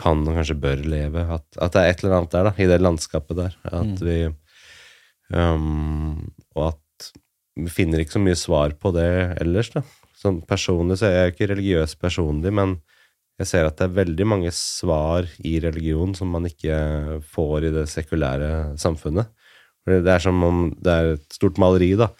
[0.00, 1.24] kan og kanskje bør leve.
[1.34, 3.58] At, at det er et eller annet der, da, i det landskapet der.
[3.80, 4.18] At vi
[5.34, 6.79] um, Og at
[7.70, 9.10] finner ikke så mye svar på det
[9.42, 9.82] ellers, da.
[10.20, 12.76] Sånn personlig så er jeg ikke religiøs personlig, men
[13.40, 17.72] jeg ser at det er veldig mange svar i religion som man ikke får i
[17.72, 19.30] det sekulære samfunnet.
[19.88, 22.10] Det er som om det er et stort maleri, da,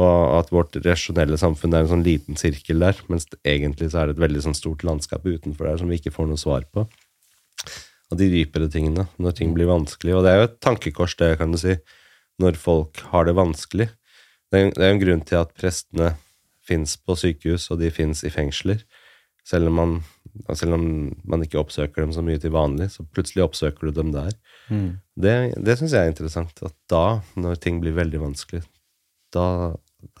[0.00, 4.08] og at vårt rasjonelle samfunn er en sånn liten sirkel der, mens egentlig så er
[4.08, 6.86] det et veldig sånn stort landskap utenfor der som vi ikke får noe svar på.
[8.12, 10.16] Og de dypere tingene, når ting blir vanskelig.
[10.16, 11.76] Og det er jo et tankekors, det, kan du si,
[12.40, 13.88] når folk har det vanskelig.
[14.52, 16.12] Det er, er en grunn til at prestene
[16.62, 18.84] fins på sykehus, og de fins i fengsler.
[19.48, 19.94] Selv om, man,
[20.54, 20.84] selv om
[21.26, 24.36] man ikke oppsøker dem så mye til vanlig, så plutselig oppsøker du dem der.
[25.18, 26.62] Det, det syns jeg er interessant.
[26.62, 28.62] At da, når ting blir veldig vanskelig,
[29.34, 29.46] da,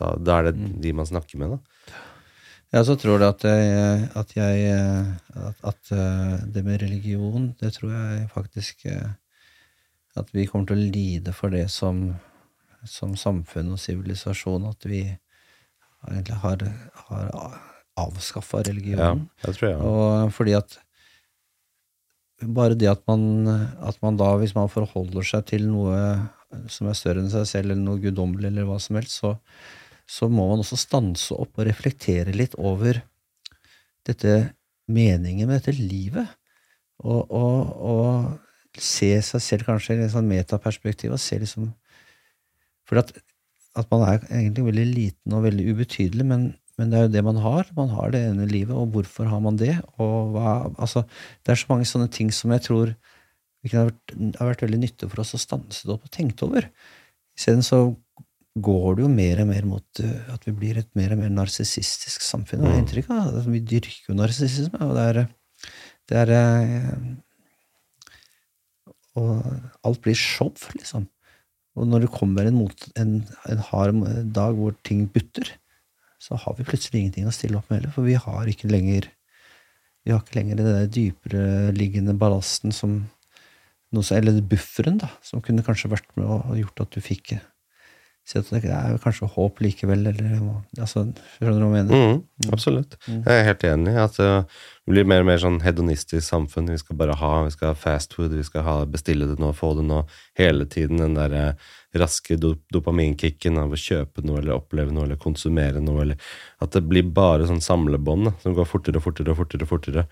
[0.00, 2.00] da, da er det de man snakker med, da.
[2.72, 4.68] Ja, så tror du at jeg, at, jeg,
[5.36, 9.10] at, at eh, det med religion, det tror jeg faktisk eh,
[10.16, 12.14] At vi kommer til å lide for det som,
[12.88, 14.64] som samfunn og sivilisasjon.
[14.70, 15.02] At vi
[16.08, 16.64] egentlig har,
[17.08, 17.58] har
[18.02, 19.28] avskaffa Ja, religionen.
[19.44, 19.80] det tror jeg.
[19.80, 20.78] Og fordi at
[22.42, 23.46] bare det at man,
[23.86, 25.98] at man da, hvis man forholder seg til noe
[26.68, 29.36] som er større enn seg selv, eller noe guddommelig, eller hva som helst, så,
[30.10, 32.98] så må man også stanse opp og reflektere litt over
[34.04, 34.34] dette
[34.90, 36.26] meningen med dette livet.
[37.06, 41.70] Og, og, og se seg selv kanskje i et sånn metaperspektiv, og se liksom
[42.92, 43.14] For at,
[43.80, 47.22] at man er egentlig veldig liten og veldig ubetydelig, men, men det er jo det
[47.24, 47.70] man har.
[47.78, 49.78] Man har det ene livet, og hvorfor har man det?
[49.96, 51.06] Og hva, altså,
[51.40, 54.64] det er så mange sånne ting som jeg tror det kunne ha vært, har vært
[54.66, 56.68] veldig nyttig for oss å stanse det opp og tenke over.
[57.38, 57.80] Isteden så
[58.60, 61.32] går det jo mer og mer mot uh, at vi blir et mer og mer
[61.32, 62.66] narsissistisk samfunn.
[62.66, 65.22] Og har inntrykk av at Vi dyrker jo narsissisme, og det er,
[66.12, 66.98] det er uh,
[69.22, 69.32] Og
[69.88, 71.08] alt blir show, liksom.
[71.78, 73.18] Og når det kommer en, mot, en,
[73.48, 74.02] en hard
[74.34, 75.54] dag hvor ting butter,
[76.22, 79.08] så har vi plutselig ingenting å stille opp med heller, for vi har ikke lenger
[80.02, 82.96] vi har ikke lenger den dypereliggende dypere liggende ballasten som
[83.92, 87.34] noe, Eller bufferen, da, som kunne kanskje vært med og gjort at du fikk
[88.22, 90.36] Si at det er kanskje håp likevel, eller
[90.78, 91.02] altså,
[91.40, 92.02] Skjønner du hva jeg mener?
[92.12, 92.94] Mm, absolutt.
[93.08, 96.70] Jeg er helt enig i at uh, det blir mer og mer sånn hedonistisk samfunn.
[96.70, 99.50] Vi skal bare ha vi skal ha fast food, vi skal ha, bestille det nå,
[99.58, 100.04] få det nå.
[100.38, 105.08] Hele tiden den der uh, raske dop dopaminkicken av å kjøpe noe eller oppleve noe
[105.08, 106.06] eller konsumere noe.
[106.06, 109.66] Eller, at det blir bare sånn samlebånd da, som går fortere og fortere og fortere.
[109.66, 110.06] og fortere.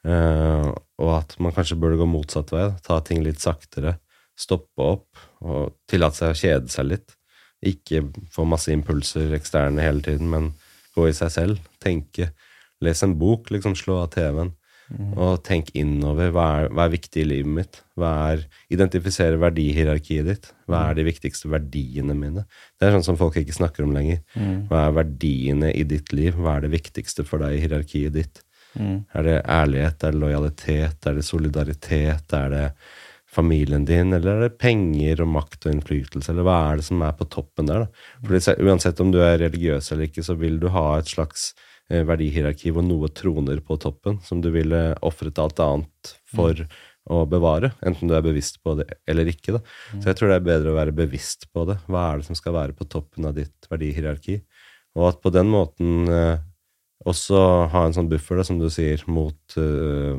[0.00, 2.70] Uh, og at man kanskje burde gå motsatt vei.
[2.70, 2.84] Da.
[2.88, 3.98] Ta ting litt saktere.
[4.40, 7.19] Stoppe opp og tillate seg å kjede seg litt.
[7.66, 10.52] Ikke få masse impulser eksterne hele tiden, men
[10.96, 11.66] gå i seg selv.
[11.82, 12.30] Tenke.
[12.80, 13.76] Les en bok, liksom.
[13.76, 14.54] Slå av TV-en.
[14.90, 16.32] Og tenk innover.
[16.34, 17.80] Hva er, hva er viktig i livet mitt?
[17.98, 18.42] Hva er,
[18.74, 20.50] Identifisere verdihierarkiet ditt.
[20.70, 22.44] Hva er de viktigste verdiene mine?
[22.78, 24.20] Det er sånn som folk ikke snakker om lenger.
[24.70, 26.34] Hva er verdiene i ditt liv?
[26.38, 28.42] Hva er det viktigste for deg i hierarkiet ditt?
[28.78, 30.02] Er det ærlighet?
[30.06, 31.06] Er det lojalitet?
[31.06, 32.34] Er det solidaritet?
[32.34, 32.66] Er det
[33.30, 37.02] familien din, eller er det penger og makt og innflytelse, eller hva er det som
[37.06, 37.86] er på toppen der?
[37.86, 38.06] da?
[38.26, 41.52] Fordi Uansett om du er religiøs eller ikke, så vil du ha et slags
[41.90, 46.66] eh, verdihierarki hvor noe troner på toppen, som du ville ofret alt annet for
[47.10, 49.56] å bevare, enten du er bevisst på det eller ikke.
[49.56, 49.62] da.
[49.96, 51.80] Så jeg tror det er bedre å være bevisst på det.
[51.90, 54.40] Hva er det som skal være på toppen av ditt verdihierarki?
[54.98, 56.42] Og at på den måten eh,
[57.08, 57.40] også
[57.72, 60.18] ha en sånn buffer, da, som du sier, mot eh,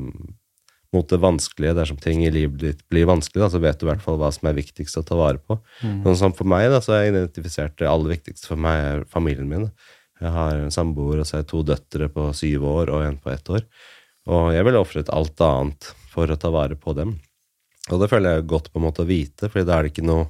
[0.95, 1.75] mot det vanskelige.
[1.77, 4.31] Dersom ting i livet ditt blir vanskelig, da, så vet du i hvert fall hva
[4.35, 5.57] som er viktigst å ta vare på.
[6.05, 9.03] Sånn som for meg, da, så har jeg identifisert det aller viktigste for meg er
[9.11, 9.69] familien min.
[9.69, 9.97] da.
[10.21, 13.17] Jeg har en samboer og så har jeg to døtre på syv år og en
[13.17, 13.65] på ett år.
[14.29, 17.15] Og jeg ville ofret alt annet for å ta vare på dem.
[17.89, 20.05] Og det føler jeg godt på en måte å vite, for da er det ikke
[20.05, 20.29] noe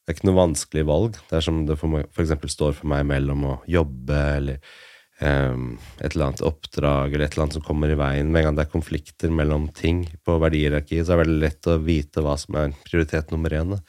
[0.00, 1.16] det er ikke noe vanskelig valg.
[1.28, 4.72] Det er som det for, meg, for eksempel står for meg mellom å jobbe eller
[5.20, 8.30] et eller annet oppdrag eller et eller annet som kommer i veien.
[8.32, 11.68] Med en gang det er konflikter mellom ting på verdihierarkiet, så er det veldig lett
[11.68, 13.74] å vite hva som er prioritet nummer én.
[13.74, 13.80] da.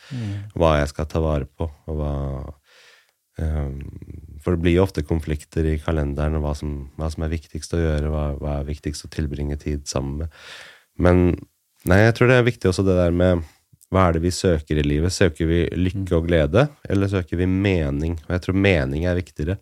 [0.60, 2.16] Hva jeg skal ta vare på, og hva
[4.42, 7.74] For det blir jo ofte konflikter i kalenderen, og hva som, hva som er viktigst
[7.74, 10.38] å gjøre, hva, hva er viktigst å tilbringe tid sammen med.
[11.02, 11.24] Men
[11.88, 13.46] nei, jeg tror det er viktig også det der med
[13.92, 15.12] hva er det vi søker i livet?
[15.12, 18.14] Søker vi lykke og glede, eller søker vi mening?
[18.28, 19.58] Og jeg tror mening er viktigere,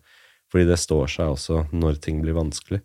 [0.50, 2.80] fordi det står seg også når ting blir vanskelig.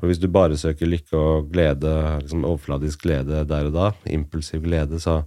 [0.00, 1.92] For hvis du bare søker lykke og glede,
[2.22, 5.22] liksom overfladisk glede der og da, impulsiv glede, så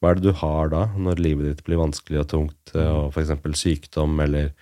[0.00, 3.34] hva er det du har da, når livet ditt blir vanskelig og tungt, og f.eks.
[3.60, 4.54] sykdom eller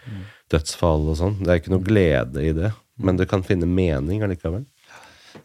[0.50, 1.36] dødsfall og sånn?
[1.44, 4.66] Det er ikke noe glede i det, men du kan finne mening allikevel.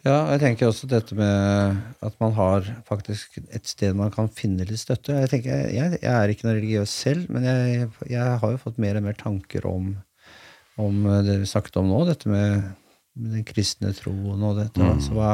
[0.02, 4.66] Ja, jeg tenker også dette med at man har faktisk et sted man kan finne
[4.66, 5.14] litt støtte.
[5.22, 8.80] Jeg, tenker, jeg, jeg er ikke noe religiøs selv, men jeg, jeg har jo fått
[8.82, 9.94] mer og mer tanker om,
[10.80, 12.72] om det vi snakket om nå, dette med,
[13.14, 14.82] den kristne troen og dette.
[14.82, 15.32] Altså, hva,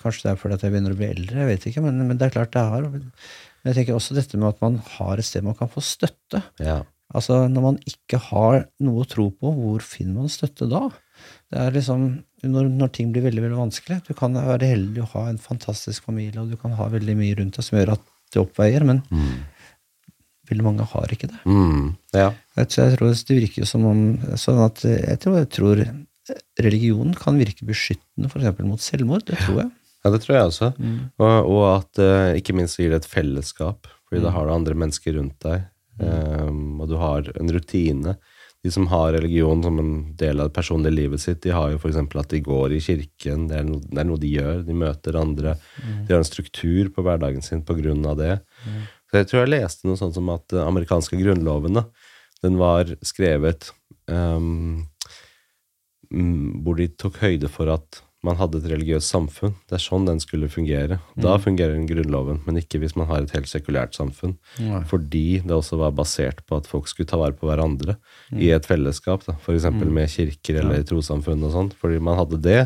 [0.00, 2.20] kanskje det er fordi at jeg begynner å bli eldre, jeg vet ikke, men, men
[2.20, 2.88] det er klart det har.
[2.88, 6.42] Men jeg tenker også dette med at man har et sted man kan få støtte.
[6.62, 6.80] Ja.
[7.10, 10.86] Altså, når man ikke har noe å tro på, hvor finner man støtte da?
[11.50, 12.04] Det er liksom,
[12.46, 16.06] når, når ting blir veldig veldig vanskelig Du kan være heldig å ha en fantastisk
[16.06, 19.02] familie, og du kan ha veldig mye rundt deg som gjør at det oppveier, men
[20.50, 21.40] veldig mange har ikke det.
[21.50, 21.96] Mm.
[22.14, 22.30] ja.
[22.60, 24.00] Jeg tror, jeg tror Det virker som om
[24.38, 25.84] sånn at jeg tror, jeg tror
[26.60, 28.64] religionen kan virke beskyttende f.eks.
[28.66, 29.26] mot selvmord.
[29.28, 29.70] Det tror jeg.
[30.00, 30.72] Ja, det tror jeg også.
[31.20, 34.76] Og, og at eh, ikke minst gir det et fellesskap, fordi da har du andre
[34.78, 35.66] mennesker rundt deg,
[36.00, 38.14] um, og du har en rutine.
[38.64, 41.80] De som har religion som en del av det personlige livet sitt, de har jo
[41.80, 42.00] f.eks.
[42.00, 45.20] at de går i kirken, det er, noe, det er noe de gjør, de møter
[45.20, 45.54] andre.
[45.80, 48.34] De har en struktur på hverdagen sin på grunn av det.
[49.10, 51.86] Så jeg tror jeg leste noe sånt som at den amerikanske grunnloven, da,
[52.44, 53.70] den var skrevet
[54.10, 54.86] um,
[56.12, 59.54] mm, hvor de tok høyde for at man hadde et religiøst samfunn.
[59.68, 60.98] Det er sånn den skulle fungere.
[61.16, 64.34] Da fungerer den grunnloven, men ikke hvis man har et helt sekulært samfunn.
[64.60, 64.82] Nei.
[64.90, 67.96] Fordi det også var basert på at folk skulle ta vare på hverandre
[68.36, 69.24] i et fellesskap.
[69.40, 71.78] For eksempel med kirker eller trossamfunn og sånt.
[71.80, 72.58] Fordi man hadde det,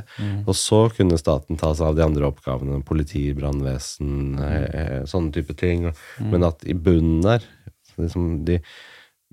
[0.42, 2.82] og så kunne staten ta seg av de andre oppgavene.
[2.86, 5.86] Politi, brannvesen, eh, eh, sånne type ting.
[6.18, 7.46] Men at i bunnen der,
[7.94, 8.58] liksom de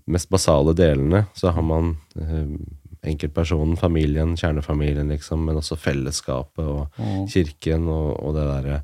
[0.07, 2.53] mest basale delene, så har man eh,
[3.11, 7.27] enkeltpersonen, familien, kjernefamilien, liksom, men også fellesskapet og Mm.
[7.27, 8.77] kirken og, og det derre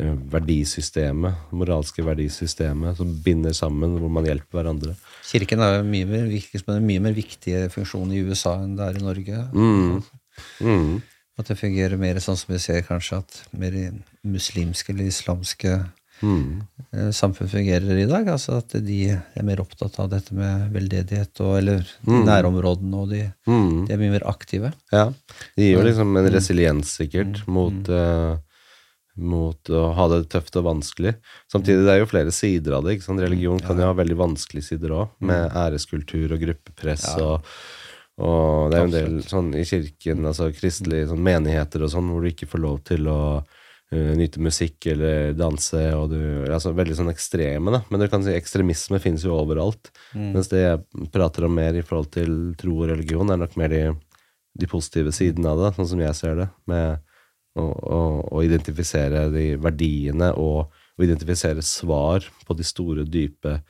[0.00, 4.94] eh, verdisystemet, moralske verdisystemet, som binder sammen, hvor man hjelper hverandre.
[5.24, 8.98] Kirken er jo mye mer, en mye mer viktig funksjon i USA enn det er
[9.00, 9.44] i Norge.
[9.54, 10.02] Mm.
[10.60, 11.02] Mm.
[11.38, 13.74] At det fungerer mer sånn som vi ser kanskje at mer
[14.24, 15.78] muslimske eller islamske
[16.22, 16.62] Mm.
[16.92, 18.26] eh, samfunn fungerer i dag.
[18.32, 22.24] Altså at de er mer opptatt av dette med veldedighet og eller Mm.
[22.24, 23.86] nærområdene, og de, Mm.
[23.86, 24.72] de er mye mer aktive.
[24.92, 25.12] Ja.
[25.56, 28.38] De gir jo liksom en resiliens, sikkert, mot, uh,
[29.16, 31.14] mot å ha det tøft og vanskelig.
[31.52, 32.96] Samtidig, det er jo flere sider av det.
[32.98, 33.20] ikke sant?
[33.20, 37.42] Religion kan jo ha veldig vanskelige sider òg, med æreskultur og gruppepress og
[38.18, 42.08] og det er jo en del sånn i kirken, altså kristelige sånn menigheter og sånn,
[42.08, 43.42] hvor du ikke får lov til å eh,
[43.94, 46.20] nyte musikk eller danse, og du
[46.50, 47.82] Altså veldig sånn ekstreme, da.
[47.90, 49.92] Men du kan si ekstremisme finnes jo overalt.
[50.34, 53.70] Mens det jeg prater om mer i forhold til tro og religion, er nok mer
[53.70, 53.82] de,
[54.58, 56.48] de positive sidene av det, sånn som jeg ser det.
[56.66, 56.98] Med
[57.56, 58.00] å, å,
[58.36, 63.60] å identifisere de verdiene og å identifisere svar på de store, dype,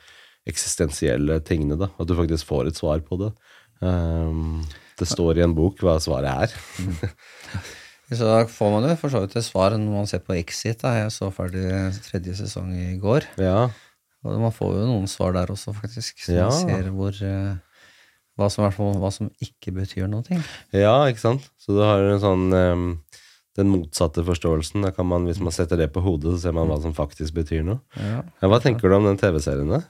[0.47, 1.77] eksistensielle tingene.
[1.79, 3.33] da, At du faktisk får et svar på det.
[3.83, 4.63] Um,
[4.97, 6.55] det står i en bok hva svaret er.
[8.07, 10.79] Så da får man jo for så vidt et svar når man ser på Exit.
[10.83, 10.93] Da.
[11.01, 11.65] Jeg så ferdig
[12.07, 13.27] tredje sesong i går.
[13.41, 13.69] ja.
[14.25, 16.17] Og man får jo noen svar der også, faktisk.
[16.25, 16.47] Så Ja.
[16.49, 17.53] man ser hvor eh,
[18.35, 18.65] hva, som,
[18.99, 20.23] hva som ikke betyr noe.
[20.73, 21.45] ja, ikke sant?
[21.61, 22.87] Så du har en sånn um,
[23.55, 24.83] den motsatte forståelsen.
[24.83, 27.33] Da kan man, Hvis man setter det på hodet, så ser man hva som faktisk
[27.37, 27.79] betyr noe.
[27.95, 28.23] Ja.
[28.41, 29.69] Ja, hva tenker du om den TV-serien?
[29.69, 29.83] da?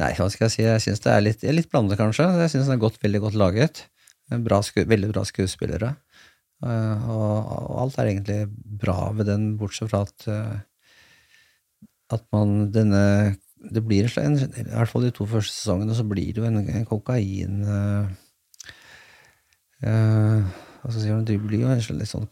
[0.00, 0.62] Nei, hva skal jeg si?
[0.62, 2.28] Jeg syns det er litt, litt blandet, kanskje.
[2.44, 3.82] Jeg syns den er godt, veldig godt laget.
[4.30, 5.96] Bra veldig bra skuespillere.
[6.60, 8.40] Eh, og, alt er egentlig
[8.80, 10.58] bra ved den, bortsett fra at eh,
[12.10, 16.04] at man denne Det blir en slags, i hvert fall de to første sesongene, så
[16.08, 18.06] blir det jo en, en kokain øh,
[20.80, 22.28] hva skal jeg si, Det blir jo en slags litt sånn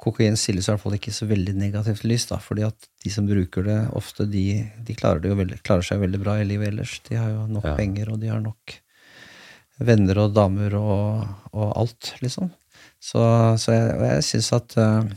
[0.00, 3.28] Kokain stilles i hvert fall ikke så veldig negativt lys, da, fordi at de som
[3.28, 4.44] bruker det, ofte de,
[4.84, 6.96] de klarer, det jo veldig, klarer seg veldig bra i livet ellers.
[7.08, 7.74] De har jo nok Ja.
[7.76, 8.78] penger, og de har nok
[9.78, 12.50] venner og damer og, og alt, liksom.
[12.98, 13.22] Så,
[13.62, 15.10] så jeg, og jeg syns at eh,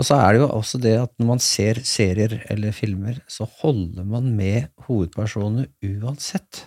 [0.00, 3.46] Og så er det jo også det at når man ser serier eller filmer, så
[3.60, 6.64] holder man med hovedpersonene uansett.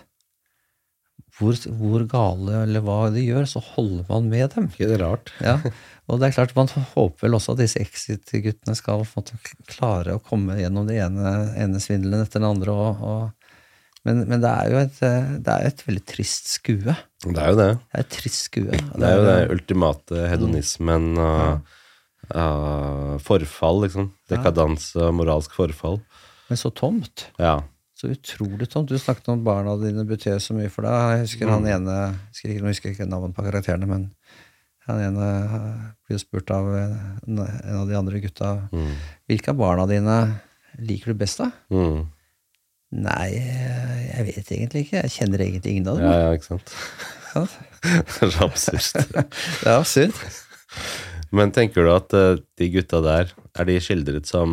[1.38, 4.70] Hvor, hvor gale eller hva de gjør, så holder man med dem.
[4.72, 5.30] Ikke det er rart?
[5.44, 5.58] Ja,
[6.08, 9.04] og det er klart Man håper vel også at disse Exit-guttene skal
[9.68, 12.74] klare å komme gjennom det ene, ene svindelen etter den andre.
[12.74, 13.37] Og, og,
[14.08, 16.96] men, men det er jo et, eh, det er et veldig trist skue.
[17.24, 17.72] Det er jo det.
[17.76, 18.70] Det er et trist skue.
[18.72, 21.76] Det er jo det ultimate hedonismen og
[22.36, 24.10] og forfall, liksom.
[24.28, 26.00] Dekadanse og moralsk forfall.
[26.50, 27.28] Men så tomt.
[27.40, 27.60] Ja.
[27.98, 28.90] Så utrolig tomt.
[28.90, 31.14] Du snakket om barna dine betyr så mye for deg.
[31.14, 31.96] Jeg husker han ene
[32.28, 34.04] husker ikke, Nå husker jeg ikke navnet på karakterene, men
[34.88, 38.92] han ene eh, blir spurt av en en av de andre gutta Mm.
[39.28, 40.18] Hvilke av barna dine
[40.78, 41.50] liker du best, da?
[41.72, 42.06] Mm.
[42.88, 45.02] Nei, jeg vet egentlig ikke.
[45.02, 46.06] Jeg kjenner egentlig ingen av dem.
[46.08, 46.76] ja, ja, ikke sant.
[47.34, 47.42] Ja.
[48.08, 49.10] Det er så absurd.
[49.60, 50.22] Det er absurd.
[51.36, 54.52] Men tenker du at eh, de gutta der, er de skildret som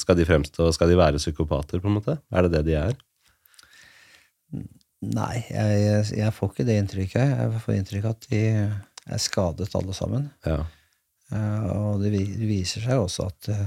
[0.00, 2.18] Skal de fremstå, skal de være psykopater, på en måte?
[2.28, 2.92] Er det det de er?
[5.00, 7.32] Nei, jeg, jeg får ikke det inntrykket.
[7.32, 8.42] Jeg får inntrykk av at de
[9.16, 10.28] er skadet alle sammen.
[10.44, 10.60] Ja.
[11.32, 12.12] Eh, og det,
[12.44, 13.66] viser seg også at eh,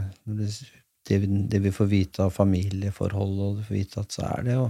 [1.07, 1.19] det,
[1.51, 4.69] det vi får vite av familieforhold, og du får vite at så er det jo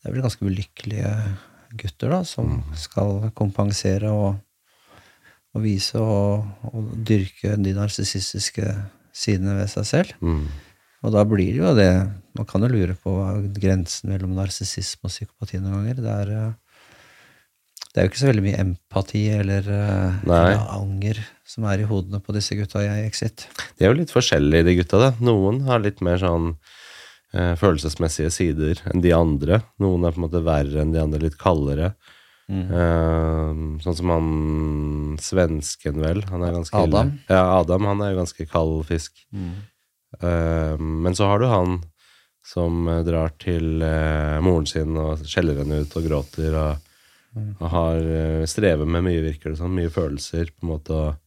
[0.00, 1.10] Det er vel ganske ulykkelige
[1.80, 4.34] gutter da, som skal kompensere og,
[5.56, 8.68] og vise og, og dyrke de narsissistiske
[9.14, 10.12] sidene ved seg selv.
[10.20, 10.44] Mm.
[11.04, 11.90] Og da blir det jo det
[12.34, 13.14] Man kan jo lure på
[13.54, 16.00] grensen mellom narsissisme og psykopati noen ganger.
[16.02, 16.54] Det er, eh,
[17.94, 21.86] det er jo ikke så veldig mye empati eller, eh, eller anger som er i
[21.86, 23.46] hodene på disse gutta i Exit.
[23.78, 24.98] De er jo litt forskjellige, de gutta.
[24.98, 25.12] da.
[25.22, 26.56] Noen har litt mer sånn
[27.34, 29.60] eh, følelsesmessige sider enn de andre.
[29.78, 31.92] Noen er på en måte verre enn de andre, litt kaldere.
[32.50, 33.52] Eh,
[33.84, 34.32] sånn som han
[35.22, 36.24] svensken, vel.
[36.32, 36.90] Han er ganske ille.
[36.90, 37.14] Adam?
[37.30, 37.86] Ja, Adam.
[37.92, 39.22] Han er jo ganske kald fisk.
[40.20, 41.78] Eh, men så har du han
[42.44, 46.90] som eh, drar til eh, moren sin og skjeller henne ut og gråter og,
[47.58, 48.00] og har
[48.50, 49.74] strevet med mye, virker det som.
[49.74, 50.94] Mye følelser, på en måte.
[50.94, 51.20] og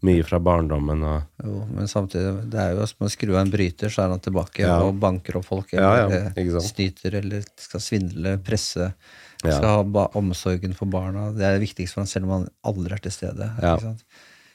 [0.00, 3.50] Mye fra barndommen og Jo, men samtidig, det er jo som å skru av en
[3.52, 4.78] bryter, så er han tilbake Ja.
[4.80, 5.74] og banker opp folk.
[5.76, 8.94] Ja, ja, Eller snyter, eller skal svindle, presse.
[9.42, 11.32] Skal ha omsorgen for barna.
[11.36, 13.50] Det er det viktigste for han, selv om han aldri er til stede.
[13.58, 14.04] Ikke sant?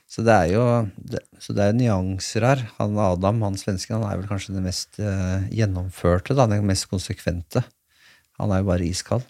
[0.10, 0.66] Så det er jo
[0.98, 2.60] det, så det er nyanser her.
[2.80, 6.90] Han Adam, han svensken, han er vel kanskje den mest eh, gjennomførte, da, den mest
[6.90, 7.64] konsekvente.
[8.40, 9.26] Han er jo bare iskald.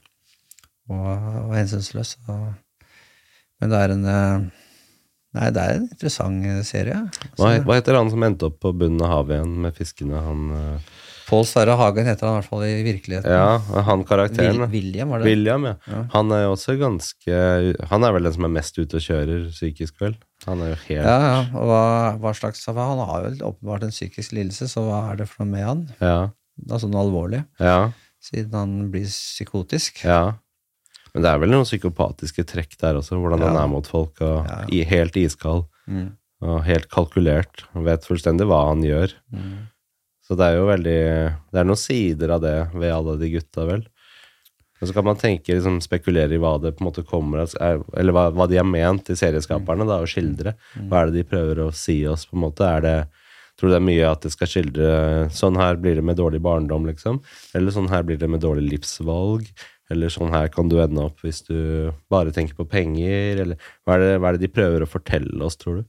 [0.89, 1.07] Og,
[1.47, 2.15] og hensynsløs.
[2.27, 4.45] Men det er en eh,
[5.35, 6.95] Nei, det er en interessant eh, serie.
[7.35, 10.21] Hva, Altså, hva heter han som endte opp på bunnen av havet igjen med fiskene?
[10.23, 10.93] Han, eh,
[11.25, 13.33] Pål Sverre Hagen heter han i hvert fall i virkeligheten.
[13.33, 14.61] ja, han karakteren.
[14.61, 15.25] Vil, William, var det?
[15.31, 15.73] William, ja.
[15.89, 16.03] Ja.
[16.13, 17.39] Han er jo også ganske
[17.89, 20.13] Han er vel den som er mest ute og kjører psykisk, vel?
[20.45, 21.39] Han er jo helt Ja, ja.
[21.57, 21.81] Og hva,
[22.21, 25.51] hva slags Han har jo åpenbart en psykisk lidelse, så hva er det for noe
[25.57, 25.83] med han?
[25.99, 26.17] Ja.
[26.69, 27.89] Altså noe alvorlig, Ja.
[28.23, 30.05] siden han blir psykotisk.
[30.05, 30.37] ja.
[31.15, 34.43] Men det er vel noen psykopatiske trekk der også, hvordan han er mot folk, og
[34.43, 34.67] Ja, ja.
[34.75, 35.63] i, helt iskald.
[35.87, 36.09] Mm.
[36.43, 37.63] Og helt kalkulert.
[37.73, 39.13] Han vet fullstendig hva han gjør.
[39.31, 39.53] Mm.
[40.27, 40.99] Så det er jo veldig
[41.53, 43.85] Det er noen sider av det ved alle de gutta, vel.
[44.81, 47.83] Men så kan man tenke, liksom spekulere i hva det på en måte kommer er-
[47.95, 50.55] Eller hva, hva de har ment, de serieskaperne, da, å skildre.
[50.89, 52.67] Hva er det de prøver å si oss, på en måte?
[52.67, 52.97] Er det
[53.55, 56.41] Tror du det er mye at det skal skildre Sånn her blir det med dårlig
[56.43, 57.21] barndom, liksom?
[57.55, 59.47] Eller sånn her blir det med dårlig livsvalg?
[59.93, 63.43] Eller sånn her kan du ende opp hvis du bare tenker på penger?
[63.43, 65.85] Eller hva er det, hva er det de prøver å fortelle oss, tror du?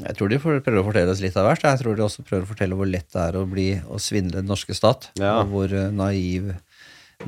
[0.00, 1.66] Jeg tror de prøver å fortelle oss litt av hvert.
[1.68, 4.40] Jeg tror de også prøver å fortelle hvor lett det er å bli å svindle
[4.40, 5.10] den norske stat.
[5.20, 5.34] Ja.
[5.42, 6.48] Og hvor eh, naiv,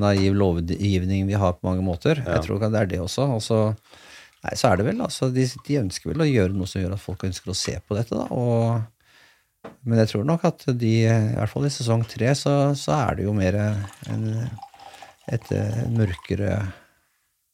[0.00, 2.22] naiv lovgivning vi har på mange måter.
[2.24, 2.38] Ja.
[2.38, 3.28] Jeg tror det er det også.
[3.36, 3.60] Og så,
[4.46, 6.96] nei, så er det vel, altså, de, de ønsker vel å gjøre noe som gjør
[6.96, 8.16] at folk ønsker å se på dette.
[8.16, 8.90] da, og
[9.84, 13.18] men jeg tror nok at de, i hvert fall i sesong tre, så, så er
[13.18, 14.26] det jo mer en,
[15.32, 16.58] et eh, mørkere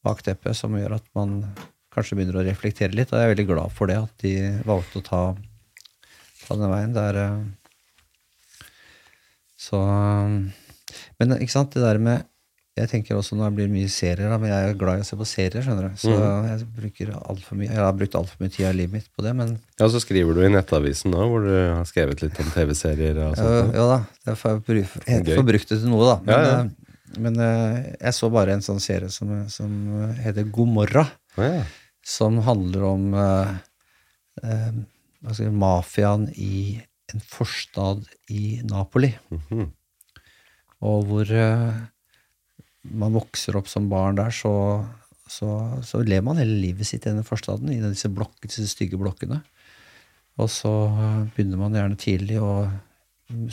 [0.05, 1.41] bakteppe som gjør at man
[1.93, 3.11] kanskje begynner å reflektere litt.
[3.13, 4.33] Og jeg er veldig glad for det, at de
[4.67, 5.21] valgte å ta,
[6.47, 6.95] ta den veien.
[6.95, 7.39] Det er eh,
[9.61, 9.77] Så
[11.21, 12.27] Men ikke sant, det der med
[12.79, 15.17] jeg tenker også det blir mye serier, da, men jeg er glad i å se
[15.19, 15.59] på serier.
[15.65, 18.77] skjønner du, Så jeg bruker alt for mye, jeg har brukt altfor mye tid av
[18.77, 19.33] livet mitt på det.
[19.35, 23.19] Men Ja, så skriver du i Nettavisen nå, hvor du har skrevet litt om TV-serier
[23.27, 23.75] og sånt.
[23.75, 23.97] ja da,
[24.31, 24.87] jeg får, jeg
[25.35, 26.15] får brukt det til noe, da.
[26.23, 26.80] Men, Ja, ja.
[27.19, 29.71] Men eh, jeg så bare en sånn serie som, som
[30.21, 31.05] heter God morra,
[31.37, 31.65] oh, ja.
[32.05, 33.53] som handler om eh,
[34.43, 36.79] eh, mafiaen i
[37.13, 39.13] en forstad i Napoli.
[39.29, 39.69] Mhm.
[40.81, 41.81] Og hvor eh,
[42.81, 44.53] man vokser opp som barn der, så,
[45.29, 45.49] så,
[45.85, 49.41] så lever man hele livet sitt i denne forstaden, i disse, blokkene, disse stygge blokkene.
[50.41, 52.55] Og så eh, begynner man gjerne tidlig å,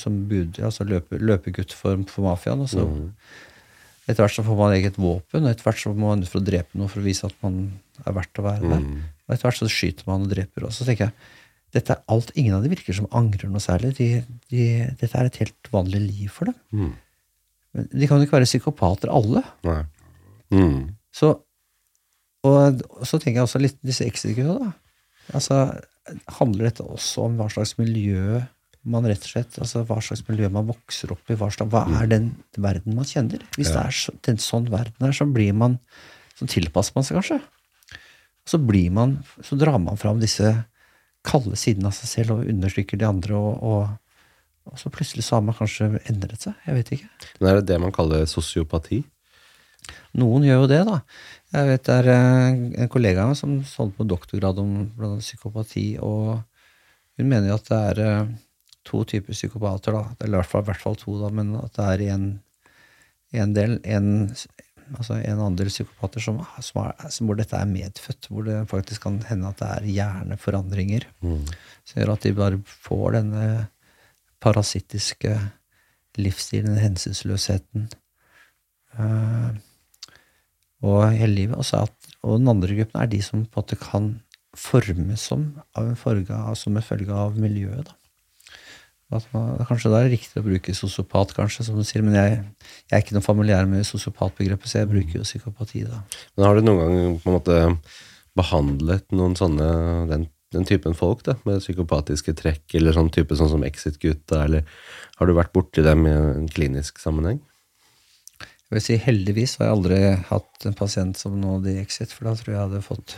[0.00, 2.64] som bud, altså løpe, løpegutt for, for mafiaen.
[2.64, 2.86] Og så
[4.08, 6.40] etter hvert så får man eget våpen, og etter hvert så må man ut for
[6.40, 7.58] å drepe noe for å vise at man
[8.06, 8.86] er verdt å være der.
[9.28, 10.64] Og etter hvert så skyter man og dreper.
[10.64, 11.36] Og så tenker jeg
[11.76, 13.92] dette er alt, Ingen av dem virker som angrer noe særlig.
[13.98, 14.08] De,
[14.48, 14.64] de,
[14.96, 16.56] dette er et helt vanlig liv for dem.
[16.72, 16.94] Mm.
[17.76, 19.42] Men De kan jo ikke være psykopater, alle.
[19.68, 19.82] Nei.
[20.56, 20.94] Mm.
[21.12, 21.34] Så,
[22.48, 24.72] og, og så tenker jeg også litt disse exit-gutta.
[25.36, 25.60] Altså,
[26.38, 28.40] handler dette også om hva slags miljø
[28.90, 31.36] man rett og slett, altså hva slags miljø man vokser opp i?
[31.38, 33.44] Hva, slags, hva er den verden man kjenner?
[33.56, 35.78] Hvis det er så, den sånn verden er, så blir man
[36.38, 37.40] Så tilpasser man seg kanskje.
[38.46, 40.52] Så blir man Så drar man fram disse
[41.26, 45.36] kalde sidene av seg selv og undertrykker de andre, og, og, og så plutselig så
[45.36, 46.54] har man kanskje endret seg.
[46.64, 47.08] Jeg vet ikke.
[47.40, 49.02] Men er det det man kaller sosiopati?
[50.18, 51.00] Noen gjør jo det, da.
[51.54, 54.72] Jeg vet Det er eh, en kollega som holdt på doktorgrad om
[55.20, 56.38] psykopati, og
[57.18, 58.34] hun mener jo at det er eh,
[58.88, 60.26] to typer psykopater, da.
[60.26, 62.26] I hvert fall, i hvert fall to, da, men at det er en,
[63.44, 64.10] en del en,
[64.96, 69.04] altså en andel psykopater som, som er, som, hvor dette er medfødt, hvor det faktisk
[69.04, 71.08] kan hende at det er hjerneforandringer
[71.84, 73.44] som gjør at de bare får denne
[74.40, 75.34] parasittiske
[76.18, 77.88] livsstilen, den hensynsløsheten.
[78.98, 79.50] eh,
[80.82, 81.58] og hele livet.
[81.58, 84.10] Og, så at, og den andre gruppen er de som på en måte kan
[84.58, 87.90] formes som, av en følge altså som en følge av miljøet.
[87.90, 87.97] Da.
[89.08, 92.40] Man, kanskje det er riktig å bruke sosiopat, kanskje, som du sier, men jeg,
[92.90, 95.86] jeg er ikke noe familiær med sosiopatbegrepet, så jeg bruker jo psykopati.
[95.88, 96.02] da.
[96.36, 97.60] Men har du noen gang på en måte
[98.38, 99.68] behandlet noen sånne
[100.10, 104.68] den, den typen folk da, med psykopatiske trekk, eller sånn type sånn som Exit-gutta, eller
[105.16, 107.40] har du vært borti dem i en klinisk sammenheng?
[108.68, 109.98] Jeg vil si Heldigvis har jeg aldri
[110.28, 113.16] hatt en pasient som nådde i Exit, for da tror jeg jeg hadde fått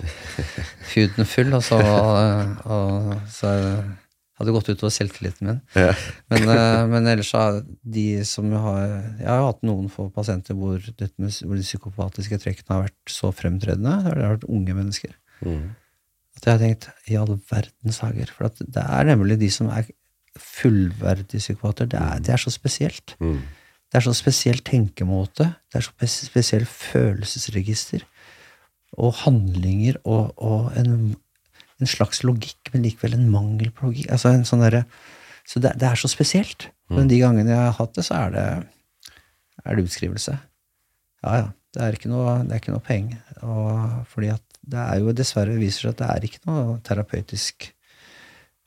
[0.93, 1.81] huden full, og så,
[2.63, 3.57] og, så
[4.41, 5.59] hadde det gått utover selvtilliten min.
[5.77, 5.93] Ja.
[6.33, 8.87] Men, eh, men ellers har de som har
[9.21, 13.13] Jeg har hatt noen få pasienter hvor, det, med, hvor de psykopatiske trekkene har vært
[13.13, 13.99] så fremtredende.
[14.09, 15.13] Det har vært unge mennesker.
[15.45, 15.77] Mm.
[16.41, 18.33] At jeg har tenkt i all verdens hager.
[18.33, 19.89] For det er nemlig de som er
[20.41, 21.89] fullverdige psykopater.
[21.91, 23.17] Det er, det er så spesielt.
[23.21, 23.41] Mm.
[23.91, 25.51] Det er så spesiell tenkemåte.
[25.69, 28.05] Det er så spes- spesiell følelsesregister.
[28.99, 31.17] Og handlinger og, og en,
[31.81, 34.11] en slags logikk, men likevel en mangel på logikk.
[34.13, 34.83] Altså en sånn der,
[35.49, 36.69] Så det, det er så spesielt.
[36.91, 38.45] Men de gangene jeg har hatt det, så er det,
[39.65, 40.37] er det utskrivelse.
[41.25, 41.49] Ja, ja.
[41.71, 43.21] Det er ikke noe, det er ikke noe penger.
[44.11, 47.69] Fordi at det er jo dessverre viser seg at det er ikke noe terapeutisk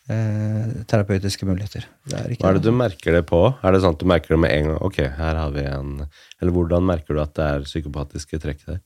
[0.08, 1.86] eh, terapeutiske muligheter.
[2.08, 2.72] Det er Hva er det noe.
[2.72, 3.42] du merker det på?
[3.60, 4.80] Er det sånn at du merker det med en gang?
[4.88, 5.94] Ok, her har vi en
[6.42, 8.80] Eller hvordan merker du at det er psykopatiske trekk der?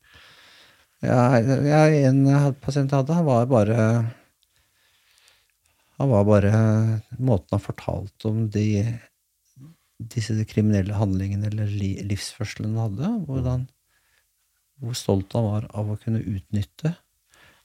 [1.05, 2.23] Ja, jeg, en
[2.63, 3.81] pasient jeg hadde, han var bare
[5.99, 6.53] Han var bare
[7.19, 8.97] Måten han fortalte om de
[9.97, 13.63] disse kriminelle handlingene eller li, livsførselen han hadde, hvordan,
[14.77, 16.93] hvor stolt han var av å kunne utnytte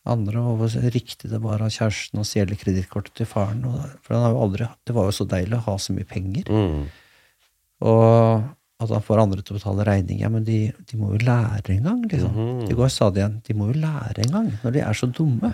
[0.08, 3.62] andre, og hvor riktig det var av kjæresten å stjele kredittkortet til faren.
[3.68, 6.08] Og, for han har jo aldri, det var jo så deilig å ha så mye
[6.08, 6.48] penger.
[6.48, 6.88] Mm.
[7.92, 8.48] Og
[8.84, 10.30] at han får andre til å betale regninger.
[10.32, 10.58] Men de,
[10.88, 12.32] de må jo lære en gang, liksom.
[12.36, 12.62] Mhm.
[12.68, 13.40] Det går stadig igjen.
[13.46, 15.52] De må jo lære en gang, når de er så dumme.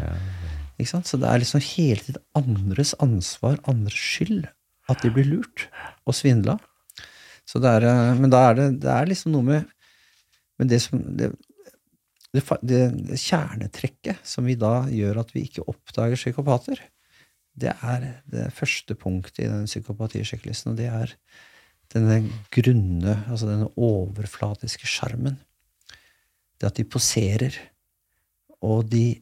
[0.78, 1.10] Ikke sant?
[1.10, 4.46] Så det er liksom hele tiden andres ansvar, andres skyld,
[4.88, 5.66] at de blir lurt
[6.06, 6.58] og svindla.
[7.48, 9.74] Så det er, eh, men da er det, det er liksom noe med
[10.58, 11.28] Men det som det,
[12.34, 16.80] det, det, det kjernetrekket som vi da gjør at vi ikke oppdager psykopater,
[17.54, 21.14] det er det første punktet i den psykopatisjekklisten, og det er
[21.94, 22.20] denne
[22.54, 25.38] grunne, altså denne overflatiske sjarmen.
[26.58, 27.54] Det at de poserer,
[28.64, 29.20] og de,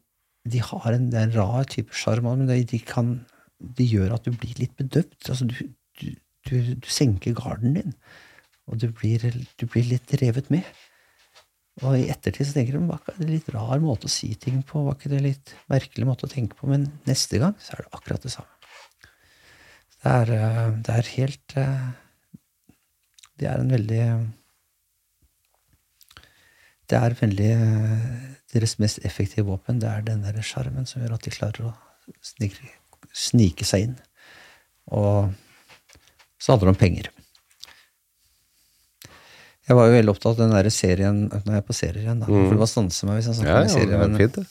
[0.49, 3.19] de har en, det er en rar type sjarm, men de, de, kan,
[3.61, 5.19] de gjør at du blir litt bedøvd.
[5.29, 5.59] Altså, du,
[6.01, 6.17] du,
[6.49, 7.97] du, du senker garden din,
[8.67, 9.23] og du blir,
[9.61, 10.67] du blir litt revet med.
[11.85, 14.63] Og i ettertid så tenker du var ikke det litt rar måte å si ting
[14.65, 17.85] på, var ikke det litt merkelig måte å tenke på, men neste gang så er
[17.85, 18.53] det akkurat det samme.
[20.01, 21.87] Det er, eh, det er helt eh,
[23.37, 24.03] Det er en veldig
[26.91, 28.07] Det er veldig eh,
[28.55, 31.73] Deres mest effektive våpen, det er den der sjarmen som gjør at de klarer å
[32.25, 32.69] snike,
[33.13, 33.97] snike seg inn.
[34.95, 35.33] Og
[36.39, 37.09] så handler det om penger.
[39.67, 42.21] Jeg var jo veldig opptatt av den der serien Nå er jeg på serier igjen,
[42.23, 42.29] da.
[42.31, 44.45] For det var stanse meg hvis jeg snakket Ja, om ja, er Men fint, det.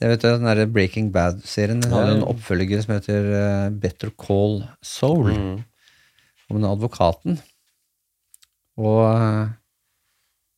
[0.00, 4.62] jeg vet den der Breaking Bad-serien den har en oppfølger som heter eh, Better Call
[4.80, 5.28] Soul.
[6.48, 7.36] Om den advokaten.
[8.82, 9.52] Og eh,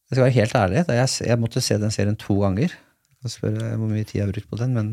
[0.08, 2.72] jeg skal være helt ærlig, jeg, jeg måtte se den serien to ganger.
[2.72, 4.90] Jeg kan spørre hvor mye tid jeg har brukt på den, men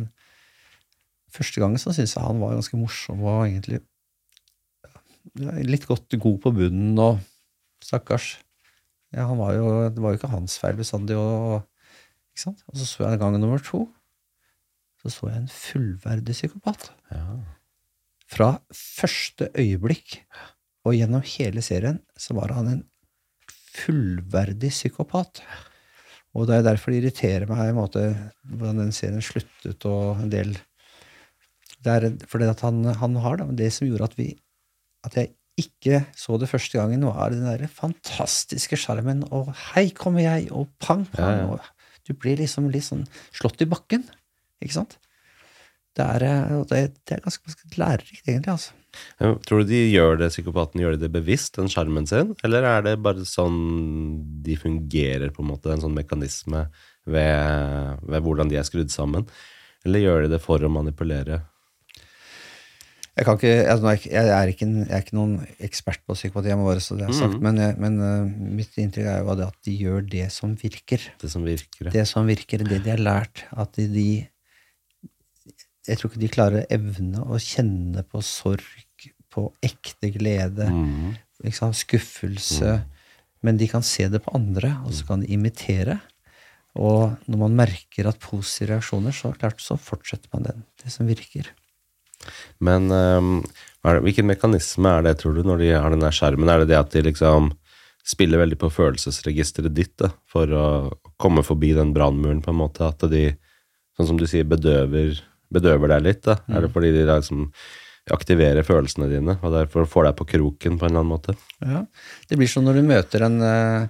[1.31, 3.81] første gangen så syntes jeg han var ganske morsom og egentlig
[5.67, 7.19] litt godt god på bunnen og
[7.83, 8.35] stakkars.
[9.11, 11.17] Ja, han var jo, det var jo ikke hans feil bestandig.
[11.19, 13.85] Og, og så så jeg gang nummer to.
[15.01, 16.91] Så så jeg en fullverdig psykopat.
[17.11, 17.39] Ja.
[18.31, 20.21] Fra første øyeblikk
[20.87, 22.83] og gjennom hele serien så var han en
[23.71, 25.43] fullverdig psykopat.
[26.37, 28.03] Og det er derfor det irriterer meg i en måte
[28.47, 30.55] hvordan den serien sluttet, og en del
[31.81, 34.27] det er fordi at han, han har da, det som gjorde at vi
[35.07, 40.23] at jeg ikke så det første gangen, var den der fantastiske sjarmen, og hei, kommer
[40.23, 41.47] jeg, og pang, pang, Ja, ja.
[41.57, 43.03] og du blir liksom litt sånn
[43.35, 44.05] slått i bakken,
[44.63, 44.95] ikke sant?
[45.97, 48.77] Det er, eh, det, er ganske, ganske lærerikt, egentlig, altså.
[49.47, 52.81] Tror du de gjør det, psykopaten gjør de det bevisst, den sjarmen sin, eller er
[52.83, 53.61] det bare sånn
[54.43, 56.65] de fungerer, på en måte, en sånn mekanisme
[57.07, 59.27] ved, ved hvordan de er skrudd sammen?
[59.87, 61.39] Eller gjør de det for å manipulere?
[63.11, 65.33] Jeg, kan ikke, altså, er jeg, ikke- jeg, er ikke en, jeg er ikke noen
[65.67, 68.27] ekspert på psykopati, jeg må bare så det er sagt, men, jeg, men uh,
[68.59, 71.03] mitt inntrykk er jo at de gjør det som virker.
[71.19, 71.89] Det som virker?
[71.89, 71.91] ja.
[71.91, 73.43] Det som virker, det de har lært.
[73.51, 74.07] At de, de
[75.87, 81.13] Jeg tror ikke de klarer å evne å kjenne på sorg, på ekte glede, mm.
[81.55, 81.79] sant?
[81.79, 82.81] skuffelse.
[83.41, 85.97] Men de kan se det på andre, og så kan de imitere.
[86.79, 90.61] Og når man merker at positive reaksjoner, så klart så fortsetter man den.
[90.83, 91.49] Det som virker.
[92.61, 93.39] Men um,
[93.81, 96.51] det, hvilken mekanisme er det, tror du, når de har den der skjermen?
[96.51, 97.49] Er det det at de liksom
[98.07, 100.67] spiller veldig på følelsesregisteret ditt da, for å
[101.21, 102.87] komme forbi den brannmuren, på en måte?
[102.87, 103.31] At de,
[103.97, 105.17] sånn som du sier, bedøver,
[105.53, 106.21] bedøver deg litt?
[106.27, 106.37] da?
[106.49, 107.49] Er det fordi de liksom
[108.11, 111.35] aktiverer følelsene dine, og derfor får deg på kroken på en eller annen måte?
[111.61, 111.83] Ja.
[112.29, 113.87] Det blir som når du møter en, eh,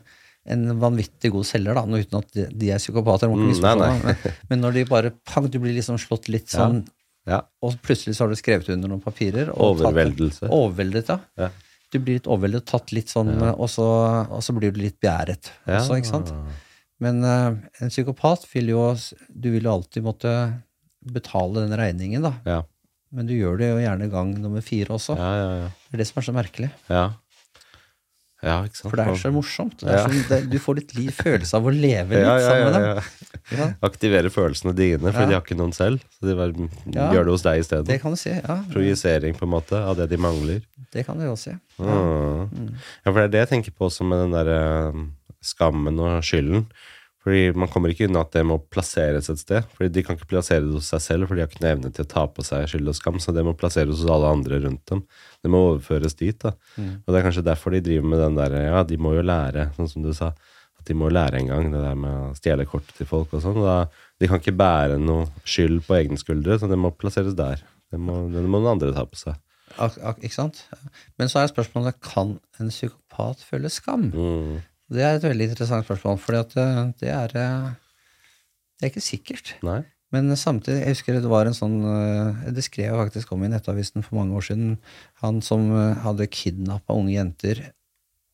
[0.52, 3.32] en vanvittig god selger, da, uten at de, er psykopater.
[3.32, 3.92] Mm, nei, nei.
[4.04, 6.84] Men, men når de bare pang, du blir liksom slått litt sånn,
[7.30, 7.44] Ja.
[7.62, 9.52] og plutselig så har du skrevet under noen papirer.
[9.54, 11.20] Og tatt- Overveldet, ja.
[11.38, 11.50] Ja.
[11.92, 13.86] Du blir litt overveldet, tatt litt sånn, og, så,
[14.32, 15.80] og så blir du litt begjæret Ja.
[15.82, 16.32] også, ikke sant?
[17.02, 18.82] Men uh, en psykopat vil jo
[19.34, 20.34] Du vil jo alltid måtte
[21.02, 22.34] betale den regningen, da.
[22.46, 22.60] Ja.
[23.12, 25.18] Men du gjør det jo gjerne gang nummer fire også.
[25.20, 25.70] Ja, ja, ja.
[25.90, 26.72] Det er det som er så merkelig.
[26.90, 27.10] ja.
[28.42, 28.90] Ja, ikke sant?
[28.90, 29.84] For det er så morsomt.
[29.86, 30.06] Er Ja.
[30.08, 32.74] sånn, det, du får litt liv, følelse av å leve litt ja, ja, sammen med
[32.74, 32.86] dem.
[33.52, 33.58] ja.
[33.60, 36.02] Ja, Aktivere følelsene dine, for de har ikke noen selv.
[36.18, 37.86] Så de bare gjør det hos deg i stedet.
[37.86, 38.30] det si.
[38.34, 40.64] Ja, Projisering, på en måte, av det de mangler.
[40.92, 41.56] det kan du også si.
[41.78, 42.74] Mm.
[43.06, 45.06] Ja, for det er det jeg tenker på også med den derre
[45.46, 46.66] skammen og skylden.
[47.22, 49.66] Fordi man kommer ikke unna at det må plasseres et sted.
[49.76, 51.92] Fordi de kan ikke plassere det hos seg selv, for de har ikke noen evne
[51.94, 53.20] til å ta på seg skyld og skam.
[53.22, 55.04] Så det må plasseres hos alle andre rundt dem.
[55.44, 56.40] Det må overføres dit.
[56.42, 56.56] da.
[56.82, 59.70] Og det er kanskje derfor de driver med den derre Ja, de må jo lære,
[59.78, 60.32] sånn som du sa.
[60.82, 63.46] At de må lære en gang, det der med å stjele kortet til folk og
[63.46, 63.62] sånn.
[64.18, 67.62] De kan ikke bære noe skyld på egne skuldre, så det må plasseres der.
[67.94, 69.38] Det må, det må noen andre ta på seg.
[69.80, 70.66] Ak ak ikke sant?
[71.22, 74.10] Men så er spørsmålet kan en psykopat føle skam.
[74.10, 74.58] Mm.
[74.92, 76.68] Det er et veldig interessant spørsmål, for det,
[77.00, 77.68] det, er, eh,
[78.78, 79.54] det er ikke sikkert.
[79.64, 79.82] Nei?
[80.12, 83.52] Men samtidig, jeg husker det var en sånn eh, Det skrev jeg faktisk om i
[83.52, 84.74] Nettavisen for mange år siden.
[85.24, 87.64] Han som eh, hadde kidnappa unge jenter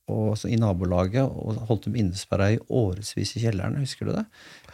[0.08, 3.78] og, så, i nabolaget og holdt dem innesperra i årevis i kjelleren.
[3.84, 4.26] Husker du det?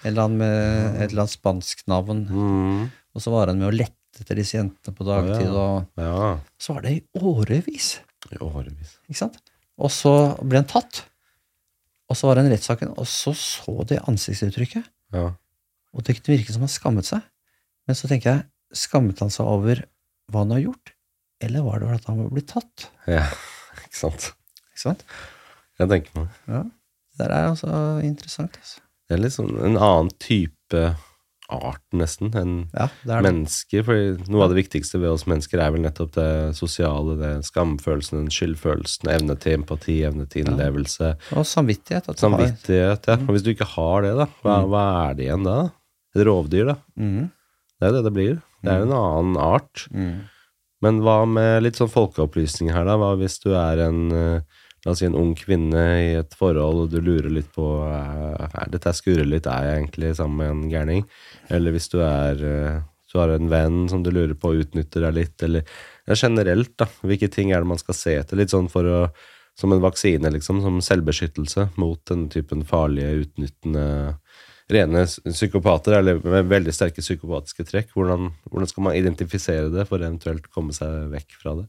[0.05, 0.55] Eller han med
[1.01, 2.23] et eller annet spansk navn.
[2.29, 2.83] Mm.
[3.13, 5.49] Og så var han med å lette etter disse jentene på dagtid.
[5.49, 6.35] og Ja.
[6.61, 7.97] Så var det i årevis.
[8.29, 8.99] I årevis.
[9.09, 9.41] Ikke sant?
[9.81, 10.13] Og så
[10.45, 11.07] ble han tatt.
[12.11, 14.89] Og så var det en rettssaken, og så så de ansiktsuttrykket.
[15.15, 15.29] Ja.
[15.93, 17.23] Og det kunne virke som han skammet seg.
[17.87, 18.45] Men så tenker jeg,
[18.75, 19.83] skammet han seg over
[20.31, 20.93] hva han har gjort?
[21.43, 22.89] Eller var det at han var blitt tatt?
[23.09, 23.25] ja.
[23.83, 24.25] Ikke sant.
[24.69, 25.03] Ikke sant?
[25.81, 26.39] Jeg tenker meg.
[26.45, 26.61] Ja.
[27.13, 27.71] Det der er altså
[28.05, 28.55] interessant.
[28.57, 28.81] Altså.
[29.09, 30.83] Det er liksom en annen type
[31.53, 33.85] art, nesten, enn Ja, er mennesker.
[33.87, 38.23] For noe av det viktigste ved oss mennesker er vel nettopp det sosiale, det skamfølelsen,
[38.23, 42.09] den skyldfølelsen, evne til empati, evne til innlevelse, Og samvittighet.
[42.19, 43.09] Samvittighet.
[43.09, 43.19] Ja.
[43.21, 45.57] Og hvis du ikke har det, da, hva, hva er det igjen da?
[46.13, 46.77] Et rovdyr, da.
[46.99, 47.31] Mm.
[47.79, 48.35] Det er det det blir.
[48.63, 49.87] Det er en annen art.
[49.91, 50.23] Mm.
[50.83, 52.97] Men hva med litt sånn folkeopplysning her, da?
[52.99, 56.85] Hva hvis du er en eh, La oss si en ung kvinne i et forhold,
[56.85, 60.51] og du lurer litt på eh, er dette skurrer litt, er jeg egentlig sammen med
[60.51, 61.05] en gærning?
[61.53, 62.81] Eller hvis du er eh,
[63.13, 65.61] du har en venn som du lurer på utnytter deg litt, eller
[66.09, 66.87] ja, generelt, da.
[67.05, 68.39] Hvilke ting er det man skal se etter?
[68.39, 69.05] Litt sånn for å
[69.53, 70.63] Som en vaksine, liksom.
[70.63, 73.83] Som selvbeskyttelse mot denne typen farlige, utnyttende
[74.73, 77.91] Rene psykopater, eller med veldig sterke psykopatiske trekk.
[77.93, 81.67] Hvordan, hvordan skal man identifisere det for eventuelt komme seg vekk fra det?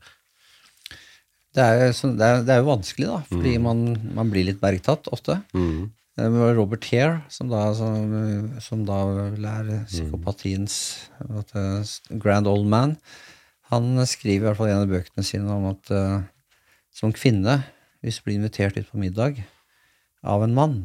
[1.54, 3.84] Det, er, jo det, er, det er jo vanskelig, da, fordi man,
[4.16, 5.36] man blir litt bergtatt ofte.
[5.54, 5.92] Mm.
[6.18, 8.10] Det var Robert Hare, som da, som,
[8.62, 10.76] som da vel er psykopatiens
[11.26, 12.96] at, eh, grand old man,
[13.72, 16.20] han skriver i hvert fall i en av bøkene sine om at uh,
[16.94, 17.56] som kvinne,
[18.04, 19.40] hvis du blir invitert ut på middag
[20.22, 20.76] av en mann,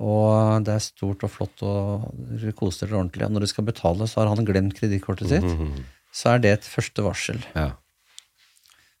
[0.00, 3.66] og det er stort og flott og du koser dere ordentlig, og når du skal
[3.68, 5.84] betale, så har han glemt kredittkortet sitt, Mhm.
[6.12, 7.40] så er det et første varsel.
[7.54, 7.70] Ja.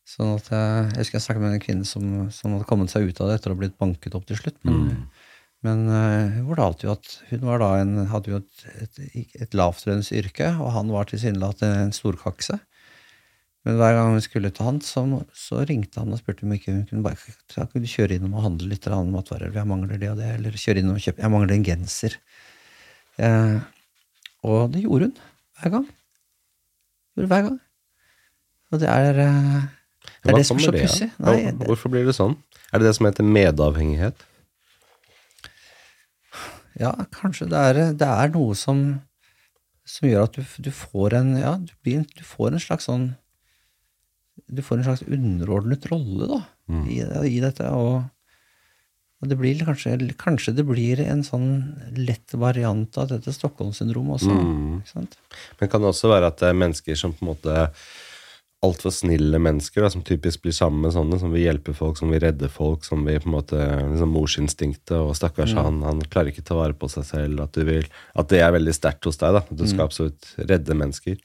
[0.08, 3.06] Sånn at jeg, jeg husker jeg snakket med en kvinne som, som hadde kommet seg
[3.06, 4.58] ut av det etter å ha blitt banket opp til slutt.
[4.66, 5.04] Men,
[5.66, 9.54] men uh, hun fortalte jo at hun var da en, hadde jo et, et, et
[9.60, 12.58] lavtlønnsyrke, og han var tilsynelatende en storkakse.
[13.66, 15.02] Men hver gang hun skulle til han, så,
[15.36, 18.70] så ringte han og spurte om ikke hun kunne bare kunne kjøre innom og handle
[18.70, 19.52] litt matvarer.
[19.52, 20.30] Jeg mangler det og det.
[20.38, 22.16] Eller kjøre innom og kjøpe Jeg mangler en genser.
[23.20, 23.58] Eh,
[24.48, 25.18] og det gjorde hun
[25.60, 25.84] hver gang.
[27.18, 27.58] Gjorde hver gang.
[28.70, 29.68] Og det er eh,
[30.00, 31.08] det er det som er så pussig.
[31.18, 31.52] Ja.
[31.64, 32.36] Hvorfor blir det sånn?
[32.70, 34.26] Er det det som heter medavhengighet?
[36.80, 38.84] Ja, kanskje det er, det er noe som,
[39.88, 43.10] som gjør at du, du får en Ja, du, blir, du får en slags sånn
[44.48, 46.40] Du får en slags underordnet rolle, da,
[46.88, 47.66] i, i dette.
[47.76, 48.06] Og,
[49.20, 51.50] og det blir kanskje, kanskje det blir en sånn
[51.98, 54.38] lett variant av dette Stockholm-syndromet også.
[54.88, 55.18] Sant?
[55.60, 57.66] Men kan det også være at det er mennesker som på en måte
[58.60, 62.10] altfor snille mennesker, da, som typisk blir sammen med sånne, som vil hjelpe folk, som
[62.12, 66.28] vil redde folk, som vil på en måte liksom Morsinstinktet, og stakkars han, han klarer
[66.34, 69.16] ikke ta vare på seg selv, at du vil At det er veldig sterkt hos
[69.20, 69.40] deg, da.
[69.40, 71.16] At du skal absolutt redde mennesker.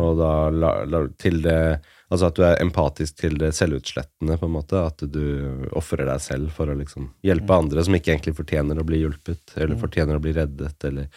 [0.00, 1.60] Og da la, la, til det
[2.08, 4.80] Altså at du er empatisk til det selvutslettende, på en måte.
[4.80, 8.86] At du ofrer deg selv for å liksom hjelpe andre som ikke egentlig fortjener å
[8.88, 11.10] bli hjulpet, eller fortjener å bli reddet, eller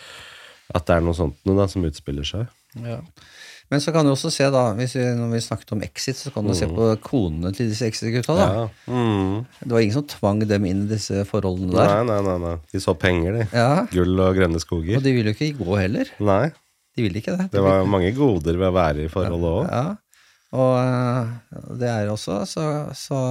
[0.75, 2.51] At det er noe sånt noe da, som utspiller seg.
[2.75, 2.99] Ja.
[3.71, 6.31] Men så kan du også se, da, hvis vi, når vi snakket om Exit, så
[6.35, 8.35] kan du se på konene til disse Exit-gutta.
[8.35, 8.65] Ja.
[8.91, 9.45] Mm.
[9.61, 11.93] Det var ingen som tvang dem inn i disse forholdene der.
[12.01, 12.55] Nei, nei, nei, nei.
[12.73, 13.45] De så penger, de.
[13.55, 14.99] Ja, Gull og grønne skoger.
[14.99, 16.11] Og de ville jo ikke gå heller.
[16.19, 16.51] Nei.
[16.91, 17.47] De ville ikke det.
[17.47, 19.71] De Det var mange goder ved å være i forholdet òg.
[19.71, 19.85] Ja,
[20.51, 21.31] og eh,
[21.79, 22.65] det er også så,
[22.97, 23.21] så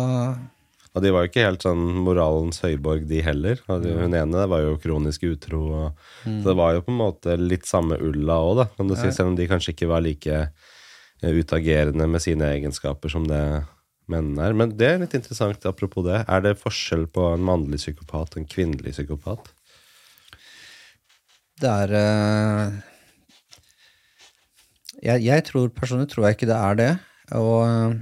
[0.95, 3.61] Og de var jo ikke helt sånn moralens høyborg, de heller.
[3.69, 5.61] De- Hun ene var jo kronisk utro.
[5.85, 5.93] Og,
[6.25, 9.07] Så det var jo på en måte litt samme ulla òg, da, kan du si.
[9.15, 10.35] Selv om de kanskje ikke var like
[11.23, 13.65] eh, utagerende med sine egenskaper som det
[14.11, 14.53] mennene er.
[14.59, 16.25] Men det er litt interessant, apropos det.
[16.27, 19.47] Er det forskjell på en mannlig psykopat og en kvinnelig psykopat?
[21.61, 22.71] Det er eh,
[25.07, 26.91] jeg, jeg tror personlig tror jeg ikke det er det.
[27.39, 27.99] Og eh,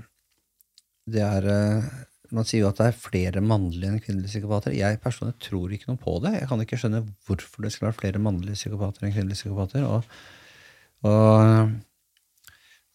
[1.09, 1.51] det er
[2.35, 4.75] man sier jo at det er flere mannlige enn kvinnelige psykopater.
[4.77, 6.35] Jeg personlig tror ikke noe på det.
[6.37, 9.87] Jeg kan ikke skjønne hvorfor det skulle være flere mannlige psykopater enn kvinnelige psykopater.
[9.89, 10.19] Og,
[11.09, 11.73] og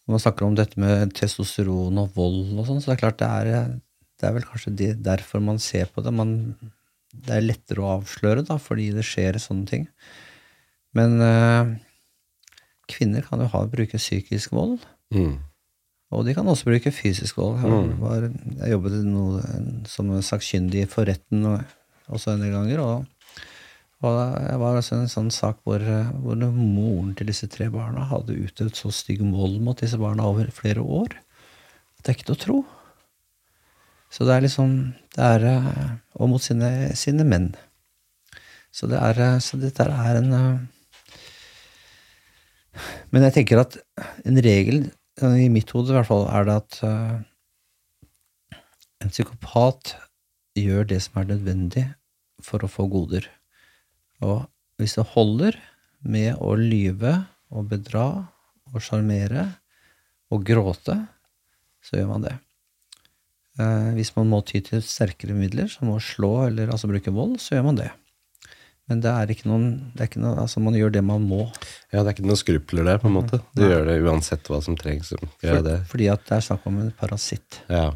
[0.04, 3.22] når man snakker om dette med testosteron og vold og sånn, så det er klart
[3.22, 3.72] det er,
[4.20, 6.14] det er vel kanskje det, derfor man ser på det.
[6.14, 6.36] Man,
[7.10, 9.88] det er lettere å avsløre, da, fordi det skjer sånne ting.
[10.94, 11.74] Men øh,
[12.92, 14.84] kvinner kan jo ha, bruke psykisk vold.
[15.14, 15.40] Mm.
[16.12, 17.62] Og de kan også bruke fysisk vold.
[17.62, 18.00] Jeg, Mm.
[18.00, 18.28] var,
[18.60, 19.40] jeg jobbet noe,
[19.86, 21.64] som sakkyndig for retten og,
[22.08, 22.80] også en del ganger.
[22.80, 23.06] Og,
[24.04, 25.80] og jeg var også en sånn sak hvor,
[26.20, 30.50] hvor moren til disse tre barna hadde utøvd så stygg vold mot disse barna over
[30.52, 31.08] flere år.
[32.04, 32.58] Det er ikke til å tro.
[34.12, 37.54] Så det er liksom det er, Og mot sine, sine menn.
[38.70, 40.68] Så, det er, så dette er en
[43.14, 43.76] Men jeg tenker at
[44.26, 44.90] en regel,
[45.22, 48.58] i mitt hode i hvert fall, er det at uh,
[49.04, 49.94] en psykopat
[50.58, 51.84] gjør det som er nødvendig
[52.42, 53.28] for å få goder.
[54.24, 54.46] Og
[54.80, 55.58] hvis det holder
[56.02, 57.14] med å lyve
[57.54, 58.06] og bedra
[58.72, 59.48] og sjarmere
[60.34, 60.98] og gråte,
[61.84, 62.34] så gjør man det.
[63.60, 67.38] Uh, hvis man må ty til sterkere midler, som å slå eller altså bruke vold,
[67.42, 67.92] så gjør man det.
[68.90, 71.46] Men det er ikke noen det er ikke noe, altså Man gjør det man må.
[71.88, 73.40] Ja, det er ikke noen skrupler der, på en måte.
[73.56, 75.14] Du gjør det uansett hva som trengs.
[75.40, 75.78] For, det.
[75.90, 77.62] fordi at det er snakk om en parasitt.
[77.72, 77.88] Ja,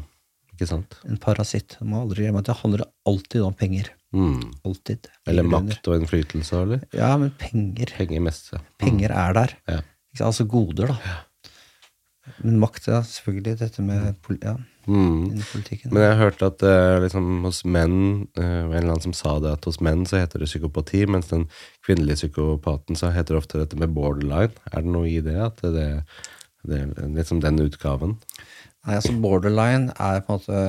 [0.55, 0.97] ikke sant?
[1.07, 1.77] En parasitt.
[1.79, 3.93] Man må aldri glemme at det handler alltid om penger.
[4.11, 4.41] Mm.
[4.65, 5.07] Alltid.
[5.29, 6.81] Eller makt og innflytelse, eller?
[6.97, 7.93] Ja, men penger.
[7.95, 8.49] Penger mest.
[8.55, 8.59] ja.
[8.81, 9.55] Penger er der.
[9.69, 9.81] Ja.
[10.25, 10.97] Altså goder, da.
[11.05, 11.17] Ja.
[12.43, 13.59] Men makt, ja, selvfølgelig.
[13.61, 14.57] Dette med pol ja,
[14.89, 15.41] Mm.
[15.91, 17.97] Men jeg har hørt at uh, liksom, hos menn
[18.39, 21.29] uh, En eller annen som sa det, at hos menn så heter det psykopati, mens
[21.29, 21.45] den
[21.85, 24.55] kvinnelige psykopaten så heter det ofte dette med borderline.
[24.73, 25.37] Er det noe i det?
[25.45, 25.85] At det,
[26.65, 28.17] det er liksom den utgaven?
[28.87, 30.59] Nei, altså Borderline er på en måte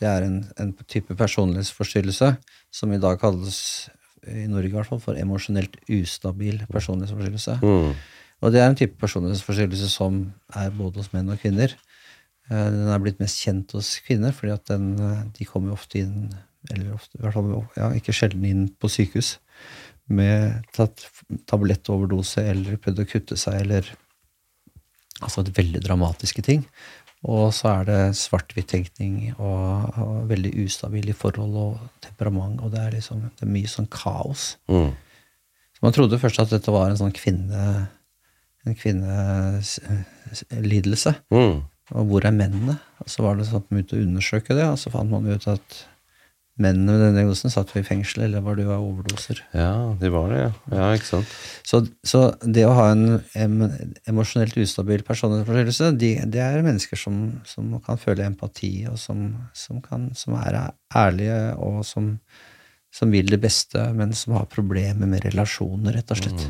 [0.00, 2.32] Det er en, en type personlighetsforstyrrelse
[2.74, 3.88] som i dag kalles,
[4.26, 7.58] i Norge i hvert fall, for emosjonelt ustabil personlighetsforstyrrelse.
[7.62, 7.92] Mm.
[8.44, 10.20] Og det er en type personlighetsforstyrrelse som
[10.56, 11.72] er både hos menn og kvinner.
[12.50, 16.02] Eh, Den er blitt mest kjent hos kvinner, fordi at den, eh, de kommer ofte
[16.02, 16.30] inn
[16.72, 19.36] eller ofte, i hvert fall ja, ikke sjelden inn på sykehus
[20.12, 21.04] med tatt
[21.48, 23.84] tablettoverdose eller prøvd å kutte seg eller
[25.18, 26.60] Altså et veldig dramatiske ting.
[27.26, 32.78] Og så er det svart-hvitt-tenkning og, og veldig ustabil i forhold og temperament, og det
[32.84, 34.54] er liksom det er mye sånn kaos.
[34.70, 34.94] Mm.
[35.74, 37.90] Så man trodde først at dette var en sånn kvinne
[38.68, 41.10] en kvinnelidelse.
[41.34, 41.66] Mm.
[41.96, 42.78] Og hvor er mennene?
[43.02, 45.28] Og så var det sånn at man begynte å undersøke det, og så fant man
[45.28, 45.78] ut at
[46.58, 49.40] mennene med denne diagnosen satt i fengsel, eller var det jo av overdoser.
[49.54, 50.50] Ja, de var det, ja.
[50.74, 51.34] ja ikke sant?
[51.66, 53.60] Så, så det å ha en em,
[54.10, 59.78] emosjonelt ustabil personlighetsforstyrrelse, de, det er mennesker som, som kan føle empati, og som, som,
[59.84, 60.58] kan, som er
[60.98, 62.16] ærlige, og som,
[62.94, 66.48] som vil det beste, men som har problemer med relasjoner, rett og slett.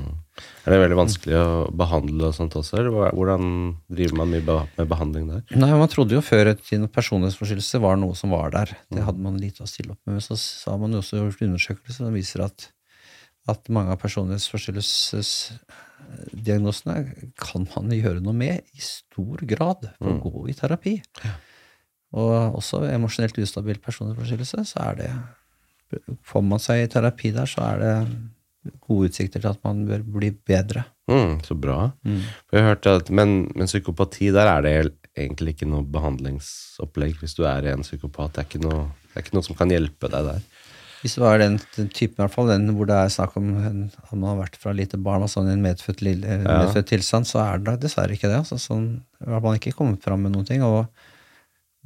[0.69, 1.45] Er det veldig vanskelig å
[1.81, 3.43] behandle og sånt også, eller hvordan
[3.89, 5.41] driver man mye med behandling der?
[5.57, 6.61] Nei, Man trodde jo før at
[6.95, 8.69] personlighetsforstyrrelse var noe som var der.
[8.93, 10.13] Det hadde man lite å stille opp med.
[10.19, 10.35] Men så
[10.69, 12.59] har man jo også gjort undersøkelser som viser at,
[13.49, 16.97] at mange av personlighetsforstyrrelsesdiagnosene
[17.41, 20.95] kan man gjøre noe med i stor grad for å gå i terapi.
[22.19, 25.11] Og også emosjonelt ustabil personlighetsforstyrrelse, så er det
[26.29, 27.93] Får man seg i terapi der, så er det
[28.85, 30.85] gode utsikter til at man bør bli bedre.
[31.09, 31.91] Mm, så bra.
[32.05, 34.75] For jeg hørte at, men, men psykopati, der er det
[35.19, 38.35] egentlig ikke noe behandlingsopplegg hvis du er en psykopat.
[38.35, 40.43] Det er ikke noe, det er ikke noe som kan hjelpe deg der.
[40.99, 43.53] Hvis det var den, den typen, i hvert fall, den hvor det er snakk om
[43.63, 46.57] at man har vært fra lite barn og sånn i en medfødt, lille, Ja.
[46.65, 48.41] medfødt tilstand, så er det dessverre ikke det.
[48.43, 48.89] Altså, sånn,
[49.23, 50.65] har man ikke kommet fram med noen ting.
[50.67, 50.89] Og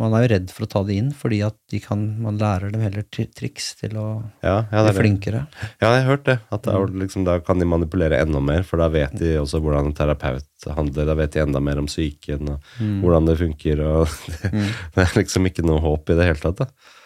[0.01, 2.73] man er jo redd for å ta det inn, fordi at de kan, man lærer
[2.73, 4.06] dem heller triks til å
[4.40, 5.43] Ja, ja, bli er flinkere.
[5.82, 6.39] Ja, jeg har hørt det.
[6.55, 9.90] At da, liksom, da kan de manipulere enda mer, for da vet de også hvordan
[9.90, 11.10] en terapeut handler.
[11.10, 12.73] Da vet de enda mer om psyken og
[13.05, 13.85] hvordan det funker.
[13.85, 14.64] Og det,
[14.97, 16.64] det er liksom ikke noe håp i det hele tatt.
[16.64, 16.98] Da.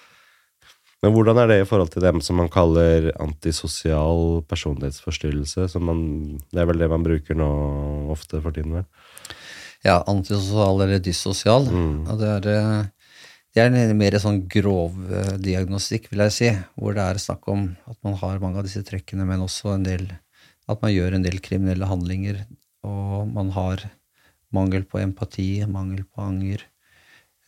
[1.04, 5.66] Men hvordan er det i forhold til dem som man kaller antisosial personlighetsforstyrrelse?
[5.74, 6.00] Som man,
[6.54, 7.50] det er vel det man bruker nå
[8.14, 8.86] ofte for tiden, vel?
[9.86, 11.68] Ja, antisosial eller dyssosial.
[12.10, 12.86] Og det er, eh,
[13.54, 17.46] det er en mer sånn grov eh, diagnostikk, vil jeg si, hvor det er snakk
[17.52, 20.08] om at man har mange av disse trekkene, men også en del
[20.66, 22.40] at man gjør en del kriminelle handlinger,
[22.82, 23.84] og man har
[24.52, 26.64] mangel på empati, mangel på anger.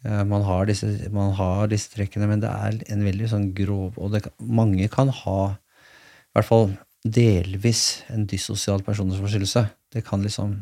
[0.05, 3.98] Eh, Man har, disse, man har disse trekkene, men det er en veldig sånn grov
[3.98, 6.69] Og det, mange kan ha, i hvert fall
[7.02, 9.65] delvis, en dyssosial personlighetsforstyrrelse.
[9.90, 10.60] Det kan liksom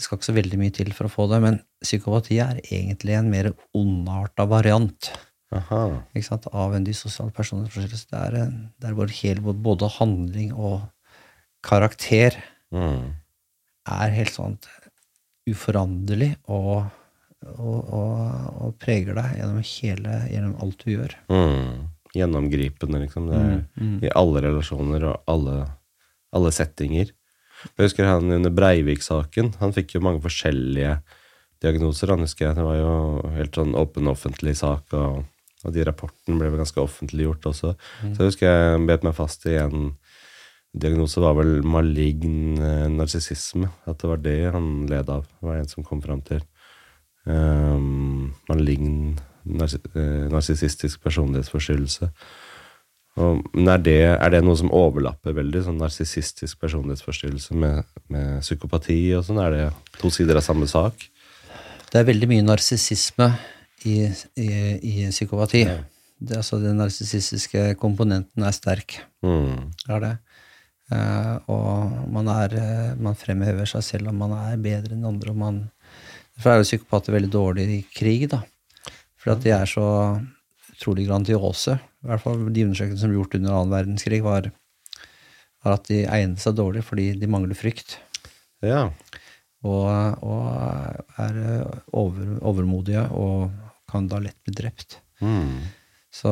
[0.00, 3.18] det skal ikke så veldig mye til for å få det, men psykopati er egentlig
[3.18, 5.10] en mer ondarta variant.
[5.52, 8.08] Av en dysosial personlighetsforstyrrelse.
[8.08, 10.86] Det er, en, det er vår hele, både handling og
[11.66, 12.38] karakter
[12.70, 13.16] Mm.
[13.90, 14.52] er helt sånn
[15.50, 16.84] uforanderlig og,
[17.58, 18.20] og, og,
[18.62, 21.16] og preger deg gjennom hele, gjennom alt du gjør.
[21.32, 21.88] Mm.
[22.14, 23.26] Gjennomgripende, liksom.
[23.30, 25.56] Det er Mm, I alle relasjoner og alle,
[26.32, 27.10] alle settinger.
[27.76, 29.54] Jeg husker han under Breivik-saken.
[29.60, 30.98] Han fikk jo mange forskjellige
[31.60, 32.14] diagnoser.
[32.14, 32.94] Han husker jeg, Det var jo
[33.36, 35.24] helt sånn åpen offentlig sak, og,
[35.64, 37.74] og de rapportene ble vel ganske offentliggjort også.
[38.00, 39.90] Så jeg husker jeg bet meg fast i en
[40.70, 43.70] diagnose var vel malign eh, narsissisme.
[43.90, 45.26] At det var det han led av.
[45.26, 46.42] Det var en som kom fram til.
[47.28, 52.10] Um, malign eh, narsissistisk personlighetsforstyrrelse.
[53.18, 58.44] Og, men er det, er det noe som overlapper veldig, sånn narsissistisk personlighetsforstyrrelse med, med
[58.44, 59.40] psykopati og sånn?
[59.42, 59.64] Er det
[59.98, 61.08] to sider av samme sak?
[61.90, 63.32] Det er veldig mye narsissisme
[63.88, 64.04] i,
[64.38, 65.64] i, i psykopati.
[66.20, 69.00] Det, altså, den narsissistiske komponenten er sterk.
[69.26, 69.72] Mm.
[69.90, 70.14] Er det.
[70.90, 75.32] Uh, og man, er, eh, man fremhever seg selv om man er bedre enn andre.
[75.32, 75.60] Og man,
[76.34, 78.42] derfor er jo psykopater veldig dårlige i krig, da.
[79.20, 79.86] For at de er så
[80.72, 81.76] utrolig grandiose.
[82.00, 84.42] I hvert fall De undersøkelsene som ble gjort under annen verdenskrig, var,
[85.64, 87.88] var at de egnet seg dårlig fordi de mangler frykt.
[88.64, 88.82] Ja.
[89.66, 89.86] Og,
[90.24, 90.42] og
[91.20, 93.50] er eh, over, overmodige og
[93.90, 94.90] kan da lett bli drept.
[95.20, 95.60] Mm.
[96.10, 96.30] Så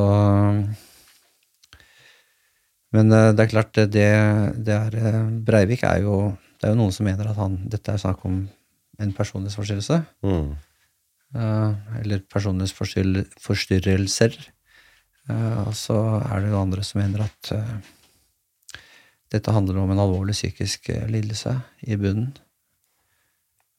[2.96, 4.08] Men eh, det er klart, det,
[4.64, 7.92] det, er eh, Breivik er jo Det er jo noen som mener at han Dette
[7.92, 8.48] er snakk om
[8.98, 10.02] en personlighetsforstyrrelse.
[10.26, 10.56] Mm.
[12.00, 14.32] eller personlighetsforstyrrelser.
[15.28, 17.72] Eh, og så er det jo andre som mener at eh,
[19.34, 22.32] dette handler om en alvorlig psykisk eh, lidelse i bunnen.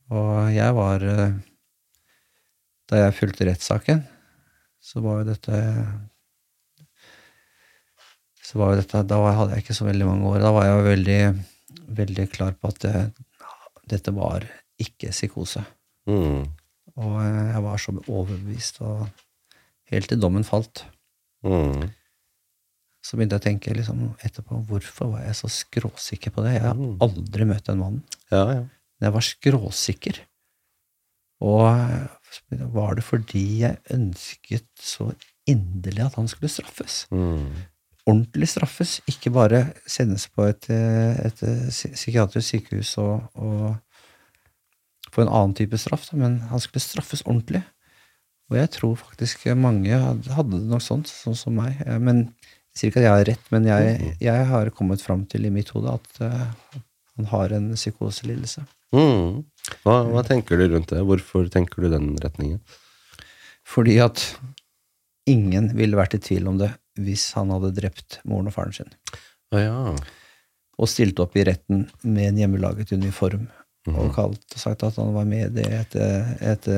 [0.09, 1.03] Og jeg var
[2.89, 3.99] Da jeg fulgte rettssaken,
[4.81, 5.57] så var jo dette
[8.41, 10.39] så var jo dette, Da hadde jeg ikke så veldig mange år.
[10.41, 11.19] Da var jeg veldig,
[11.99, 12.95] veldig klar på at det,
[13.93, 14.47] dette var
[14.81, 15.61] ikke psykose.
[16.09, 16.49] Mm.
[16.97, 19.05] Og jeg var så overbevist, og
[19.93, 20.87] helt til dommen falt,
[21.45, 21.89] Mm.
[23.05, 26.53] så begynte jeg å tenke liksom etterpå hvorfor var jeg så skråsikker på det?
[26.57, 26.97] Jeg har Mm.
[27.01, 28.03] aldri møtt den mannen.
[28.31, 28.59] Ja, ja.
[28.99, 30.19] Men jeg var skråsikker.
[31.39, 35.13] Og var det fordi jeg ønsket så
[35.47, 37.05] inderlig at han skulle straffes?
[37.11, 37.53] Mm.
[38.09, 41.39] Ordentlig straffes, ikke bare sendes på et, et
[41.71, 43.77] psykiatrisk sykehus og, og
[45.13, 47.63] få en annen type straff, men han skulle straffes ordentlig.
[48.49, 51.77] Og jeg tror faktisk mange hadde, det nok sånn, sånn som meg.
[51.85, 52.25] Eh, Men
[52.73, 55.53] jeg sier ikke at jeg har rett, men jeg, jeg har kommet fram til i
[55.53, 56.77] mitt hode at uh,
[57.17, 58.63] han har en psykoselidelse.
[58.95, 59.41] Mm.
[59.83, 61.01] Hva, hva tenker du rundt det?
[61.05, 62.61] Hvorfor tenker du den retningen?
[63.67, 64.23] Fordi at
[65.29, 68.95] ingen ville vært i tvil om det hvis han hadde drept moren og faren sin.
[69.53, 69.75] Ah, ja.
[70.79, 73.47] Og stilt opp i retten med en hjemmelaget uniform.
[73.97, 76.69] Og kalt og sagt at han var med i et, et,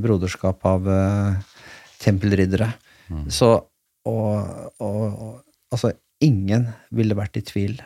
[0.00, 1.60] broderskap av eh,
[2.02, 2.72] tempelriddere.
[3.12, 3.28] Mm.
[3.32, 3.50] Så
[4.04, 7.78] og, og, og altså, ingen ville vært i tvil.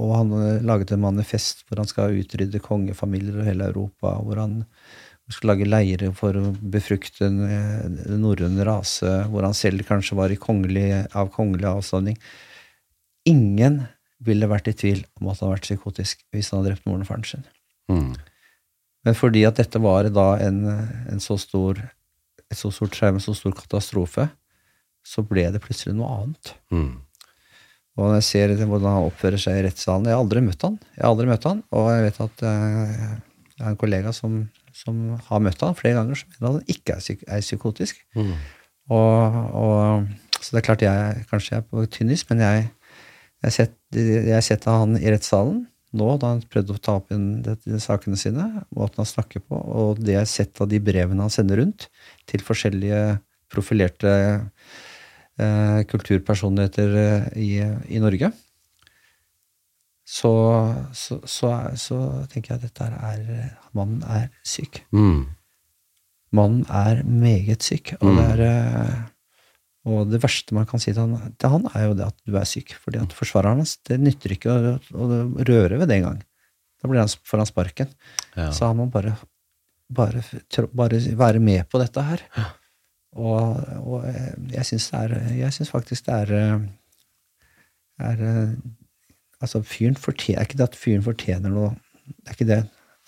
[0.00, 4.40] Og han eh, laget en manifest hvor han skal utrydde kongefamilier over hele Europa, hvor
[4.42, 4.62] han
[5.32, 10.32] skal lage leirer for å befrukte en eh, norrøn rase, hvor han selv kanskje var
[10.32, 12.18] i kongelig, av kongelig avstamning.
[13.26, 13.82] Ingen
[14.26, 17.04] ville vært i tvil om at han hadde vært psykotisk hvis han hadde drept moren
[17.04, 17.48] og faren sin.
[17.92, 18.14] Mm.
[19.06, 20.64] Men fordi at dette var da en,
[21.12, 21.78] en så stor,
[22.50, 24.26] et så stort skjerm, en så stor katastrofe,
[25.06, 26.54] så ble det plutselig noe annet.
[26.74, 26.94] Mm.
[27.96, 30.74] Og når jeg ser hvordan han oppfører seg i rettssalen Jeg har aldri møtt han,
[30.96, 33.06] jeg har aldri møtt han, og jeg vet at eh,
[33.56, 34.34] jeg har en kollega som,
[34.76, 34.98] som
[35.30, 38.02] har møtt han flere ganger, som mener at han ikke er, psyk er psykotisk.
[38.18, 38.34] Mm.
[38.92, 42.66] Og, og, så det er klart jeg kanskje jeg er på tynn is, men jeg,
[43.46, 45.64] jeg, sett, jeg setter han i rettssalen
[45.96, 48.46] nå, da han prøvde å ta opp inn dette, de sakene sine,
[48.76, 51.88] måten han snakker på, og det jeg har sett av de brevene han sender rundt
[52.30, 53.00] til forskjellige
[53.52, 54.12] profilerte
[55.38, 57.50] eh, kulturpersonligheter eh, i,
[57.96, 58.32] i Norge,
[60.06, 60.30] så,
[60.94, 61.96] så, så, så
[62.30, 64.84] tenker jeg at dette er Mannen er syk.
[64.94, 65.24] Mm.
[66.36, 68.16] Mannen er meget syk, og, Mm.
[68.20, 68.96] det er, eh,
[69.86, 72.34] og det verste man kan si til han, til han, er jo det at du
[72.38, 72.72] er syk.
[72.82, 75.06] fordi at forsvareren hans det nytter ikke å, å
[75.46, 76.20] røre ved det engang.
[76.82, 77.92] Da blir han, får han sparken.
[78.36, 78.50] Ja.
[78.52, 79.14] Så han må bare,
[79.88, 80.24] bare,
[80.74, 82.24] bare være med på dette her.
[83.16, 86.66] Og, og eh, jeg syns det er Jeg syns faktisk det er, eh,
[88.10, 88.50] er eh,
[89.40, 91.70] Altså, fyren fortjener Ikke det at fyren fortjener noe
[92.04, 92.58] Det er ikke det.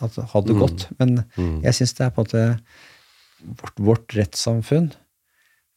[0.00, 0.60] At ha det Mm.
[0.62, 0.86] godt.
[1.00, 1.60] Men Mm.
[1.64, 2.60] jeg syns det er på en måte
[3.60, 4.92] vårt, vårt rettssamfunn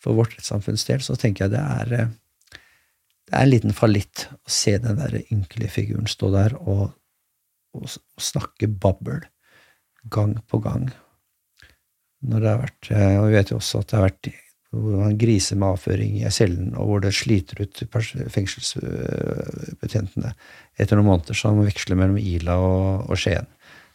[0.01, 2.17] for vårt rettssamfunns del, så tenker jeg det er eh,
[3.31, 6.89] det er en liten fallitt å se den der ynkelige figuren stå der og,
[7.77, 9.21] og, og snakke babbel
[10.11, 10.89] gang på gang.
[12.27, 14.31] Når det har vært, eh, og Vi vet jo også at det har vært
[14.71, 17.81] hvor man griser med avføring i cellen, og hvor det sliter ut
[18.31, 20.31] fengselsbetjentene
[20.79, 23.47] etter noen måneder som veksler mellom Ila og, og Skien.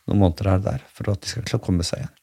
[0.07, 2.16] Noen måneder er det der, for at de skal komme seg igjen.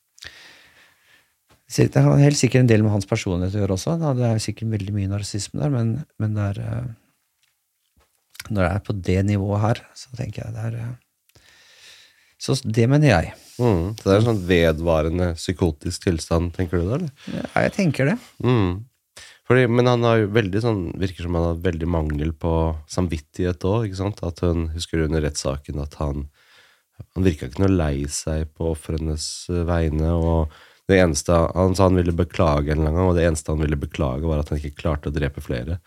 [1.73, 3.95] Det har helt sikkert en del med hans personlighet å gjøre også.
[4.02, 4.11] Da.
[4.18, 8.03] Det er sikkert veldig mye narsissisme der, men, men det er, eh,
[8.49, 10.94] når det er på det nivået her, så tenker jeg det er eh,
[12.44, 13.34] Så det mener jeg.
[13.57, 13.94] Mm.
[13.95, 17.07] Så det er en sånn vedvarende psykotisk tilstand, tenker du eller?
[17.31, 18.18] Ja, jeg tenker det.
[18.44, 18.84] Mm.
[19.48, 22.53] Fordi, men han har jo veldig sånn, virker som han har veldig mangel på
[22.91, 23.95] samvittighet òg.
[24.23, 26.27] At hun husker under rettssaken at han
[27.14, 30.14] han virka ikke noe lei seg på ofrenes eh, vegne.
[30.14, 30.53] og
[30.89, 33.64] det eneste, Han sa han ville beklage en eller annen gang, og det eneste han
[33.64, 35.80] ville beklage, var at han ikke klarte å drepe flere.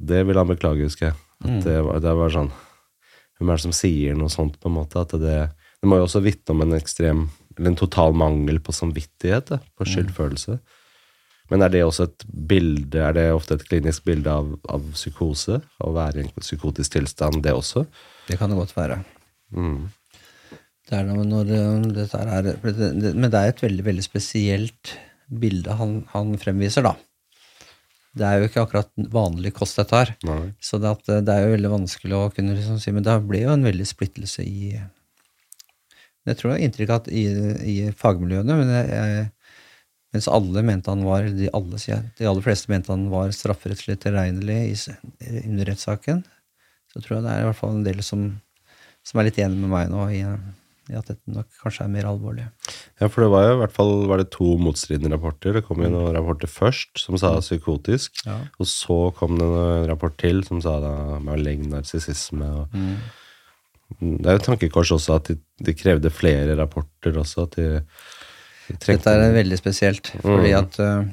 [0.00, 1.18] Det ville han beklage, husker jeg.
[1.44, 2.50] At det, var, det var sånn
[3.38, 5.00] Hvem er det som sier noe sånt, på en måte?
[5.00, 5.36] At det,
[5.80, 7.22] det må jo også vitne om en ekstrem
[7.56, 10.58] Eller en total mangel på samvittighet, da, på skyldfølelse.
[11.50, 15.58] Men er det også et bilde, er det ofte et klinisk bilde av, av psykose?
[15.82, 17.86] Å være i en psykotisk tilstand, det også?
[18.28, 19.00] Det kan det godt være.
[19.56, 19.88] Mm.
[20.90, 22.48] Det er når dette er,
[23.14, 24.96] Men det er et veldig veldig spesielt
[25.30, 26.96] bilde han, han fremviser, da.
[28.18, 30.10] Det er jo ikke akkurat vanlig kost, dette her.
[30.26, 30.48] Nei.
[30.58, 33.14] Så det, at øh, det er jo veldig vanskelig å kunne liksom si Men det
[33.22, 34.72] ble jo en veldig splittelse i
[36.26, 37.22] Jeg tror jeg har inntrykk av at i,
[37.70, 39.28] i fagmiljøene men jeg,
[40.10, 41.78] Mens alle mente han var de, alle,
[42.18, 44.88] de aller fleste mente han var strafferettslig tilregnelig
[45.44, 46.24] under rettssaken,
[46.90, 48.24] så tror jeg det er i hvert fall en del som,
[49.06, 50.24] som er litt enig med meg nå i,
[50.90, 52.44] i at dette nok kanskje er mer alvorlig.
[53.00, 55.54] Ja, for det var jo i hvert fall var det to motstridende rapporter.
[55.56, 58.40] Det kom jo noen rapporter først som sa psykotisk, Ja.
[58.58, 62.42] og så kom det en rapport til som sa da malign narsissisme.
[62.42, 62.68] og-
[64.00, 67.42] Det er jo et tankekors også at de, de krevde flere rapporter også.
[67.48, 67.64] At de,
[68.68, 71.08] de Dette er veldig spesielt, fordi at eh,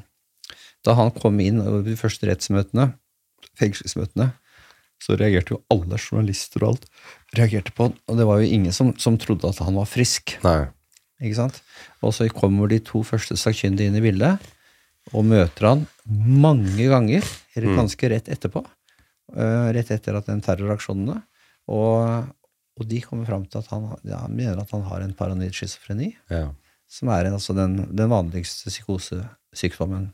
[0.85, 2.93] da han kom inn over de første rettsmøtene,
[3.57, 4.31] fengselsmøtene,
[5.03, 6.87] så reagerte jo alle journalister og alt
[7.37, 10.37] reagerte på han, og det var jo ingen som, som trodde at han var frisk.
[10.45, 10.67] Nei.
[11.21, 11.59] ikke sant?
[12.01, 14.41] Og så kommer de to første sakkyndige inn i bildet,
[15.15, 17.23] og møter han mange ganger,
[17.55, 18.63] ganske rett etterpå,
[19.35, 21.21] eh, rett etter at den terroraksjonene,
[21.71, 22.27] og,
[22.79, 25.55] og de kommer fram til at han, ja, han mener at han har en paranoid
[25.55, 26.49] schizofreni, Ja.
[26.87, 30.09] som er altså den, den vanligste psykosesykdommen.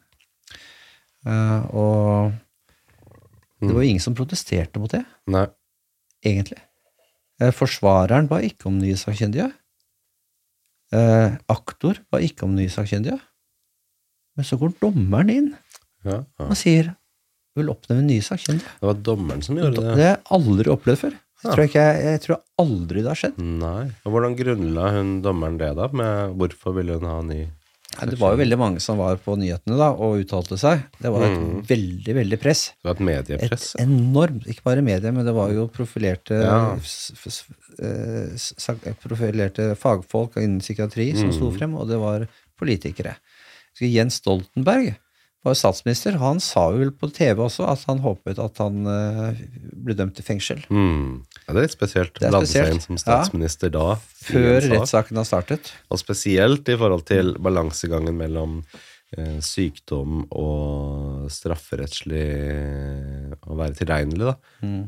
[1.24, 2.34] Uh, og
[3.68, 5.46] det var jo ingen som protesterte mot det, Nei.
[6.26, 6.60] egentlig.
[7.42, 9.52] Eh, forsvareren ba ikke om nye sakkyndige.
[10.94, 13.20] Eh, aktor ba ikke om nye sakkyndige.
[14.38, 15.50] Men så går dommeren inn
[16.04, 16.46] Ja, ja.
[16.50, 16.92] og sier
[17.58, 18.70] vil oppnevne nye sakkyndige.
[18.82, 19.92] Det var dommeren som gjorde Det det.
[19.94, 21.12] har jeg aldri opplevd før.
[21.44, 21.56] Jeg Ja.
[21.56, 23.38] tror, ikke, jeg tror aldri det har skjedd.
[23.38, 23.92] Nei.
[24.06, 25.88] Og hvordan grunnla hun dommeren det, da?
[25.92, 27.50] Med hvorfor ville hun ha ny
[28.00, 30.82] Nei, Det var jo veldig mange som var på nyhetene da og uttalte seg.
[31.00, 31.62] Det var et Mm.
[31.68, 32.72] veldig, veldig press.
[32.82, 33.76] Det var et mediepress?
[33.76, 36.74] Et enormt Ikke bare medie, men det var jo profilerte, Ja.
[36.74, 37.12] eh, s-
[39.02, 41.58] profilerte fagfolk innen psykiatri som sto Mm.
[41.58, 42.28] frem, og det var
[42.60, 43.16] politikere.
[43.80, 44.96] Jens Stoltenberg
[45.44, 46.16] var statsminister.
[46.22, 49.42] Han sa vel på TV også at han håpet at han eh,
[49.84, 50.64] ble dømt til fengsel.
[50.72, 51.24] Mm.
[51.44, 52.22] Ja, det er litt spesielt.
[52.22, 53.98] Er Blande seg inn som statsminister da.
[54.24, 55.74] Før rettssaken har startet.
[55.92, 58.62] Og spesielt i forhold til balansegangen mellom
[59.46, 62.24] sykdom og strafferettslig
[63.46, 64.36] å være tilregnelig, da.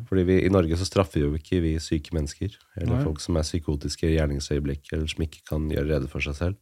[0.10, 3.04] Fordi vi, i Norge så straffer jo ikke vi syke mennesker, eller Nei.
[3.06, 6.60] folk som er psykotiske i gjerningsøyeblikk, eller som ikke kan gjøre rede for seg selv.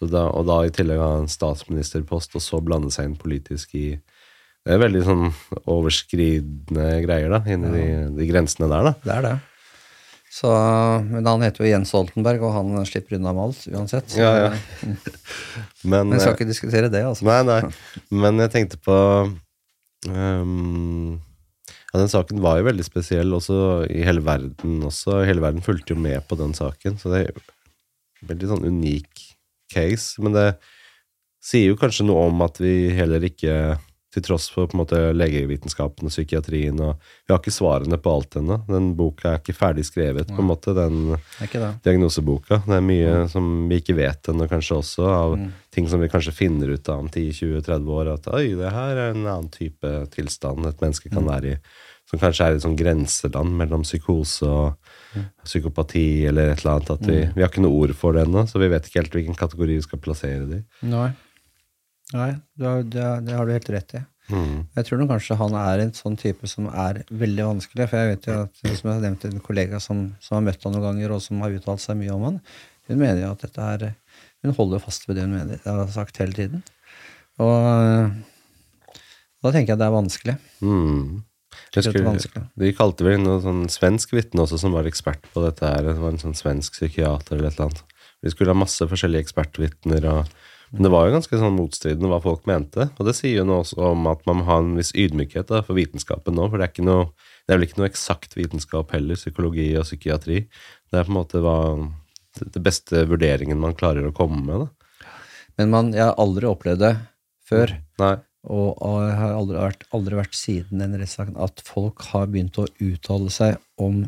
[0.00, 3.76] Så da, og da i tillegg ha en statsministerpost, og så blande seg inn politisk
[3.78, 3.88] i
[4.64, 5.26] Det er veldig sånn
[5.68, 8.94] overskridende greier, da, inni de, de grensene der, da.
[9.04, 9.34] Det er det.
[10.34, 10.50] Så,
[11.06, 14.16] men han heter jo Jens Stoltenberg, og han slipper unna med alt uansett.
[14.18, 14.48] Ja, ja.
[15.84, 17.26] Men, Men vi skal eh, ikke diskutere det, altså.
[17.28, 17.60] Nei, nei.
[18.24, 18.96] Men jeg tenkte på
[20.08, 21.20] um,
[21.68, 25.20] Ja, den saken var jo veldig spesiell også i hele verden også.
[25.28, 29.26] Hele verden fulgte jo med på den saken, så det er en veldig sånn unik
[29.70, 30.18] case.
[30.24, 30.48] Men det
[31.44, 33.76] sier jo kanskje noe om at vi heller ikke
[34.14, 36.96] til tross for på en måte legevitenskapen og psykiatrien og
[37.26, 38.60] Vi har ikke svarene på alt ennå.
[38.68, 41.16] Den boka er ikke ferdig skrevet, på en måte, den
[41.82, 42.62] Det diagnoseboka.
[42.66, 45.50] Det er mye som vi ikke vet ennå, kanskje også, av Mm.
[45.74, 48.12] ting som vi kanskje finner ut av om 10-20-30 år.
[48.14, 51.14] At oi, det her er en annen type tilstand et menneske Mm.
[51.14, 51.56] kan være i.
[52.10, 54.76] Som kanskje er et sånn grenseland mellom psykose og
[55.16, 55.24] Mm.
[55.44, 56.90] psykopati eller et eller annet.
[56.90, 59.12] At vi, vi har ikke noe ord for det ennå, så vi vet ikke helt
[59.14, 60.86] hvilken kategori vi skal plassere det i.
[62.14, 62.32] Nei.
[62.60, 64.02] det, det, det har du helt rett i.
[64.32, 64.64] Mm.
[64.78, 67.88] Jeg tror nok kanskje han er en sånn type som er veldig vanskelig.
[67.90, 70.64] For jeg vet jo at, som jeg har nevnt, en kollega som, som har møtt
[70.64, 72.38] han noen ganger, og som har uttalt seg mye om han,
[72.88, 73.92] hun mener jo at dette er
[74.44, 75.60] Hun holder fast ved det hun mener.
[75.64, 76.64] Har sagt hele tiden.
[77.40, 78.10] Og
[79.44, 80.34] da tenker jeg det er vanskelig.
[80.60, 81.22] Mm.
[81.74, 85.66] Er husker, de kalte vel noen sånn svensk vitne også som var ekspert på dette
[85.66, 85.82] her.
[85.86, 87.96] Det var en sånn svensk psykiater eller et eller annet.
[88.24, 90.06] De skulle ha masse forskjellige ekspertvitner.
[90.12, 90.44] Og,
[90.74, 92.88] men det var jo ganske sånn motstridende hva folk mente.
[92.98, 95.60] Og det sier jo noe også om at man må ha en viss ydmykhet da,
[95.62, 96.48] for vitenskapen nå.
[96.50, 97.04] For det er, ikke noe,
[97.46, 100.40] det er vel ikke noe eksakt vitenskap heller, psykologi og psykiatri.
[100.90, 101.56] Det er på en måte hva,
[102.42, 104.66] det beste vurderingen man klarer å komme med.
[104.66, 105.10] da.
[105.62, 106.94] Men man, jeg har aldri opplevd det
[107.46, 107.76] før.
[108.02, 108.16] Nei.
[108.44, 112.58] Og, og jeg har aldri vært, aldri vært siden den rettssaken at folk har begynt
[112.60, 114.02] å uttale seg om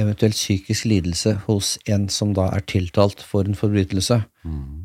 [0.00, 4.22] eventuelt psykisk lidelse hos en som da er tiltalt for en forbrytelse,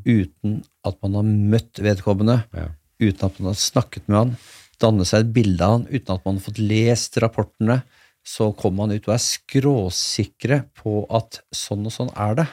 [0.06, 2.68] uten at man har møtt vedkommende, Ja.
[3.00, 4.38] uten at man har snakket med han,
[4.80, 7.84] dannet seg et bilde av han, uten at man har fått lest rapportene,
[8.28, 12.48] så kommer man ut og er skråsikre på at sånn og sånn er det.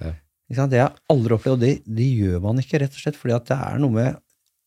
[0.00, 0.12] Ja.
[0.48, 3.34] Det har jeg aldri opplevd, og det, det gjør man ikke, rett og slett, fordi
[3.36, 4.16] at det er noe med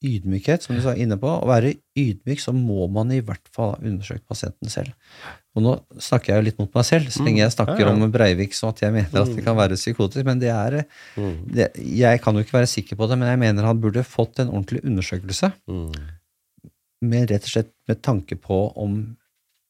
[0.05, 1.27] ydmykhet, som du sa inne på.
[1.29, 4.93] Å være ydmyk, så må man i hvert fall ha undersøkt pasienten selv.
[5.55, 8.53] Og nå snakker jeg jo litt mot meg selv, så lenge jeg snakker om Breivik
[8.55, 10.85] som at jeg mener at det kan være psykotisk, men det er
[11.17, 11.51] Mm.
[11.53, 14.39] det, Jeg kan jo ikke være sikker på det, men jeg mener han burde fått
[14.39, 15.91] en ordentlig undersøkelse, Mm.
[17.03, 19.17] med rett og slett med tanke på om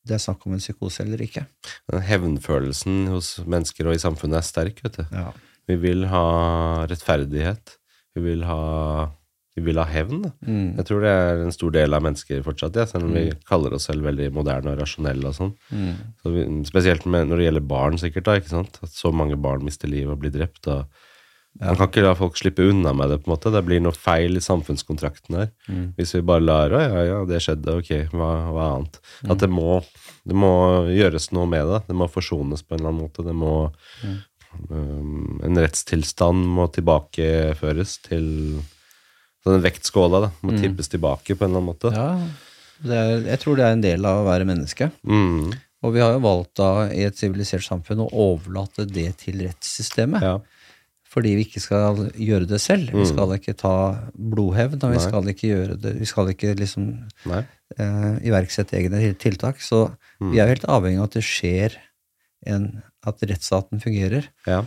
[0.05, 1.45] det er snakk om en psykose eller ikke.
[1.91, 4.81] Hevnfølelsen hos mennesker og i samfunnet er sterk.
[4.83, 5.05] vet du.
[5.11, 5.31] Ja.
[5.67, 7.77] Vi vil ha rettferdighet.
[8.15, 9.09] Vi vil ha,
[9.55, 10.23] vi vil ha hevn.
[10.47, 10.77] Mm.
[10.79, 13.75] Jeg tror det er en stor del av mennesker fortsatt, ja, selv om vi kaller
[13.75, 15.27] oss selv veldig moderne og rasjonelle.
[15.27, 15.53] og sånn.
[15.75, 15.93] Mm.
[16.23, 18.29] Så spesielt med, når det gjelder barn, sikkert.
[18.29, 18.79] da, ikke sant?
[18.85, 20.71] At så mange barn mister livet og blir drept.
[20.71, 20.87] og
[21.59, 23.19] Man kan ikke la folk slippe unna med det.
[23.19, 23.51] på en måte.
[23.51, 25.51] Det blir noe feil i samfunnskontrakten her.
[25.67, 25.85] Mm.
[25.99, 29.03] Hvis vi bare lar å, ja, ja, det skjedde, ok, hva, hva annet?
[29.27, 29.81] At det må,
[30.23, 31.85] det må gjøres noe med det.
[31.91, 33.27] Det må forsones på en eller annen måte.
[33.27, 33.55] Det må
[34.71, 38.61] um, En rettstilstand må tilbakeføres til
[39.41, 41.91] så Den vektskåla da, må tippes tilbake på en eller annen måte.
[41.95, 42.15] ja
[42.81, 44.88] det er, jeg tror det er en del av å være menneske.
[45.05, 45.51] Mm,
[45.85, 50.22] Og vi har jo valgt da i et sivilisert samfunn å overlate det til rettssystemet.
[50.26, 50.39] ja.
[51.11, 52.93] Fordi vi ikke skal gjøre det selv.
[52.95, 53.73] Vi skal ikke ta
[54.15, 55.03] blodhevn, og vi Nei.
[55.03, 56.85] skal ikke gjøre det Vi skal ikke liksom
[57.35, 59.59] eh, iverksette egne tiltak.
[59.59, 59.89] Så
[60.22, 61.76] vi er jo helt avhengig av at det skjer
[62.47, 62.69] en,
[63.03, 64.30] at rettsstaten fungerer.
[64.47, 64.61] Ja.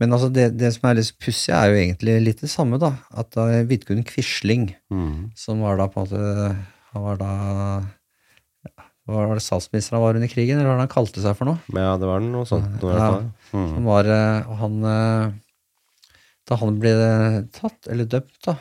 [0.00, 2.92] Men altså det, det som er litt pussig, er jo egentlig litt det samme, da.
[3.16, 5.30] At da Vidkun Quisling, Mm.
[5.36, 6.56] som var da på en måte
[6.92, 7.32] Han var da
[9.06, 11.60] var det statsminister han var under krigen, eller hva han kalte seg for noe?
[11.70, 12.80] Ja, det var noe sånt.
[12.82, 13.10] Noe Ja.
[13.54, 13.68] Mm.
[13.76, 15.32] Han var eh, han eh,
[16.50, 16.94] Da han ble
[17.54, 18.56] tatt, eller dømt, da,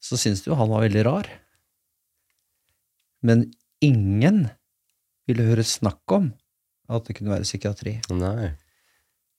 [0.00, 1.28] så syntes de jo han var veldig rar.
[3.24, 3.50] Men
[3.84, 4.46] ingen
[5.28, 6.30] ville høre snakk om
[6.88, 7.98] at det kunne være psykiatri.
[8.16, 8.52] Nei.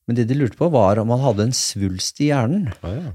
[0.09, 2.71] Men det de lurte på, var om han hadde en svulst i hjernen.
[2.81, 3.11] Ah, ja.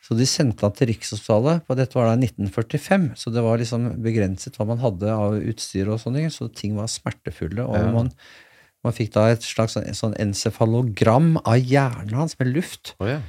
[0.00, 3.90] Så de sendte han til Rikshospitalet, på dette var da 1945, så det var liksom
[4.00, 7.90] begrenset hva man hadde av utstyr og sånne ting, så ting var smertefulle, og Ja.
[7.92, 8.08] man,
[8.82, 12.94] man fikk da et slags sånn, sånn encefalogram av hjernen hans med luft.
[12.98, 13.20] Oh, ja.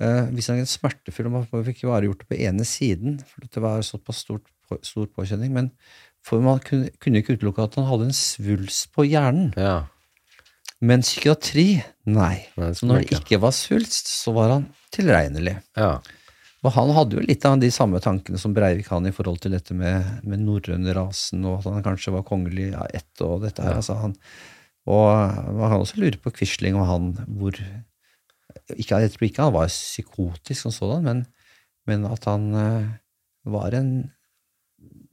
[0.00, 3.44] Eh, hvis han er smertefull, og man fikk bare gjort det på ene siden, for
[3.44, 5.70] dette var såpass stort, på- stor påkjenning, men
[6.24, 9.52] for man kunne, kunne ikke utelukke at han hadde en svulst på hjernen.
[9.60, 9.84] ja.
[10.84, 11.68] Men psykiatri,
[12.04, 12.34] nei.
[12.60, 15.56] Nei, Så når det ikke var svulst, så var han tilregnelig.
[15.78, 15.96] Ja.
[16.64, 19.52] Og han hadde jo litt av de samme tankene som Breivik han i forhold til
[19.52, 23.64] dette med, med norrøne rasen, og at han kanskje var kongelig av ett og dette
[23.64, 23.76] her.
[23.80, 24.16] Altså han,
[24.88, 25.08] og
[25.58, 27.58] man kan også lure på Quisling og han hvor
[28.76, 31.24] ikke, Jeg tror ikke han var psykotisk som sådan, men,
[31.88, 32.92] men at han uh,
[33.44, 33.90] var en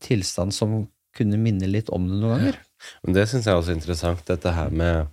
[0.03, 0.85] tilstand som
[1.17, 2.59] kunne minne litt om det noen ganger.
[3.03, 5.09] Men det syns jeg er også interessant, dette her med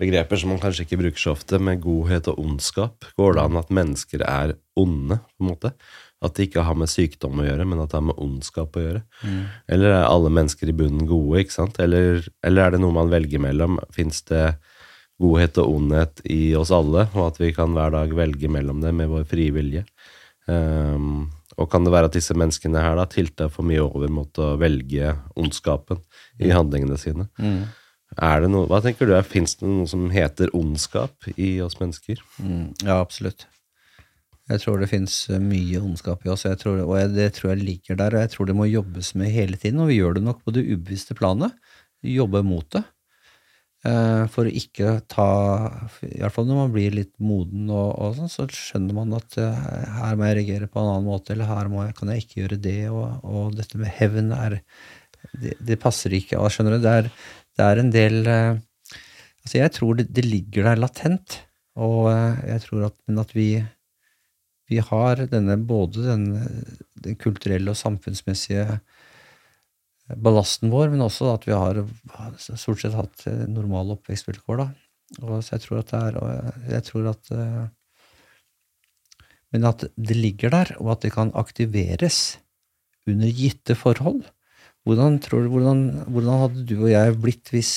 [0.00, 3.06] begreper som man kanskje ikke bruker så ofte, med godhet og ondskap.
[3.18, 5.72] Går det an at mennesker er onde, på en måte?
[6.24, 8.84] At det ikke har med sykdom å gjøre, men at det har med ondskap å
[8.84, 9.02] gjøre?
[9.72, 11.80] Eller er alle mennesker i bunnen gode, ikke sant?
[11.82, 13.80] Eller, eller er det noe man velger mellom?
[13.94, 14.56] Fins det
[15.22, 18.92] godhet og ondhet i oss alle, og at vi kan hver dag velge mellom det
[18.96, 19.86] med vår frie vilje?
[20.46, 24.40] Um, og kan det være at disse menneskene her da tilta for mye over mot
[24.42, 26.02] å velge ondskapen
[26.36, 27.30] i handlingene sine?
[28.14, 32.22] Er det noe, hva tenker du, Fins det noe som heter ondskap i oss mennesker?
[32.40, 33.48] Mm, ja, absolutt.
[34.46, 37.64] Jeg tror det fins mye ondskap i oss, jeg tror, og jeg, det tror jeg
[37.66, 38.14] ligger der.
[38.14, 40.54] Og jeg tror det må jobbes med hele tiden, og vi gjør det nok på
[40.54, 41.56] det ubevisste planet.
[42.06, 42.84] Jobbe mot det.
[43.86, 45.26] Eh, for å ikke ta
[46.06, 49.36] I hvert fall når man blir litt moden, og, og sånn, så skjønner man at
[49.42, 49.66] eh,
[49.98, 52.60] her må jeg reagere på en annen måte, eller her jeg, kan jeg ikke gjøre
[52.68, 54.60] det, og, og dette med hevn er
[55.36, 56.38] det, det passer ikke.
[56.50, 57.10] Skjønner du, det er,
[57.56, 58.62] det er en del eh,
[59.46, 61.36] Altså, jeg tror det, det ligger der latent,
[61.78, 63.50] og eh, jeg tror at, at vi
[64.66, 66.24] vi har denne, både den,
[67.04, 68.80] den kulturelle og samfunnsmessige
[70.22, 71.80] ballasten vår, men også at vi har
[72.38, 74.62] stort sett hatt eh, normale oppvekstvilkår.
[74.62, 74.68] da.
[75.22, 77.66] Og så jeg tror at det er jeg tror at, eh,
[79.54, 82.38] Men at det ligger der, og at det kan aktiveres
[83.06, 84.24] under gitte forhold.
[84.86, 87.72] Hvordan, tror du, hvordan, hvordan hadde du og jeg blitt hvis,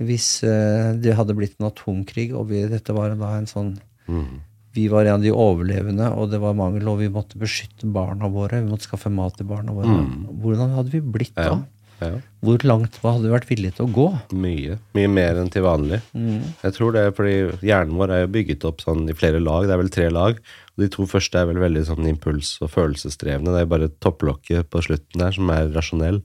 [0.00, 3.78] hvis eh, det hadde blitt en atomkrig, og vi, dette var da en sånn
[4.10, 4.40] Mm.
[4.74, 8.26] vi var en av de overlevende, og det var mangel, og vi måtte beskytte barna
[8.32, 8.58] våre.
[8.58, 9.86] Vi måtte skaffe mat til barna våre.
[9.86, 10.24] Mm.
[10.42, 11.44] Hvordan hadde vi blitt da?
[11.46, 11.58] Ja.
[12.00, 12.18] Ja.
[12.44, 14.06] Hvor langt hadde du vært villig til å gå?
[14.32, 14.78] Mye.
[14.96, 16.00] Mye mer enn til vanlig.
[16.16, 16.42] Mm.
[16.62, 17.34] Jeg tror det er fordi
[17.66, 19.66] hjernen vår er jo bygget opp sånn i flere lag.
[19.68, 20.38] Det er vel tre lag.
[20.74, 23.52] Og de to første er vel veldig sånn impuls- og følelsesdrevne.
[23.52, 26.22] Det er bare topplokket på slutten der som er rasjonell,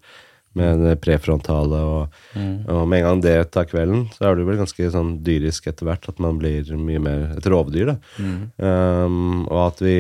[0.56, 1.82] med det prefrontale.
[1.84, 2.22] Og,
[2.72, 5.90] og med en gang det tar kvelden, så er det vel ganske sånn dyrisk etter
[5.90, 7.92] hvert at man blir mye mer et rovdyr.
[7.92, 7.98] da.
[8.16, 9.98] Um, og at vi,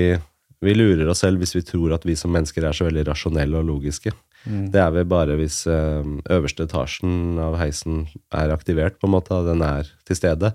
[0.64, 3.60] vi lurer oss selv hvis vi tror at vi som mennesker er så veldig rasjonelle
[3.60, 4.14] og logiske.
[4.45, 9.34] Det er vi bare hvis um, øverste etasjen av heisen er aktivert, på en måte,
[9.34, 10.52] og den er til stede.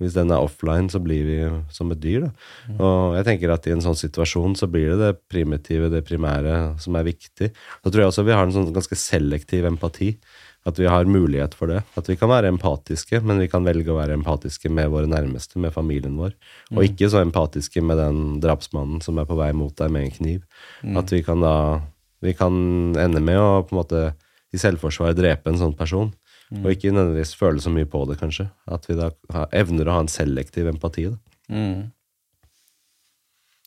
[0.00, 1.38] Hvis den er offline, så blir vi
[1.72, 2.26] som et dyr.
[2.26, 2.30] Da.
[2.76, 6.76] Og jeg tenker at i en sånn situasjon så blir det det primitive, det primære,
[6.84, 7.48] som er viktig.
[7.80, 10.12] Da tror jeg også vi har en sånn ganske selektiv empati.
[10.68, 11.80] At vi har mulighet for det.
[11.96, 15.56] At vi kan være empatiske, men vi kan velge å være empatiske med våre nærmeste,
[15.62, 16.34] med familien vår.
[16.74, 20.16] Og ikke så empatiske med den drapsmannen som er på vei mot deg med en
[20.18, 20.42] kniv.
[21.00, 21.80] At vi kan da
[22.20, 22.52] Vi kan
[23.00, 24.00] ende med å på en måte
[24.52, 26.10] i selvforsvar drepe en sånn person.
[26.58, 28.50] Og ikke nødvendigvis føle så mye på det, kanskje.
[28.68, 29.08] At vi da
[29.56, 31.06] evner å ha en selektiv empati.
[31.08, 31.16] Da.
[31.48, 31.90] Mm.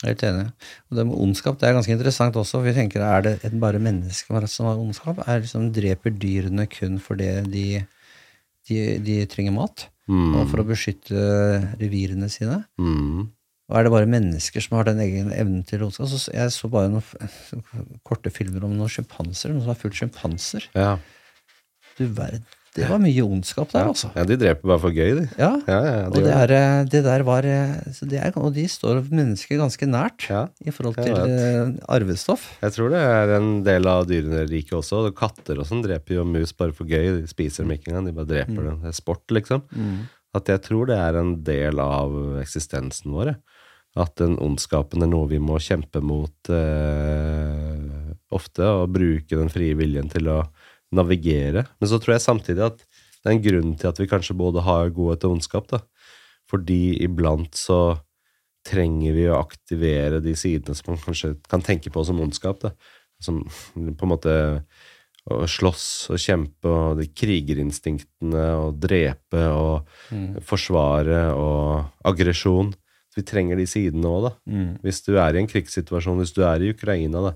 [0.03, 0.47] Helt enig.
[0.89, 2.59] Og det med ondskap det er ganske interessant også.
[2.59, 5.21] for Vi tenker, Er det et bare mennesker som har ondskap?
[5.27, 7.65] Er liksom, Dreper dyrene kun fordi de,
[8.67, 9.87] de, de trenger mat?
[10.11, 11.15] Og for å beskytte
[11.79, 12.65] revirene sine?
[12.77, 13.29] Mm.
[13.71, 16.09] Og er det bare mennesker som har den egen evnen til ondskap?
[16.11, 19.53] Så jeg så bare noen korte filmer om noen sjimpanser.
[19.53, 20.67] Noen som har fulgt sjimpanser.
[20.75, 20.97] Ja.
[21.95, 22.43] Du verden.
[22.73, 24.09] Det var mye ondskap der, altså.
[24.17, 25.25] ja, de dreper bare for gøy, de.
[25.37, 25.51] Ja.
[25.69, 26.31] Ja, ja, de og, det.
[26.33, 27.75] er, eh, det der var eh,
[28.09, 32.47] det er, Og de står mennesket ganske nært Ja, i forhold til eh, arvestoff.
[32.63, 35.03] Jeg tror det er en del av dyreriket også.
[35.05, 37.21] Og Katter og sånn dreper jo mus bare for gøy.
[37.21, 38.81] De spiser dem ikke engang, de bare dreper dem.
[38.81, 39.65] Det er sport, liksom.
[40.33, 43.35] At jeg tror det er en del av eksistensen vår.
[44.01, 49.77] At den ondskapen er noe vi må kjempe mot eh, ofte, og bruke den frie
[49.77, 50.39] viljen til å
[50.93, 51.65] navigere.
[51.81, 52.81] Men så tror jeg samtidig at
[53.23, 55.69] det er en grunn til at vi kanskje både har godhet og ondskap.
[55.71, 55.79] da.
[56.51, 57.97] Fordi iblant så
[58.67, 62.59] trenger vi å aktivere de sidene som man kanskje kan tenke på som ondskap.
[62.63, 62.73] da.
[63.23, 64.35] Som på en måte
[65.31, 69.87] å slåss og kjempe og de krigerinstinktene og drepe og
[70.43, 72.73] forsvare og aggresjon.
[73.15, 74.31] Vi trenger de sidene òg, da.
[74.81, 77.33] Hvis du er i en krigssituasjon, hvis du er i Ukraina da,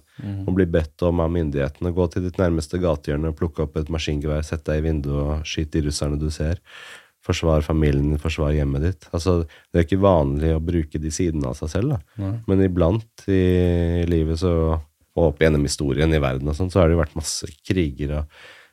[0.48, 4.42] og blir bedt om av myndighetene gå til ditt nærmeste gatehjørne plukke opp et maskingevær,
[4.44, 6.60] sette deg i vinduet og skyte de russerne du ser.
[7.28, 9.08] Forsvar familien din, forsvar hjemmet ditt.
[9.12, 9.42] Altså,
[9.74, 12.00] det er ikke vanlig å bruke de sidene av seg selv, da.
[12.48, 14.54] Men iblant i livet så,
[15.18, 18.14] og opp gjennom historien i verden og sånn, så har det jo vært masse kriger.
[18.22, 18.24] og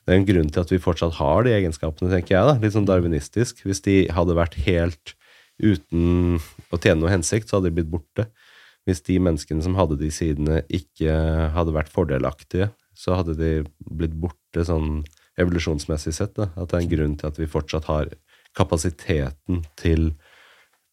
[0.05, 2.45] det er en grunn til at vi fortsatt har de egenskapene, tenker jeg.
[2.45, 3.63] da, Litt sånn darwinistisk.
[3.65, 5.15] Hvis de hadde vært helt
[5.63, 6.39] uten
[6.73, 8.29] å tjene noe hensikt, så hadde de blitt borte.
[8.85, 11.15] Hvis de menneskene som hadde de sidene, ikke
[11.55, 15.03] hadde vært fordelaktige, så hadde de blitt borte sånn
[15.41, 16.35] evolusjonsmessig sett.
[16.37, 16.51] Da.
[16.55, 18.13] At det er en grunn til at vi fortsatt har
[18.55, 20.13] kapasiteten til,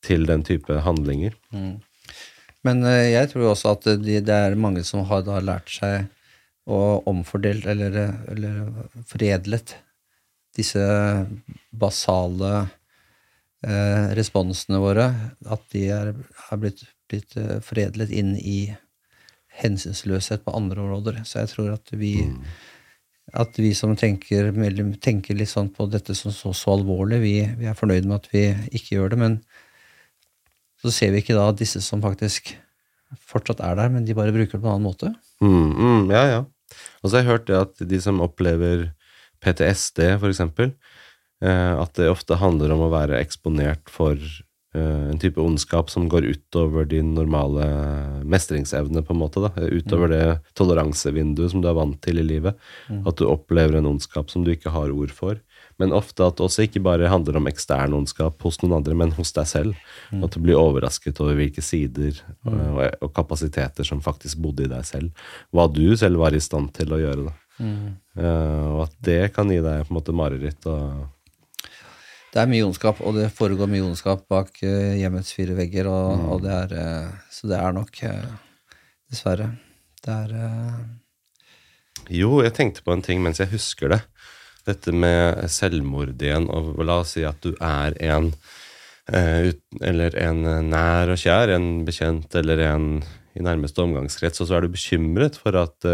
[0.05, 1.35] til den type handlinger.
[2.65, 6.09] Men eh, jeg tror også at de, det er mange som har lært seg
[6.71, 7.95] å omfordelt eller,
[8.29, 8.59] eller
[9.09, 9.75] foredlet
[10.57, 10.83] disse
[11.71, 12.67] basale
[13.67, 15.07] eh, responsene våre.
[15.49, 18.73] At de er, er blitt, blitt eh, foredlet inn i
[19.61, 21.23] hensynsløshet på andre områder.
[21.27, 22.15] Så jeg tror at vi
[23.37, 24.49] at vi som tenker,
[24.99, 28.27] tenker litt sånn på dette som så, så alvorlig, vi, vi er fornøyd med at
[28.33, 28.41] vi
[28.75, 29.37] ikke gjør det, men
[30.81, 32.55] så ser vi ikke da disse som faktisk
[33.29, 35.13] fortsatt er der, men de bare bruker det på en annen måte.
[35.43, 36.41] Mm, mm, ja, ja.
[37.01, 38.89] Og så har jeg hørt det at de som opplever
[39.43, 40.73] PTSD, for eksempel,
[41.41, 46.27] at det ofte handler om å være eksponert for eh, en type ondskap som går
[46.29, 47.65] utover din normale
[48.21, 49.41] mestringsevne, på en måte.
[49.41, 50.25] da, Utover det
[50.59, 52.59] toleransevinduet som du er vant til i livet.
[53.05, 55.41] At du opplever en ondskap som du ikke har ord for.
[55.81, 59.13] Men ofte at det også ikke bare handler om ekstern ondskap hos noen andre, men
[59.17, 59.85] hos deg selv.
[60.11, 60.25] Mm.
[60.27, 64.85] At du blir overrasket over hvilke sider og, og kapasiteter som faktisk bodde i deg
[64.85, 65.25] selv.
[65.49, 67.31] Hva du selv var i stand til å gjøre.
[67.31, 67.37] da.
[67.61, 67.89] Mm.
[68.17, 70.69] Eh, og at det kan gi deg på en måte mareritt.
[70.69, 71.09] og
[72.31, 76.21] Det er mye ondskap, og det foregår mye ondskap bak eh, hjemmets fire vegger, og,
[76.31, 78.29] og det er eh, Så det er nok eh,
[79.11, 79.49] Dessverre.
[80.01, 80.31] Det er
[82.07, 83.99] Jo, jeg tenkte på en ting mens jeg husker det.
[84.63, 88.31] Dette med selvmord igjen, og la oss si at du er en
[89.11, 92.85] Eller en nær og kjær, en bekjent eller en
[93.35, 95.87] i nærmeste omgangskrets, og så er du bekymret for at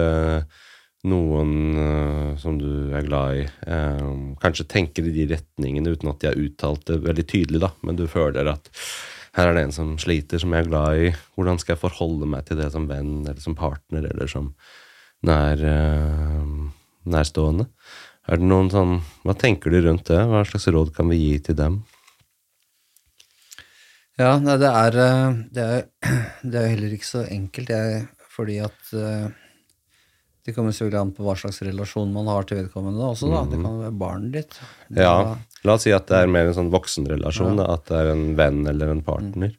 [1.07, 4.07] noen uh, som du er glad i, eh,
[4.41, 7.99] kanskje tenker i de retningene uten at de har uttalt det veldig tydelig, da, men
[7.99, 8.69] du føler at
[9.38, 11.09] her er det en som sliter, som jeg er glad i.
[11.38, 14.49] Hvordan skal jeg forholde meg til det som venn eller som partner eller som
[15.27, 16.69] nær, uh,
[17.05, 17.67] nærstående?
[18.27, 20.19] Er det noen sånn Hva tenker du rundt det?
[20.27, 21.79] Hva slags råd kan vi gi til dem?
[24.17, 25.01] Ja, nei, det er,
[25.53, 25.84] det er
[26.51, 28.95] Det er heller ikke så enkelt, jeg, fordi at
[30.48, 33.41] Det kommer selvfølgelig an på hva slags relasjon man har til vedkommende også, da.
[33.52, 34.60] Det kan være barnet ditt.
[34.88, 35.02] Da.
[35.03, 35.15] Ja,
[35.68, 37.65] La oss si at det er mer en sånn voksenrelasjon, Ja.
[37.74, 39.52] at det er en venn eller en partner.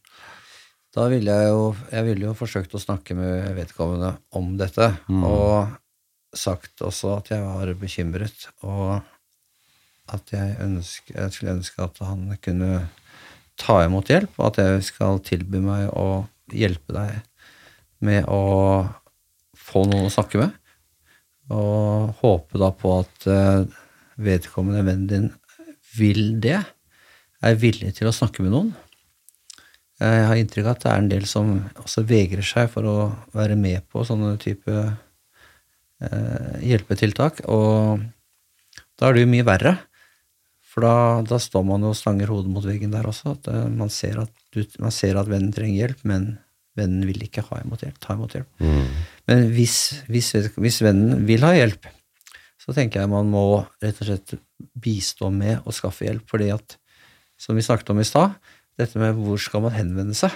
[0.97, 5.69] Da ville jeg jo Jeg ville jo forsøkt å snakke med vedkommende om dette, og
[6.35, 9.03] sagt også at jeg var bekymret, og
[10.09, 12.89] at jeg, ønske, jeg skulle ønske at han kunne
[13.61, 17.21] ta imot hjelp, og at jeg skal tilby meg å hjelpe deg
[18.01, 18.89] med å
[19.59, 20.53] få noen å snakke med,
[21.55, 23.65] og håpe da på at eh,
[24.21, 25.31] vedkommende vennen din
[25.97, 26.61] vil det,
[27.39, 28.71] er villig til å snakke med noen.
[29.99, 32.97] Jeg har inntrykk av at det er en del som også vegrer seg for å
[33.35, 38.05] være med på sånne type eh, hjelpetiltak, og
[38.99, 39.75] da er det jo mye verre.
[40.69, 43.35] For da, da står man jo og stanger hodet mot veggen der også.
[43.39, 46.29] At eh, man, ser at du, man ser at vennen trenger hjelp, men
[46.79, 48.51] vennen vil ikke ha imot hjelp, ta imot hjelp.
[49.29, 49.79] Men hvis,
[50.09, 51.89] hvis, hvis vennen vil ha hjelp,
[52.63, 53.45] så tenker jeg man må
[53.83, 54.37] rett og slett
[54.79, 56.27] bistå med å skaffe hjelp.
[56.29, 56.77] fordi at,
[57.41, 58.37] som vi snakket om i stad,
[58.79, 60.35] dette med hvor skal man henvende seg?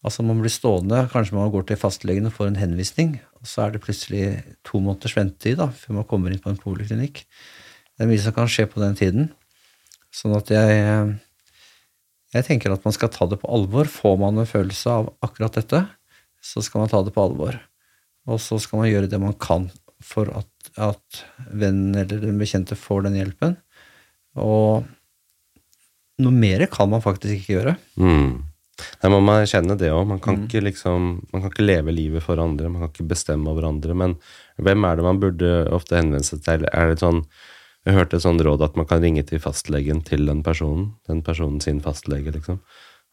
[0.00, 3.66] Altså Man blir stående, kanskje man går til fastlegen og får en henvisning, og så
[3.66, 4.22] er det plutselig
[4.64, 7.20] to måneders ventetid da, før man kommer inn på en poliklinikk.
[7.92, 9.28] Det er mye som kan skje på den tiden.
[10.08, 11.10] Sånn at jeg,
[12.34, 13.88] jeg tenker at man skal ta det på alvor.
[13.90, 15.82] Får man en følelse av akkurat dette,
[16.40, 17.58] så skal man ta det på alvor.
[18.30, 19.68] Og så skal man gjøre det man kan
[20.00, 23.58] for at, at vennen eller den bekjente får den hjelpen.
[24.40, 24.86] Og
[26.20, 27.74] noe mer kan man faktisk ikke gjøre.
[28.00, 28.38] Mm.
[29.02, 30.06] Nei, man må erkjenne det òg.
[30.08, 33.50] Man, kan ikke liksom, man kan ikke leve livet for andre, man kan ikke bestemme
[33.52, 33.96] over andre.
[33.96, 34.16] Men
[34.60, 36.68] hvem er det man burde ofte henvende seg til?
[36.72, 37.24] Er det sånn
[37.88, 40.90] Jeg hørte et sånt råd at man kan ringe til fastlegen til den personen.
[41.08, 42.60] Den personen sin fastlege, liksom.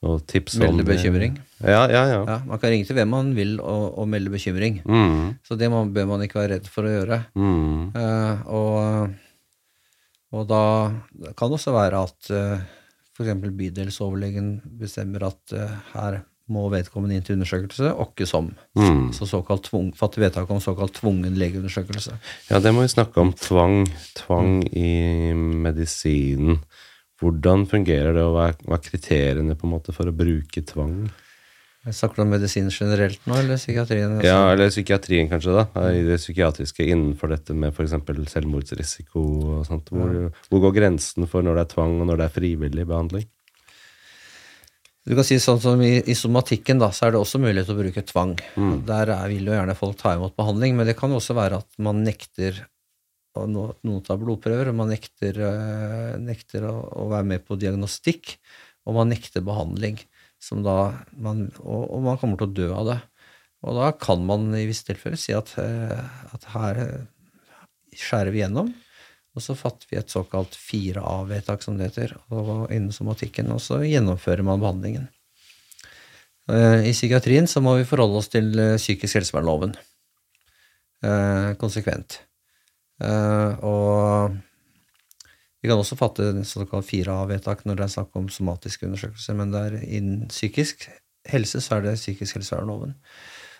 [0.06, 1.38] Og tipse om Melde bekymring.
[1.64, 2.18] Ja, ja, ja.
[2.27, 4.81] Ja, man kan ringe til hvem man vil og, og melde bekymring.
[4.85, 7.22] Mm, Så det man, bør man ikke være redd for å gjøre.
[7.34, 9.15] mm, Uh, og,
[10.38, 10.61] og da
[11.34, 12.60] kan det også være at uh,
[13.18, 13.34] f.eks.
[13.57, 16.19] bydelsoverlegen bestemmer at uh, her
[16.52, 18.49] må vedkommende inn til undersøkelse, åkke som.
[18.80, 19.11] mm.
[19.15, 19.28] Så
[19.68, 22.18] tvung, fatte vedtak om såkalt tvungen legeundersøkelse.
[22.49, 23.34] Ja, det må vi snakke om.
[23.34, 23.86] Tvang.
[24.15, 26.61] Tvang i medisinen.
[27.19, 30.61] Hvordan fungerer det, og hva er, hva er kriteriene på en måte for å bruke
[30.61, 31.07] tvang?
[31.88, 34.18] Jeg snakker du om medisin generelt nå, eller psykiatrien?
[34.26, 35.86] Ja, eller psykiatrien kanskje, da.
[35.95, 37.95] I det psykiatriske innenfor dette med f.eks.
[38.34, 39.24] selvmordsrisiko
[39.56, 39.94] og sånt.
[39.95, 43.28] Hvor, hvor går grensen for når det er tvang, og når det er frivillig behandling?
[45.07, 47.77] Du kan si sånn som i, i somatikken, da, så er det også mulighet til
[47.77, 48.34] å bruke tvang.
[48.89, 51.79] Der er, vil jo gjerne folk ta imot behandling, men det kan også være at
[51.79, 52.65] man nekter
[53.45, 56.73] noen tar blodprøver, og man nekter, øh, nekter å,
[57.03, 58.34] å være med på diagnostikk,
[58.88, 59.99] og man nekter behandling,
[60.41, 62.97] som da man, og, og man kommer til å dø av det.
[63.67, 67.61] Og da kan man i visse tilfeller si at, øh, at her eh,
[67.97, 68.73] skjærer vi gjennom,
[69.38, 73.84] og så fatter vi et såkalt 4A-vedtak, som det heter, og innen somatikken, og så
[73.85, 75.05] gjennomfører man behandlingen.
[76.49, 79.76] Eh, I psykiatrien så må vi forholde oss til eh, psykisk helsevernloven
[81.05, 82.23] eh, konsekvent.
[82.97, 84.34] Og
[85.61, 89.61] vi kan også fatte såkalt 4A-vedtak når det er snakk om somatiske undersøkelser, men det
[89.68, 90.88] er innen psykisk
[91.30, 92.97] helse så er det psykisk helsevernloven.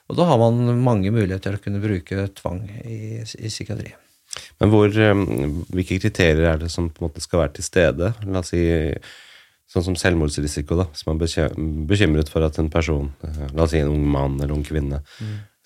[0.10, 3.94] Og da har man mange muligheter til å kunne bruke tvang i, i psykiatri.
[4.62, 5.24] Men hvor, eh,
[5.74, 8.14] hvilke kriterier er det som på en måte skal være til stede?
[8.26, 8.64] La oss si
[9.68, 10.88] sånn som selvmordsrisiko, da.
[10.94, 11.52] Hvis man er
[11.90, 15.02] bekymret for at en person, eh, la oss si en ung mann eller ung kvinne,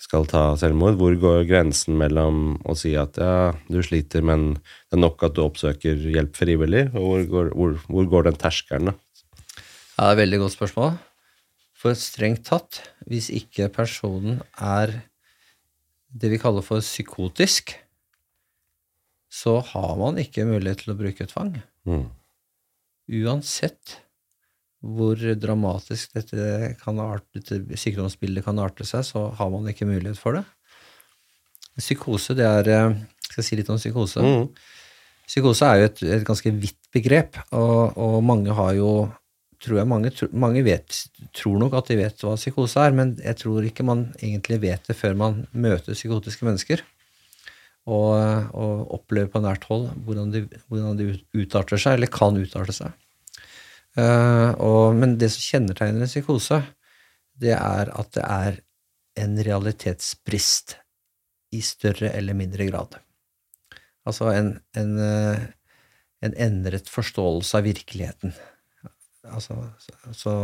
[0.02, 0.98] skal ta selvmord.
[0.98, 5.36] Hvor går grensen mellom å si at ja, du sliter, men det er nok at
[5.36, 6.88] du oppsøker hjelp frivillig?
[6.96, 8.98] Og hvor går, hvor, hvor går den terskelen, da?
[9.92, 10.92] Ja, det er et veldig godt spørsmål.
[11.78, 12.80] For strengt tatt,
[13.10, 15.02] hvis ikke personen er
[16.12, 17.74] det vi kaller for psykotisk,
[19.32, 21.54] så har man ikke mulighet til å bruke tvang.
[21.88, 22.08] Mm.
[23.22, 23.96] Uansett
[24.82, 30.18] hvor dramatisk dette, kan arte, dette sykdomsbildet kan arte seg, så har man ikke mulighet
[30.18, 30.44] for det.
[31.78, 34.20] Psykose, det er Jeg Skal jeg si litt om psykose?
[34.20, 34.48] Mm.
[35.24, 38.92] Psykose er jo et, et ganske vidt begrep, og, og mange har jo
[39.62, 40.96] tror jeg mange, mange vet,
[41.38, 44.88] tror nok at de vet hva psykose er, men jeg tror ikke man egentlig vet
[44.90, 46.82] det før man møter psykotiske mennesker.
[47.82, 48.14] Og,
[48.54, 52.92] og opplever på nært hold hvordan de, hvordan de utarter seg, eller kan utarte seg.
[53.98, 56.60] Uh, og, men det som kjennetegner en psykose,
[57.42, 58.60] det er at det er
[59.22, 60.76] en realitetsbrist
[61.52, 62.96] i større eller mindre grad.
[64.08, 65.42] Altså en, en, eh,
[66.24, 68.32] en endret forståelse av virkeligheten.
[69.28, 70.34] Altså, så, så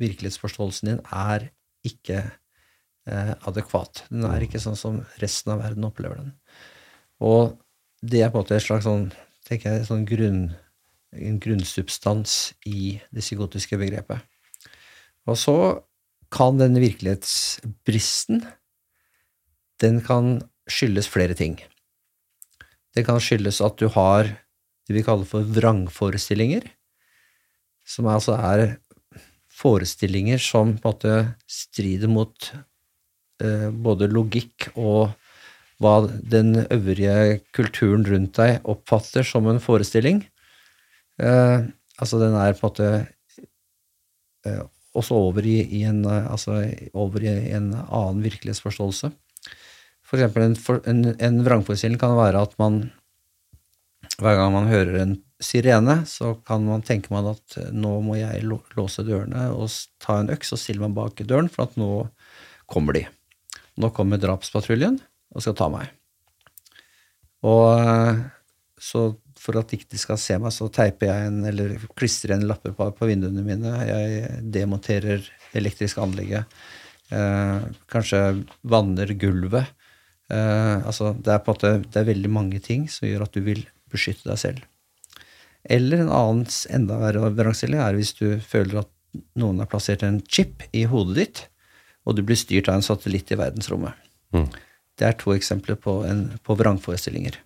[0.00, 1.48] virkelighetsforståelsen din er
[1.86, 4.04] ikke eh, adekvat.
[4.12, 6.32] Den er ikke sånn som resten av verden opplever den.
[7.24, 7.56] Og
[8.02, 9.08] det er på en måte et slags sånn,
[9.48, 10.42] tenker jeg, sånn grunn,
[11.16, 14.22] en grunnsubstans i det psykotiske begrepet.
[15.28, 15.56] Og så
[16.32, 18.44] kan denne virkelighetsbristen
[19.82, 20.38] den kan
[20.68, 21.56] skyldes flere ting.
[22.94, 24.28] Det kan skyldes at du har
[24.88, 26.64] det vi kaller for vrangforestillinger,
[27.88, 28.78] som altså er
[29.58, 31.14] forestillinger som på en måte
[31.50, 32.50] strider mot
[33.42, 35.14] eh, både logikk og
[35.82, 40.24] hva den øvrige kulturen rundt deg oppfatter som en forestilling.
[41.22, 41.68] Eh,
[41.98, 42.90] altså den er på en måte
[44.46, 44.62] eh,
[44.98, 46.60] også over i, i en, eh, altså
[46.98, 49.12] over i en annen virkelighetsforståelse.
[50.08, 50.56] For eksempel en,
[50.90, 52.88] en, en vrangforestilling kan være at man
[54.18, 58.18] hver gang man hører en sirene, så kan man tenke man at eh, nå må
[58.18, 59.70] jeg låse dørene og
[60.02, 62.08] ta en øks og stille meg bak døren, for at nå
[62.66, 63.04] kommer de.
[63.78, 64.98] Nå kommer drapspatruljen
[65.34, 65.90] og skal ta meg.
[67.46, 68.20] Og eh,
[68.82, 72.46] så for at ikke de skal se meg, så teiper jeg en, eller klistrer en
[72.48, 73.74] lapper på, på vinduene mine.
[73.86, 75.24] Jeg demonterer
[75.58, 76.58] elektrisk anlegget.
[77.14, 78.22] Eh, kanskje
[78.68, 79.70] vanner gulvet.
[80.28, 83.36] Eh, altså, det er på at det, det er veldig mange ting som gjør at
[83.36, 84.66] du vil beskytte deg selv.
[85.68, 88.92] Eller en annen enda verre vrangstiling er hvis du føler at
[89.40, 91.44] noen har plassert en chip i hodet ditt,
[92.08, 93.96] og du blir styrt av en satellitt i verdensrommet.
[94.36, 94.48] Mm.
[94.98, 97.38] Det er to eksempler på, en, på vrangforestillinger.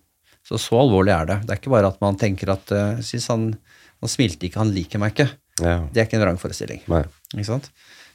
[0.43, 1.37] Så så alvorlig er det.
[1.45, 3.45] Det er ikke bare at man tenker at uh, synes han,
[4.03, 5.29] han smilte ikke, han liker meg ikke.
[5.61, 5.77] Ja.
[5.93, 6.81] Det er ikke en vrangforestilling.
[7.37, 7.69] Ikke sant?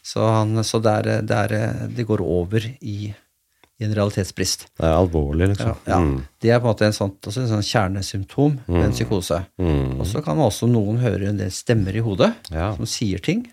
[0.05, 4.67] Så, han, så det, er, det, er, det går over i, i en realitetsbrist.
[4.79, 5.75] Det er alvorlig, liksom.
[5.89, 5.99] ja.
[6.03, 6.17] Mm.
[6.43, 9.41] Det er på en måte en sånn, en sånn kjernesymptom ved en psykose.
[9.61, 9.99] Mm.
[10.01, 12.71] Og så kan også noen høre en del stemmer i hodet Ja.
[12.77, 13.47] som sier ting,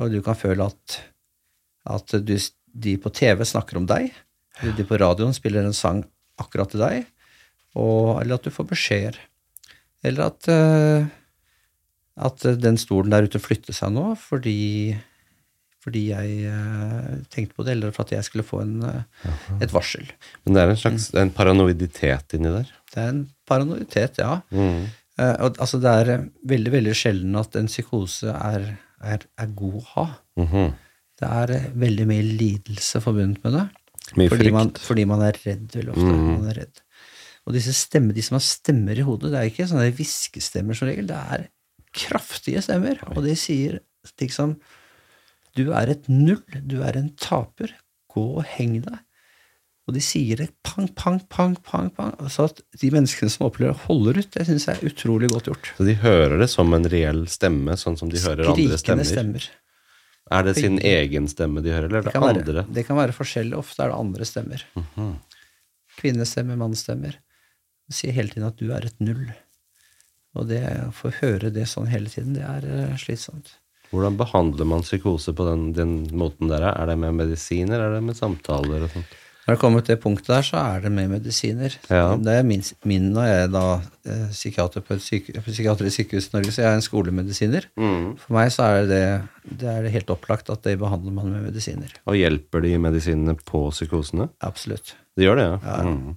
[0.00, 0.98] og du kan føle at,
[1.94, 2.34] at du,
[2.74, 4.10] de på TV snakker om deg,
[4.62, 6.04] de på radioen spiller en sang
[6.40, 7.06] akkurat til deg,
[7.74, 9.18] og, eller at du får beskjeder.
[10.04, 11.06] Eller at, uh,
[12.28, 14.94] at den stolen der ute flytter seg nå fordi,
[15.82, 19.32] fordi jeg uh, tenkte på det, eller for at jeg skulle få en, uh,
[19.64, 20.06] et varsel.
[20.44, 21.20] Men det er en slags Mm.
[21.22, 22.70] en paranoiditet inni der.
[22.92, 24.40] Det er en paranoiditet, ja.
[24.50, 24.84] Mm.
[25.18, 28.64] Og, altså, det er veldig, veldig sjelden at en psykose er,
[28.98, 30.06] er, er god å ha.
[30.42, 30.72] Mhm.
[31.22, 33.66] Det er veldig mye lidelse forbundet med det.
[34.18, 36.10] Mye Fordi man, fordi man er redd veldig ofte.
[36.12, 36.82] Man er redd.
[37.44, 40.88] Og disse stemmer, de som har stemmer i hodet, det er ikke sånne hviskestemmer som
[40.88, 41.08] regel.
[41.08, 41.48] Det er
[41.94, 43.00] kraftige stemmer.
[43.14, 43.80] Og de sier
[44.20, 44.58] ting som
[45.54, 46.42] Du er et null.
[46.66, 47.76] Du er en taper.
[48.10, 49.00] Gå og heng deg.
[49.84, 51.90] Og de sier det pang, pang, pang, pang.
[51.94, 52.14] pang.
[52.32, 55.50] Så at de menneskene som opplever det, holder ut, det syns jeg er utrolig godt
[55.50, 55.70] gjort.
[55.76, 59.50] Så de hører det som en reell stemme, sånn som de hører andre Skrikende stemmer.
[60.32, 62.54] Er det sin egen stemme de hører, eller er Det det andre?
[62.62, 63.56] være, det kan være forskjellig.
[63.60, 64.62] Ofte er det andre stemmer.
[66.00, 67.18] Kvinnestemmer, mannsstemmer.
[67.88, 69.26] De sier hele tiden at du er et null.
[70.34, 73.52] Og det å få høre det sånn hele tiden, det er eh, slitsomt.
[73.92, 76.64] Hvordan behandler man psykose på den, den måten der?
[76.72, 79.12] Er det med medisiner, er det med samtaler og sånt?
[79.44, 81.74] Når det kommer til det punktet der, så er det med medisiner.
[81.92, 82.14] Ja.
[82.16, 83.64] Det er min, min og jeg er da
[84.08, 87.68] eh, psykiater på et syke, psykiatrisk sykehus i Norge, så jeg er en skolemedisiner.
[88.22, 89.04] For meg så er det,
[89.60, 91.92] det er helt opplagt at det behandler man med medisiner.
[92.08, 94.30] Og hjelper de medisinene på psykosene?
[94.40, 94.96] Absolutt.
[95.14, 95.80] Det gjør det, ja.
[95.84, 96.16] Mm.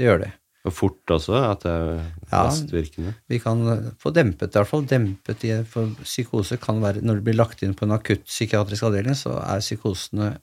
[0.00, 0.32] Det gjør det.
[0.68, 2.00] Og fort også, at det er
[2.30, 3.12] Ja.
[3.28, 4.84] Vi kan få dempet, i hvert fall.
[4.86, 8.82] Dempet i, for psykose kan være Når det blir lagt inn på en akutt psykiatrisk
[8.82, 10.38] avdeling, så er psykosene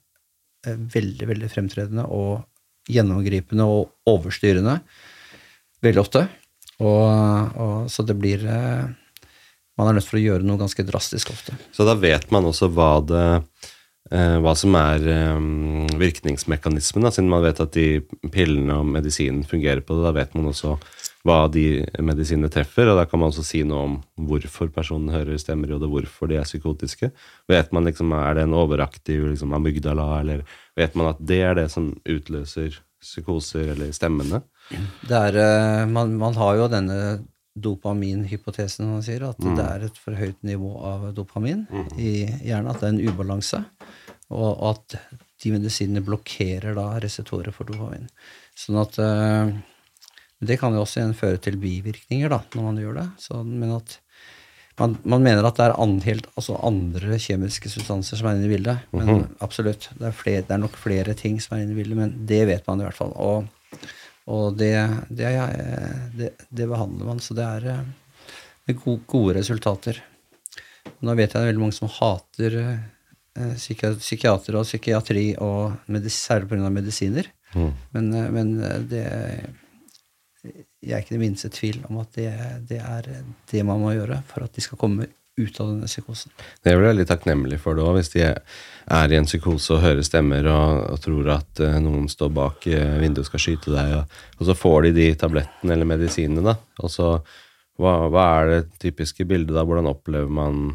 [0.76, 2.44] veldig, veldig fremtredende og
[2.92, 4.80] gjennomgripende og overstyrende
[5.84, 6.24] veldig ofte.
[6.84, 8.86] Og, og så det blir eh,
[9.78, 11.56] Man er nødt for å gjøre noe ganske drastisk ofte.
[11.74, 13.74] Så da vet man også hva det eh,
[14.10, 15.40] hva som er eh,
[16.00, 17.88] virkningsmekanismen, da, siden man vet at de
[18.34, 20.08] pillene og medisinen fungerer på det.
[20.08, 20.78] Da vet man også
[21.28, 23.96] hva de medisinene treffer, og da kan man også si noe om
[24.30, 27.12] hvorfor personen hører stemmer, og hodet, hvorfor de er psykotiske.
[27.52, 30.44] Vet man liksom, Er det en overaktiv liksom, amygdala, eller
[30.78, 34.42] vet man at det er det som utløser psykoser eller stemmene?
[35.08, 37.20] Det er, eh, man, man har jo denne
[37.58, 41.66] dopaminhypotesen, man sier, at det er et for høyt nivå av dopamin
[41.98, 43.64] i hjernen, at det er en ubalanse,
[44.34, 44.98] og at
[45.44, 48.10] de medisinene blokkerer da reseptorer for dopamin.
[48.58, 49.54] Sånn at eh,
[50.38, 53.06] Det kan jo også igjen føre til bivirkninger da, når man gjør det.
[53.22, 53.98] Så, men at
[54.78, 58.50] man, man mener at det er an, helt, altså andre kjemiske substanser som er inne
[58.50, 58.84] i bildet.
[58.94, 61.98] Men absolutt, det er, flere, det er nok flere ting som er inne i bildet,
[61.98, 63.16] men det vet man i hvert fall.
[63.18, 63.88] Og,
[64.30, 64.76] og det,
[65.10, 65.32] det,
[66.20, 67.82] det, det behandler man, så det er eh,
[68.70, 70.04] med gode, gode resultater.
[71.02, 72.86] Nå vet jeg det er veldig mange som hater eh,
[73.58, 75.78] psykiatere og psykiatri, og
[76.10, 76.70] særlig pga.
[76.70, 77.30] medisiner.
[77.94, 79.06] Men, eh, men eh, det
[80.82, 82.32] Jeg er ikke det minste tvil om at det,
[82.70, 83.08] det er
[83.52, 85.08] det man må gjøre for at de skal komme
[85.38, 86.32] ut av denne psykosen.
[86.64, 90.06] Det vel veldig takknemlig for det òg, hvis de er i en psykose og hører
[90.06, 93.94] stemmer og, og tror at eh, noen står bak eh, vinduet og skal skyte deg,
[94.00, 96.58] og, og så får de de tablettene eller medisinene, da.
[96.82, 97.12] Og så
[97.78, 99.66] hva, hva er det typiske bildet da?
[99.68, 100.72] Hvordan opplever man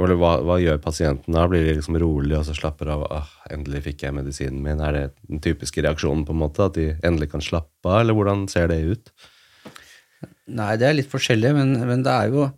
[0.00, 1.44] Eller hva, hva gjør pasienten da?
[1.50, 3.04] Blir de liksom rolig og så slapper av?
[3.12, 6.64] Ah, 'Endelig fikk jeg medisinen min.' Er det den typiske reaksjonen, på en måte?
[6.70, 9.10] At de endelig kan slappe av, eller hvordan ser det ut?
[10.48, 12.50] Nei, det er litt forskjellig, men, men det er jo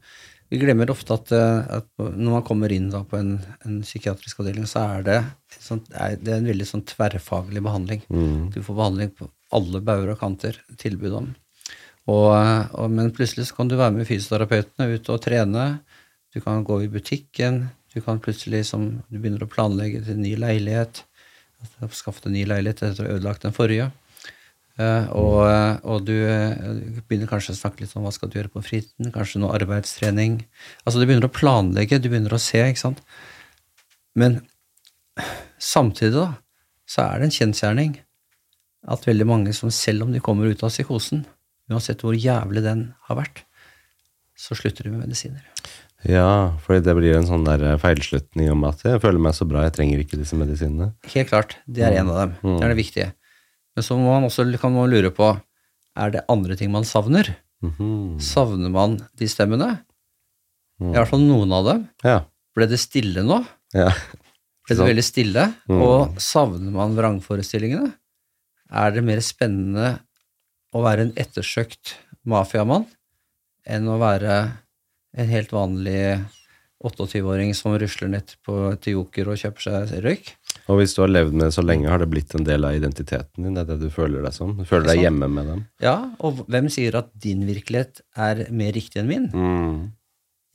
[0.53, 4.67] Vi glemmer ofte at, eh, at når man kommer inn på en, en psykiatrisk avdeling,
[4.69, 5.21] så er det,
[5.57, 8.03] sånn, det er en veldig sånn tverrfaglig behandling.
[8.53, 11.31] Du får behandling på alle bauger og kanter, tilbud om.
[12.11, 15.65] Og, og, men plutselig så kan du være med fysioterapeutene ut og trene.
[16.33, 17.67] Du kan gå i butikken.
[17.93, 21.05] Du kan plutselig, som du begynner å planlegge til ny leilighet.
[21.93, 23.91] Skaffe en ny leilighet etter å ha ødelagt den forrige.
[24.81, 25.43] Eh, og,
[25.85, 29.13] og du eh, begynner kanskje å snakke litt om hva skal du gjøre på fritiden,
[29.13, 30.41] kanskje noe arbeidstrening.
[30.87, 33.05] Altså Du begynner å planlegge, du begynner å se, ikke sant.
[34.17, 34.41] Men
[35.61, 36.27] samtidig da,
[36.89, 37.95] så er det en kjensgjerning
[38.93, 41.27] at veldig mange som selv om de kommer ut av psykosen,
[41.71, 43.45] uansett hvor jævlig den har vært,
[44.37, 45.45] så slutter de med medisiner.
[46.09, 49.47] Ja, for det blir en sånn der eh, feilslutning om at 'jeg føler meg så
[49.47, 50.95] bra, jeg trenger ikke disse medisinene'.
[51.15, 52.33] Helt klart, det er en av dem.
[52.43, 53.13] Det er det viktige.
[53.77, 55.41] Men så man også kan man lure på
[55.97, 57.37] er det andre ting man savner.
[57.63, 58.19] Mhm.
[58.19, 59.81] Savner man de stemmene?
[60.81, 61.89] I hvert fall noen av dem.
[62.03, 62.25] Ja.
[62.57, 63.47] Ble det stille nå?
[63.75, 63.93] ja.
[64.67, 65.55] Ble det veldig stille?
[65.69, 67.93] Og savner man vrangforestillingene?
[68.71, 70.01] Er det mer spennende
[70.73, 72.87] å være en ettersøkt mafiamann
[73.67, 74.37] enn å være
[75.17, 75.99] en helt vanlig
[76.83, 80.33] 28-åring som rusler ned på, til Joker og kjøper seg røyk?
[80.71, 82.75] Og hvis du har levd med det så lenge, har det blitt en del av
[82.77, 83.55] identiteten din?
[83.55, 84.55] Det er det du føler deg som?
[84.59, 85.63] Du føler deg hjemme med dem?
[85.83, 89.29] Ja, og hvem sier at din virkelighet er mer riktig enn min?
[89.31, 89.77] Mm.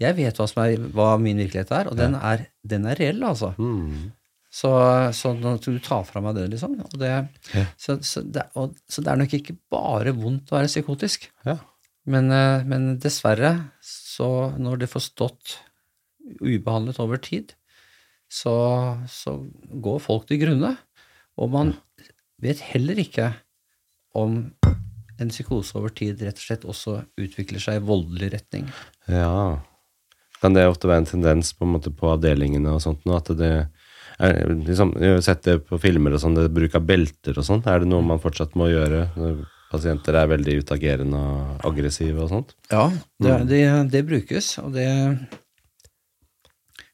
[0.03, 3.23] Jeg vet hva, som er, hva min virkelighet er, og den, er, den er reell,
[3.25, 3.53] altså.
[3.57, 4.11] Mm.
[4.57, 4.69] Så,
[5.17, 6.75] så du tar fra meg det, liksom.
[6.85, 7.13] Og det,
[7.53, 7.63] Ja.
[7.81, 11.27] så, så, det, og, så det er nok ikke bare vondt å være psykotisk.
[11.47, 11.57] Ja.
[12.07, 13.55] Men, eh, men dessverre,
[14.17, 14.27] så
[14.57, 15.57] når det får stått
[16.41, 17.53] ubehandlet over tid,
[18.27, 18.55] så,
[19.07, 19.37] så
[19.83, 20.73] går folk til grunne.
[21.37, 21.75] Og man
[22.41, 23.31] vet heller ikke
[24.17, 24.39] om
[25.17, 28.69] en psykose over tid rett og slett også utvikler seg i voldelig retning.
[29.09, 29.59] ja.
[30.37, 33.31] Kan det ofte være en tendens på, en måte, på avdelingene og sånt nå, at
[33.39, 33.47] det
[34.21, 34.35] er,
[34.67, 37.65] liksom, har sett det på filmer og sånn, det bruk av belter og sånt.
[37.65, 39.07] Er det noe man fortsatt må gjøre
[39.71, 42.55] pasienter er veldig utagerende og aggressive og sånt?
[42.71, 42.87] Ja,
[43.23, 43.61] det, det,
[43.93, 44.87] det brukes, og det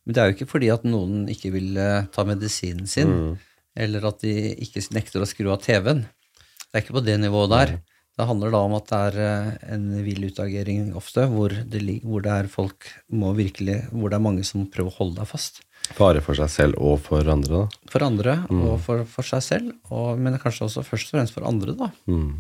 [0.04, 3.38] Men det er jo ikke fordi at noen ikke vil eh, ta medisinen sin,
[3.74, 4.34] eller at de
[4.66, 6.04] ikke nekter å skru av TV-en.
[6.04, 7.78] Det er ikke på det nivået der.
[8.14, 12.22] Det handler da om at det er eh, en vill utagering ofte, hvor det, hvor
[12.26, 15.64] det er folk må virkelig, hvor det er mange som prøver å holde deg fast.
[15.98, 17.88] Fare for seg selv og for andre, da.
[17.92, 21.48] For andre og for, for seg selv, og, men kanskje også først og fremst for
[21.50, 21.90] andre, da.
[22.10, 22.38] Mm.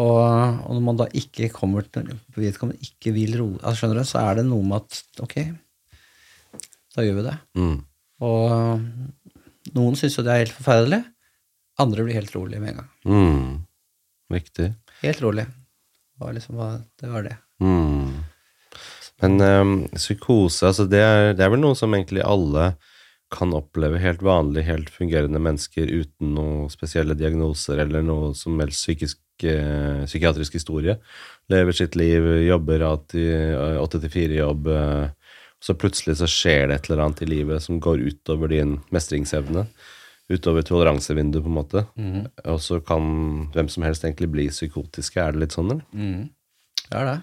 [0.00, 4.08] Og, og når man da ikke kommer til vedkommende ikke vil roe altså skjønner du,
[4.08, 5.34] så er det noe med at ok,
[6.96, 7.34] da gjør vi det.
[7.60, 7.74] Mm.
[8.24, 11.02] Og noen syns jo det er helt forferdelig,
[11.82, 12.90] andre blir helt rolig med en gang.
[13.04, 13.52] Mm.
[14.32, 14.70] Viktig.
[15.02, 15.46] Helt rolig.
[16.22, 16.60] Var liksom
[17.00, 17.36] det var det.
[17.60, 18.22] Mm.
[19.22, 22.72] Men øhm, psykose, altså det er, det er vel noe som egentlig alle
[23.32, 28.84] kan oppleve helt vanlige, helt fungerende mennesker uten noen spesielle diagnoser eller noe som helst
[28.84, 30.98] psykisk, eh, psykiatrisk historie.
[31.52, 34.68] Lever sitt liv, jobber åtte til fire-jobb.
[34.68, 35.08] Eh,
[35.62, 39.66] så plutselig så skjer det et eller annet i livet som går utover din mestringsevne.
[40.32, 41.84] Utover toleransevinduet, på en måte.
[41.98, 42.24] Mm.
[42.50, 45.20] Og så kan hvem som helst egentlig bli psykotiske.
[45.20, 45.84] Er det litt sånn, eller?
[45.92, 46.30] Mm.
[46.88, 47.18] Det er det.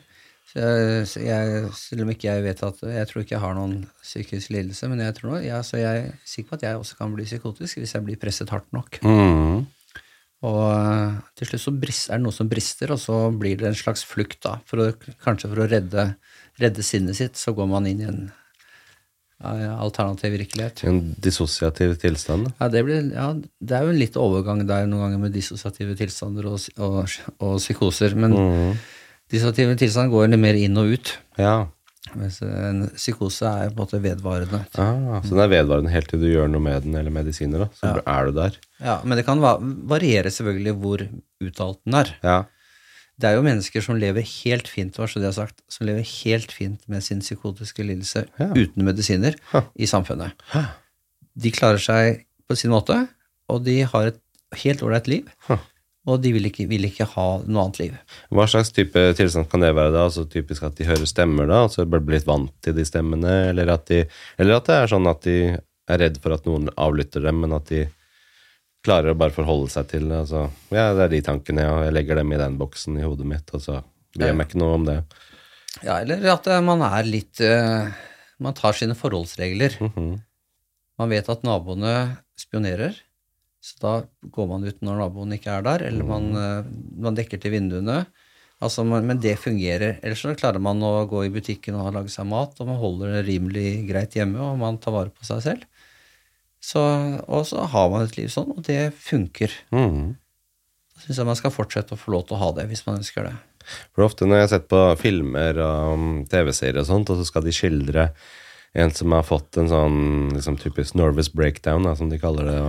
[0.50, 3.76] Så jeg, jeg, selv om ikke jeg vet at Jeg tror ikke jeg har noen
[4.02, 7.14] psykisk lidelse, men jeg tror ja, så jeg er sikker på at jeg også kan
[7.14, 8.98] bli psykotisk hvis jeg blir presset hardt nok.
[9.06, 9.68] Mm.
[10.50, 13.70] Og uh, til slutt så brist, er det noe som brister, og så blir det
[13.70, 14.56] en slags flukt, da.
[14.70, 14.92] For å,
[15.26, 16.06] kanskje for å redde,
[16.62, 18.22] redde sinnet sitt, så går man inn i en
[19.40, 20.84] ja, alternativ virkelighet.
[20.88, 22.50] En dissosiativ tilstand?
[22.60, 25.96] Ja det, blir, ja, det er jo en litt overgang der noen ganger med dissosiative
[26.00, 27.04] tilstander og, og,
[27.38, 28.18] og psykoser.
[28.20, 28.80] Men Mm.
[29.32, 31.18] Dissosiative tilstand går mer inn og ut.
[31.38, 31.68] Ja.
[32.18, 34.64] Mens en psykose er på en måte vedvarende.
[34.82, 37.68] Ah, så den er vedvarende helt til du gjør noe med den, eller medisiner, da.
[37.78, 38.02] Så Ja.
[38.08, 38.56] er du der.
[38.82, 41.04] Ja, Men det kan variere selvfølgelig hvor
[41.42, 42.16] uttalt den er.
[42.24, 42.44] Ja.
[43.20, 45.86] Det er jo mennesker som lever helt fint, var så det jeg har sagt, som
[45.86, 48.48] lever helt fint med sin psykotiske lidelse Ja.
[48.56, 49.62] uten medisiner Ha.
[49.78, 50.32] i samfunnet.
[51.38, 53.08] De klarer seg på sin måte,
[53.50, 54.20] og de har et
[54.64, 55.28] helt ålreit liv.
[55.48, 55.58] Ha.
[56.10, 57.96] Og de vil ikke, vil ikke ha noe annet liv.
[58.34, 60.08] Hva slags type tilstand kan det være da?
[60.08, 61.64] Altså Typisk at de hører stemmer, da?
[61.68, 63.36] og bare blir litt vant til de stemmene?
[63.52, 64.04] Eller at, de,
[64.42, 65.38] eller at det er sånn at de
[65.90, 67.86] er redd for at noen avlytter dem, men at de
[68.86, 70.24] klarer å bare forholde seg til det?
[70.24, 71.76] Altså, ja, det er de tankene, ja.
[71.88, 73.82] Jeg legger dem i den boksen i hodet mitt, og så
[74.16, 75.02] bryr jeg meg ikke noe om det.
[75.86, 77.92] Ja, eller at eh, man er litt eh,
[78.42, 79.76] Man tar sine forholdsregler.
[79.84, 80.18] Mhm.
[81.00, 81.94] Man vet at naboene
[82.40, 82.96] spionerer,
[83.60, 83.94] så da
[84.32, 86.70] går man ut når naboen ikke er der, eller man, eh,
[87.04, 88.06] man dekker til vinduene.
[88.60, 90.00] Altså, men det fungerer.
[90.04, 93.14] Ellers så klarer man å gå i butikken og lage seg mat, og man holder
[93.18, 95.68] det rimelig greit hjemme, og man tar vare på seg selv.
[96.60, 96.82] Så,
[97.24, 99.54] og så har man et liv sånn, og det funker.
[99.76, 100.18] Mhm.
[101.00, 103.00] Da syns jeg man skal fortsette å få lov til å ha det, hvis man
[103.00, 103.38] ønsker det.
[103.96, 107.28] For ofte når jeg har sett på filmer og um, TV-serier og sånt, og så
[107.28, 108.10] skal de skildre
[108.74, 110.02] en som har fått en sånn
[110.36, 112.60] liksom, typisk nervous breakdown, da, som de kaller det,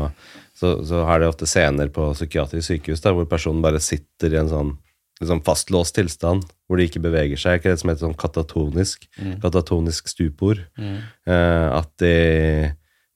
[0.56, 4.40] så, så har de ofte scener på psykiatrisk sykehus da, hvor personen bare sitter i
[4.40, 4.74] en sånn
[5.20, 7.58] liksom fastlåst tilstand, hvor de ikke beveger seg.
[7.58, 9.04] Ikke det som heter sånn katatonisk,
[9.42, 10.62] katatonisk stupor.
[10.80, 12.14] Eh, at de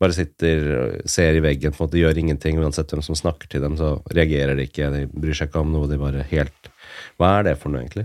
[0.02, 2.58] bare sitter og ser i veggen, på en måte gjør ingenting.
[2.60, 4.90] Uansett hvem som snakker til dem, så reagerer de ikke.
[4.92, 5.88] De bryr seg ikke om noe.
[5.88, 6.68] de bare helt...
[7.16, 8.04] Hva er det for noe, egentlig?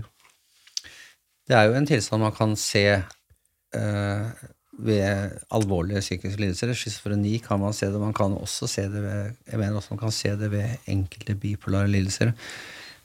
[1.50, 4.48] Det er jo en tilstand man kan se eh,
[4.86, 6.72] ved alvorlige psykiske lidelser.
[6.74, 8.00] Schizofreni kan man se det.
[8.00, 11.34] Man kan også se det ved jeg mener også man kan se det ved enkelte
[11.34, 12.32] bipolare lidelser.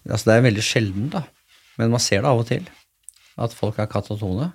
[0.06, 1.24] Altså, det er veldig sjelden, da.
[1.80, 2.68] Men man ser det av og til.
[3.42, 4.52] At folk er katatone.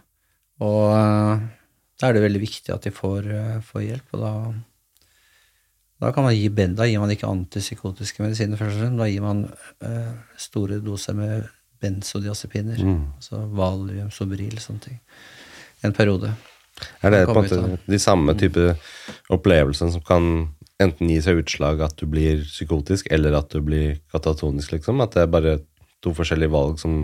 [0.64, 1.46] Og eh,
[2.00, 4.14] da er det veldig viktig at de får, eh, får hjelp.
[4.16, 4.32] Og da,
[6.04, 9.02] da kan man gi ben, da gir man ikke antipsykotiske medisiner, først og fremst.
[9.02, 9.42] Da gir man
[9.84, 12.80] eh, store doser med benzodiazepiner.
[13.16, 15.02] Altså valium, Sobril, sånne ting.
[15.84, 16.32] En periode.
[17.02, 18.74] Er det på en måte de samme type
[19.32, 20.30] opplevelsene som kan
[20.80, 25.02] enten gi seg utslag at du blir psykotisk, eller at du blir katatonisk, liksom?
[25.04, 25.58] At det er bare
[26.04, 27.02] to forskjellige valg som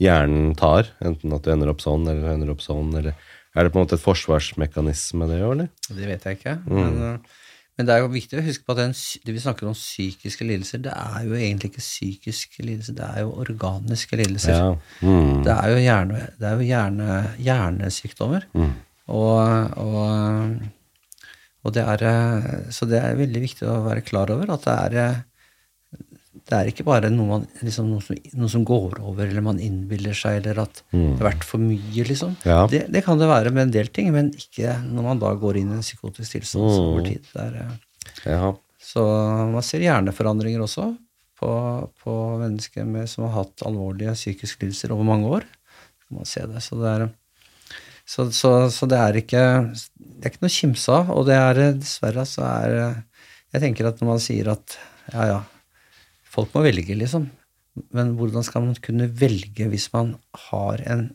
[0.00, 0.92] hjernen tar?
[1.04, 3.18] Enten at du ender opp sånn, eller ender opp sånn, eller
[3.56, 5.68] Er det på en måte et forsvarsmekanisme, det òg, eller?
[5.88, 6.52] Det vet jeg ikke.
[6.68, 7.38] Men, eh,
[7.78, 8.92] men det er jo viktig å huske på at den,
[9.24, 13.24] det vi snakker om psykiske lidelser, det er jo egentlig ikke psykiske lidelser, det er
[13.24, 14.52] jo organiske lidelser.
[14.52, 14.68] Ja.
[15.00, 15.44] Mm.
[15.48, 17.18] Det er jo, hjerne, det er jo hjerne,
[17.48, 18.46] hjernesykdommer.
[18.52, 18.72] Mm.
[19.08, 20.58] Og, og,
[21.64, 24.74] og det er eh, Så det er veldig viktig å være klar over at det
[24.76, 25.18] er eh,
[26.48, 29.58] det er ikke bare noe, man, liksom noe, som, noe som går over, eller man
[29.60, 32.38] innbiller seg, eller at det har vært for mye, liksom.
[32.48, 32.62] Ja.
[32.72, 35.60] Det, det kan det være med en del ting, men ikke når man da går
[35.60, 36.78] inn i en psykotisk tilstand mm.
[36.86, 37.28] over tid.
[37.34, 38.48] Det er, eh, ja.
[38.80, 39.04] så
[39.52, 40.88] man ser hjerneforandringer også
[41.38, 41.52] på,
[42.02, 45.48] på mennesker med, som har hatt alvorlige psykiske lidelser over mange år.
[46.14, 46.64] Man ser det.
[46.64, 47.08] Så det er,
[48.08, 49.44] så, så, så det er ikke
[50.18, 51.10] det er ikke noe å kimse av.
[51.14, 52.78] Og det er dessverre så er
[53.54, 54.76] Jeg tenker at når man sier at
[55.12, 55.38] ja, ja,
[56.28, 57.28] folk må velge, liksom.
[57.96, 60.16] Men hvordan skal man kunne velge hvis man
[60.50, 61.06] har en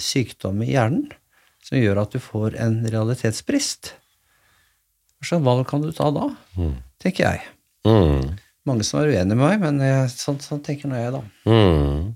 [0.00, 1.10] sykdom i hjernen
[1.64, 3.92] som gjør at du får en realitetsbrist?
[5.18, 6.30] Hva slags valg kan du ta da?
[7.02, 7.44] Tenker jeg.
[7.88, 8.32] Mm.
[8.68, 11.20] Mange som er uenige med meg, men jeg, sånn, sånn tenker nå jeg, da.
[11.48, 12.14] Mm.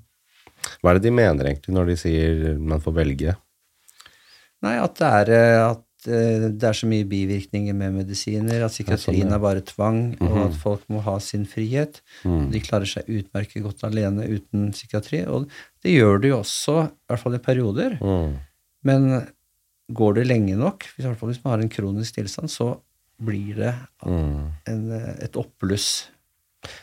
[0.81, 3.37] Hva er det de mener egentlig når de sier man får velge?
[4.65, 8.75] Nei, at det er, eh, at eh, det er så mye bivirkninger med medisiner, at
[8.75, 9.37] psykiatrien ja.
[9.37, 12.01] er bare tvang, og at folk må ha sin frihet.
[12.25, 15.23] De klarer seg utmerket godt alene uten psykiatri.
[15.31, 15.47] Og
[15.85, 17.99] det gjør de jo også, i hvert fall i perioder.
[18.03, 18.37] Mm.
[18.89, 19.09] Men
[19.95, 22.75] går det lenge nok, i hvert fall hvis man har en kronisk tilstand, så
[23.19, 23.75] blir det
[24.07, 24.53] Mm.
[24.71, 24.83] en,
[25.19, 26.09] et oppbluss.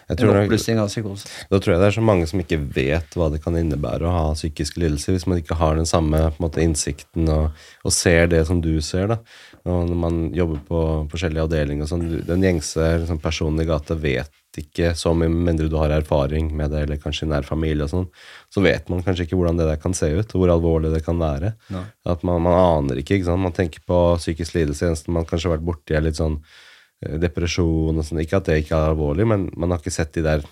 [0.07, 1.27] En oppblussing av psykose.
[1.49, 4.13] da tror jeg det er så mange som ikke vet hva det kan innebære å
[4.13, 8.45] ha psykiske lidelser, hvis man ikke har den samme måte, innsikten og, og ser det
[8.47, 9.09] som du ser.
[9.11, 9.19] da.
[9.65, 10.81] Og når man jobber på
[11.11, 14.31] forskjellige avdelinger og sånn, den gjengse liksom, personen i gata vet
[14.61, 17.83] ikke så mye, med mindre du har erfaring med det, eller kanskje i nær familie
[17.83, 18.05] og sånn,
[18.53, 21.01] så vet man kanskje ikke hvordan det der kan se ut, og hvor alvorlig det
[21.03, 21.51] kan være.
[21.75, 21.83] Nei.
[22.07, 23.43] At man, man aner ikke, ikke sant?
[23.43, 26.39] Man tenker på psykisk lidelse, eneste man kanskje har vært borti er litt sånn
[27.01, 28.21] depresjon og sånn.
[28.23, 30.45] Ikke at det ikke er alvorlig, men man har ikke sett de der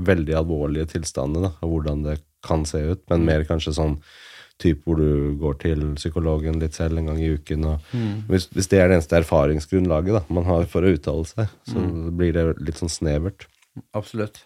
[0.00, 3.98] veldig alvorlige tilstandene, og hvordan det kan se ut, men mer kanskje sånn
[4.60, 7.66] typ hvor du går til psykologen litt selv en gang i uken.
[7.70, 7.94] Og
[8.28, 11.84] hvis, hvis det er det eneste erfaringsgrunnlaget da, man har for å uttale seg, så
[12.16, 13.46] blir det litt sånn snevert.
[13.96, 14.42] Absolutt.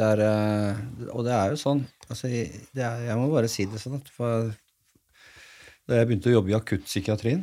[0.00, 0.82] Det er, eh,
[1.12, 4.46] og det er jo sånn altså, er, Jeg må bare si det sånn at for,
[5.84, 7.42] Da jeg begynte å jobbe i akuttpsykiatrien,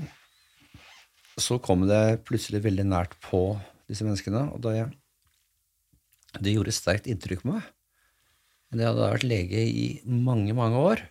[1.37, 3.41] så kom det plutselig veldig nært på
[3.89, 4.47] disse menneskene.
[4.55, 4.87] Og det,
[6.41, 7.67] det gjorde sterkt inntrykk på meg.
[8.75, 11.03] Jeg hadde vært lege i mange, mange år.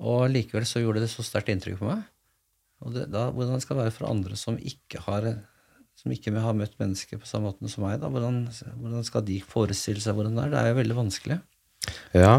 [0.00, 2.04] Og likevel så gjorde det så sterkt inntrykk på meg.
[2.82, 5.32] Og det, da, hvordan det være for andre som ikke har
[5.98, 8.46] som ikke har møtt mennesker på samme måte som meg, da, hvordan,
[8.80, 10.52] hvordan skal de forestille seg hvordan det er?
[10.54, 11.36] Det er jo veldig vanskelig.
[12.14, 12.34] Ja,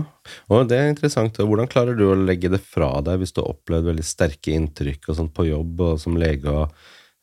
[0.53, 1.37] og det er interessant.
[1.37, 5.09] Hvordan klarer du å legge det fra deg hvis du har opplevd veldig sterke inntrykk
[5.09, 6.51] og sånt på jobb og som lege?
[6.51, 6.71] og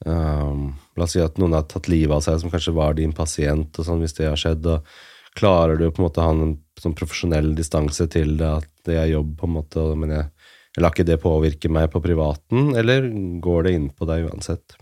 [0.05, 0.67] um,
[0.99, 3.73] La oss si at noen har tatt livet av seg som kanskje var din pasient,
[3.73, 4.69] og sånn hvis det har skjedd.
[4.69, 8.71] og Klarer du på en måte å ha en sånn profesjonell distanse til det, at
[8.89, 10.27] det er jobb, på en måte, men jeg,
[10.75, 13.07] jeg lar ikke det påvirke meg på privaten, eller
[13.45, 14.77] går det inn på deg uansett?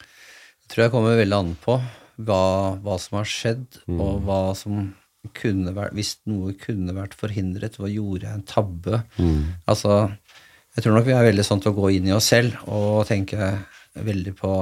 [0.00, 1.76] Jeg tror jeg kommer veldig an på
[2.22, 2.42] hva,
[2.80, 4.88] hva som har skjedd, og hva som
[5.22, 9.02] vært Hvis noe kunne vært forhindret, hva gjorde jeg en tabbe?
[9.66, 10.10] Altså,
[10.74, 13.06] jeg tror nok vi er veldig sånn til å gå inn i oss selv og
[13.06, 13.52] tenke
[13.94, 14.54] veldig på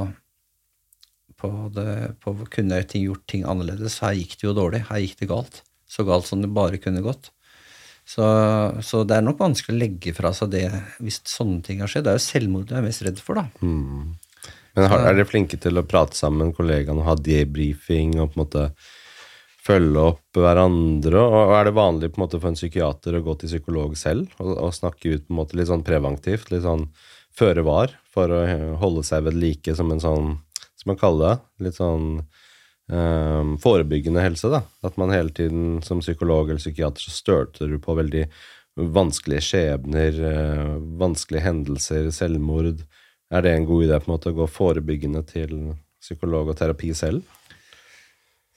[1.41, 4.01] på, det, på kunne jeg ting, gjort ting annerledes.
[4.05, 4.83] Her gikk det jo dårlig.
[4.91, 5.63] Her gikk det galt.
[5.89, 7.31] Så galt som det bare kunne gått.
[8.05, 8.25] Så,
[8.85, 10.67] så det er nok vanskelig å legge fra seg det
[10.99, 12.07] hvis sånne ting har skjedd.
[12.07, 13.47] Det er jo selvmord du er mest redd for, da.
[14.77, 18.39] Men har, er dere flinke til å prate sammen kollegaene og ha debrifing og på
[18.39, 18.67] en måte
[19.71, 21.23] følge opp hverandre?
[21.23, 24.31] Og er det vanlig på en måte for en psykiater å gå til psykolog selv
[24.43, 26.89] og, og snakke ut på en måte litt sånn preventivt, litt sånn
[27.37, 28.45] føre var, for å
[28.81, 30.31] holde seg ved like som en sånn,
[30.79, 32.07] som man kaller det, litt sånn
[32.91, 34.65] um, forebyggende helse, da.
[34.87, 38.27] At man hele tiden som psykolog eller psykiater så støter du på veldig
[38.81, 42.83] vanskelige skjebner, uh, vanskelige hendelser, selvmord.
[43.31, 45.55] Er det en god idé på en måte å gå forebyggende til
[46.03, 47.23] psykolog og terapi selv?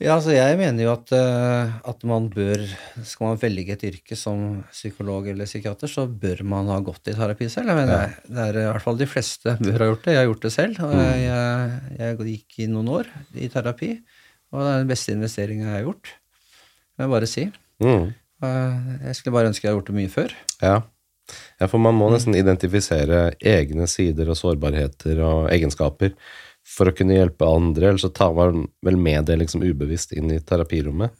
[0.04, 2.60] Ja, altså jeg mener jo at, eh, at man bør
[3.08, 7.16] Skal man velge et yrke som psykolog eller psykiater, så bør man ha gått i
[7.16, 7.72] terapi selv.
[7.72, 10.16] Jeg mener, det er i hvert fall De fleste bør ha gjort det.
[10.18, 10.82] Jeg har gjort det selv.
[10.84, 13.94] og jeg, jeg, jeg gikk i noen år i terapi,
[14.52, 16.12] og det er den beste investeringa jeg har gjort.
[16.12, 17.48] Det må jeg bare si.
[17.84, 18.10] Mm.
[18.44, 20.36] Jeg skulle bare ønske jeg hadde gjort det mye før.
[20.60, 20.78] Ja.
[21.64, 26.12] ja, for man må nesten identifisere egne sider og sårbarheter og egenskaper
[26.64, 30.32] for å kunne hjelpe andre, Eller så tar man vel med det liksom ubevisst inn
[30.32, 31.12] i terapirommet.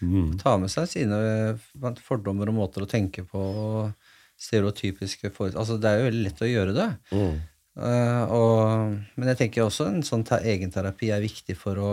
[0.00, 0.36] Mm.
[0.38, 3.40] Ta med seg sine eh, fordommer og måter å tenke på.
[3.40, 5.60] og Stereotypiske forestillinger.
[5.60, 6.88] Altså, det er jo veldig lett å gjøre det.
[7.14, 7.34] Mm.
[7.74, 11.92] Uh, og, men jeg tenker også en sånn te- egenterapi er viktig for å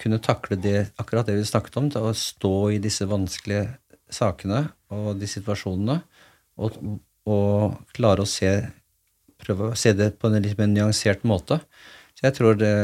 [0.00, 3.76] kunne takle det, akkurat det vi snakket om, til å stå i disse vanskelige
[4.12, 6.00] sakene og de situasjonene,
[6.58, 6.78] og,
[7.30, 8.50] og klare å se
[9.42, 11.60] prøve å se det på en litt mer nyansert måte.
[12.22, 12.74] Så jeg tror det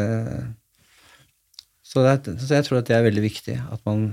[1.87, 4.09] så, det, så jeg tror at det er veldig viktig at man,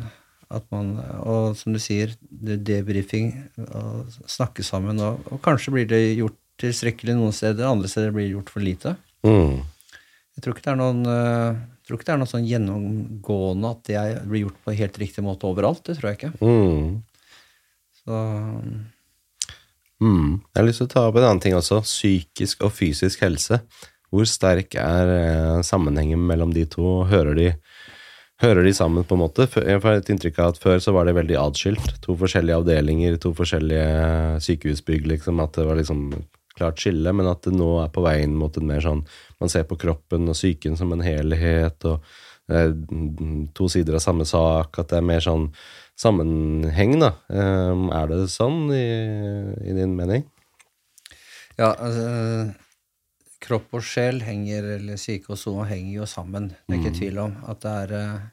[0.53, 0.93] at man
[1.25, 3.33] Og som du sier, debrifing,
[4.29, 8.35] snakke sammen, og, og kanskje blir det gjort tilstrekkelig noen steder, andre steder blir det
[8.37, 8.93] gjort for lite.
[9.25, 9.65] Mm.
[10.37, 13.73] Jeg tror ikke det er noen eh, jeg tror ikke det er noe sånn gjennomgående
[13.73, 15.83] at det blir gjort på helt riktig måte overalt.
[15.89, 16.35] Det tror jeg ikke.
[16.45, 17.01] Mm.
[18.05, 18.21] Så
[20.03, 20.41] Mm.
[20.51, 21.79] Jeg har lyst til å ta opp en annen ting også.
[21.85, 23.61] Psykisk og fysisk helse.
[24.13, 27.03] Hvor sterk er eh, sammenhengen mellom de to?
[27.09, 27.47] Hører de,
[28.43, 29.47] hører de sammen, på en måte?
[29.49, 31.97] Jeg får et inntrykk av at før så var det veldig atskilt.
[32.05, 35.41] To forskjellige avdelinger, to forskjellige sykehusbygg, liksom.
[35.43, 36.07] At det var liksom
[36.55, 39.01] klart skille, men at det nå er på veien mot en mer sånn
[39.43, 42.05] Man ser på kroppen og psyken som en helhet, og
[42.47, 42.71] eh,
[43.57, 44.79] to sider av samme sak.
[44.79, 45.49] At det er mer sånn
[45.99, 47.11] sammenheng, da.
[47.27, 48.85] Eh, Er det sånn i,
[49.65, 50.23] i din mening?
[51.59, 52.55] Ja, altså,
[53.45, 56.49] kropp og sjel henger, eller psyke og soma henger jo sammen.
[56.65, 58.25] Det er ikke tvil om at det er uh,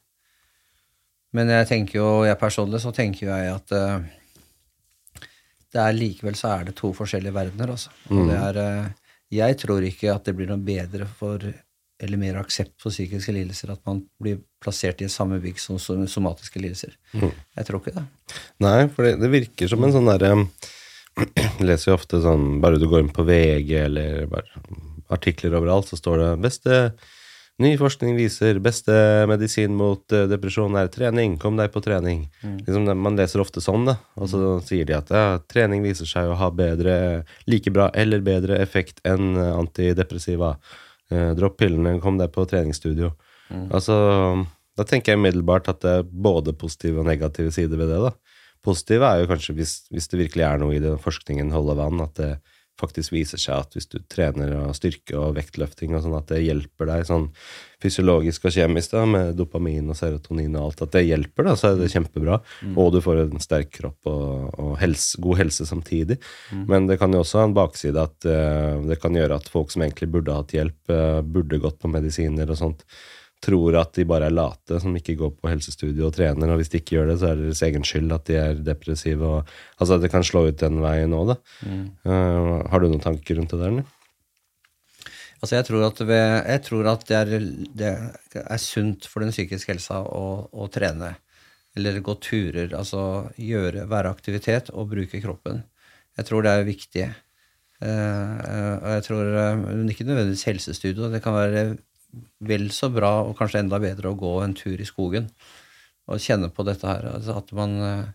[1.33, 4.23] Men jeg tenker jo, jeg personlig så tenker jo jeg at uh,
[5.73, 7.93] det er likevel så er det to forskjellige verdener, altså.
[8.13, 8.89] Og det er eh,
[9.33, 11.41] Jeg tror ikke at det blir noe bedre for
[12.03, 16.03] eller mer aksept for psykiske lidelser at man blir plassert i samme bygg som som
[16.11, 16.97] somatiske lidelser.
[17.15, 18.05] Jeg tror ikke det.
[18.61, 20.35] Nei, for det, det virker som en sånn derre
[21.69, 24.63] leser jo ofte sånn Bare du går inn på VG eller bare
[25.13, 26.79] artikler overalt, så står det 'Beste
[27.63, 28.95] ny forskning viser beste
[29.31, 31.37] medisin mot eh, depresjon er trening.
[31.41, 32.25] Kom deg på trening'.
[32.65, 33.99] Liksom, man leser ofte sånn, da.
[34.17, 36.95] Og så sier de at ja, trening viser seg å ha bedre,
[37.51, 40.57] like bra eller bedre effekt enn eh, antidepressiva.
[41.13, 43.13] Eh, dropp pillene, kom deg på treningsstudio.
[43.69, 43.95] Altså,
[44.81, 47.99] da tenker jeg umiddelbart at det er både positive og negative sider ved det.
[48.01, 48.39] da.
[48.65, 52.01] Positive er jo kanskje hvis, hvis det virkelig er noe i det, forskningen holder vann,
[52.01, 52.31] at det
[52.83, 56.43] faktisk viser seg at hvis du trener og styrke og vektløfting og sånn, at det
[56.45, 57.29] hjelper deg sånn
[57.83, 61.73] fysiologisk og kjemisk da, med dopamin og serotonin og alt, at det hjelper, da, så
[61.73, 62.39] er det kjempebra.
[62.79, 66.19] Og du får en sterk kropp og, og helse, god helse samtidig.
[66.71, 69.75] Men det kan jo også ha en bakside at uh, det kan gjøre at folk
[69.75, 72.87] som egentlig burde hatt hjelp, uh, burde gått på medisiner og sånt,
[73.43, 76.71] tror at de bare er late, som ikke går på helsestudio og trener, og hvis
[76.73, 79.33] de ikke gjør det, så er det deres egen skyld at de er depressive.
[79.39, 81.39] Og, altså, det kan slå ut den veien òg, da.
[81.67, 83.91] Eh, har du noen tanker rundt det der, eller?
[85.43, 87.93] Altså jeg tror at, ved, jeg tror at det, er, det
[88.45, 91.17] er sunt for den psykiske helsa å, å trene.
[91.75, 92.71] Eller gå turer.
[92.79, 95.65] Altså gjøre, være aktivitet og bruke kroppen.
[96.21, 97.09] Jeg tror det er viktig.
[97.83, 99.31] Uh, uh, og jeg tror
[99.65, 101.11] Men ikke nødvendigvis helsestudio.
[101.11, 101.65] Det kan være
[102.45, 105.31] vel så bra og kanskje enda bedre å gå en tur i skogen
[106.11, 107.07] og kjenne på dette her.
[107.15, 108.11] Altså at man eh,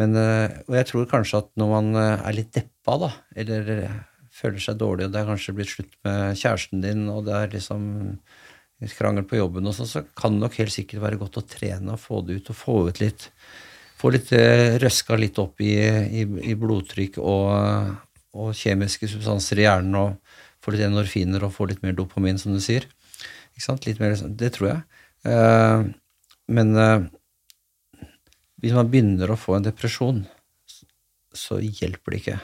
[0.00, 3.68] men, eh, og jeg tror kanskje at når man eh, er litt deppa, da, eller
[4.34, 7.52] føler seg dårlig, og det er kanskje blitt slutt med kjæresten din, og det er
[7.52, 7.84] liksom
[8.98, 11.94] krangel på jobben og sånn, så kan det nok helt sikkert være godt å trene
[11.94, 13.30] og få det ut, og få ut litt
[13.94, 14.28] Få litt
[14.82, 17.94] røska litt opp i, i, i blodtrykk og,
[18.36, 22.52] og kjemiske substanser i hjernen, og få litt endorfiner og få litt mer dopamin, som
[22.52, 22.84] du sier.
[23.54, 23.86] Ikke sant?
[23.86, 24.80] Litt mer, det tror jeg.
[25.30, 25.84] Eh,
[26.54, 27.04] men eh,
[28.62, 30.24] hvis man begynner å få en depresjon,
[31.34, 32.40] så- hjelper det ikke.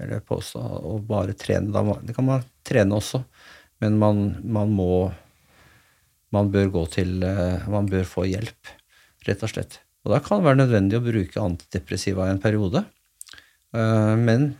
[0.00, 1.72] Jeg påstå, å bare trene.
[1.74, 3.24] Da det kan man trene også,
[3.82, 5.12] men man, man må
[6.30, 8.68] Man bør gå til eh, Man bør få hjelp,
[9.26, 9.80] rett og slett.
[10.04, 12.84] Og da kan det være nødvendig å bruke antidepressiva i en periode.
[13.72, 14.54] Men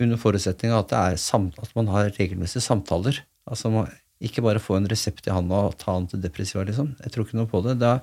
[0.00, 3.22] under forutsetning av at, at man har regelmessige samtaler.
[3.48, 3.88] Altså man,
[4.22, 6.94] ikke bare få en resept i handa og ta antidepressiva, liksom.
[7.02, 7.76] Jeg tror ikke noe på det.
[7.82, 7.96] Da,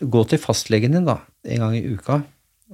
[0.00, 2.20] gå til fastlegen din da, en gang i uka.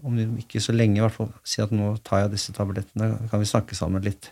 [0.07, 1.31] Om ikke så lenge, i hvert fall.
[1.47, 4.31] Si at nå tar jeg disse tablettene, kan vi snakke sammen litt.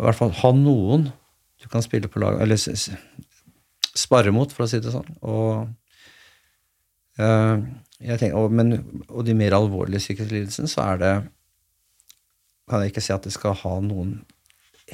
[0.00, 1.10] I hvert fall ha noen
[1.60, 5.08] du kan spille på lag, eller spare mot, for å si det sånn.
[5.28, 5.68] Og,
[7.20, 7.66] øh,
[8.00, 8.78] tenker, og, men,
[9.10, 11.14] og de mer alvorlige psykiske lidelsene, så er det
[12.70, 14.20] kan jeg ikke si at det skal ha noen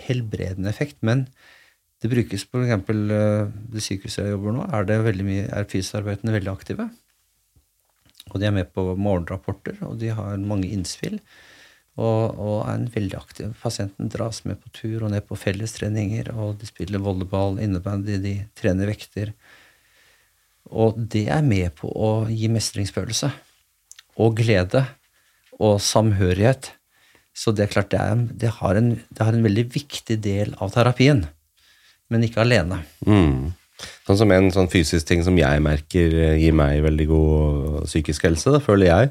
[0.06, 1.26] helbredende effekt, men
[2.06, 5.66] det brukes på eksempel eh, det sykehuset jeg jobber nå, er det veldig mye, er
[5.70, 6.86] fysioterapeutene veldig aktive.
[8.32, 11.18] Og de er med på morgenrapporter, og de har mange innspill.
[11.96, 13.52] Og, og er en veldig aktiv.
[13.62, 18.34] Pasienten dras med på tur og ned på fellestreninger, og de spiller volleyball, innebandy, de
[18.58, 19.32] trener vekter.
[20.68, 23.30] Og det er med på å gi mestringsfølelse
[24.20, 24.82] og glede
[25.56, 26.72] og samhørighet.
[27.36, 30.54] Så det er klart det, er, det, har en, det har en veldig viktig del
[30.60, 31.24] av terapien,
[32.12, 32.82] men ikke alene.
[33.06, 33.54] Mm.
[34.06, 38.28] Sånn som en sånn fysisk ting som jeg merker eh, gir meg veldig god psykisk
[38.28, 39.10] helse, da, føler jeg,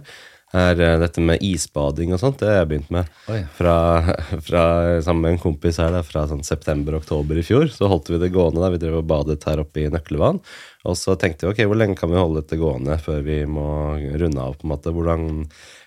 [0.56, 2.40] er eh, dette med isbading og sånt.
[2.42, 3.12] Det har jeg begynt med.
[3.32, 3.42] Oi.
[3.58, 3.76] Fra,
[4.48, 4.66] fra,
[5.06, 7.70] sammen med en kompis her da, fra sånn september-oktober i fjor.
[7.74, 8.64] Så holdt vi det gående.
[8.64, 10.42] da, Vi drev og badet her oppe i Nøklevann.
[10.86, 13.68] Og så tenkte vi ok, hvor lenge kan vi holde dette gående før vi må
[14.00, 14.58] runde av?
[14.58, 15.44] på en måte, Hvordan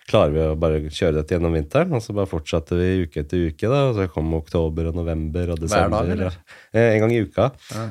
[0.08, 1.92] klarer vi å bare kjøre dette gjennom vinteren?
[1.96, 3.68] Og så bare fortsatte vi uke etter uke.
[3.68, 5.92] da, og Så kom oktober og november og desember.
[5.92, 6.40] Hver dag, eller?
[6.72, 6.88] Ja.
[6.88, 7.50] en gang i uka.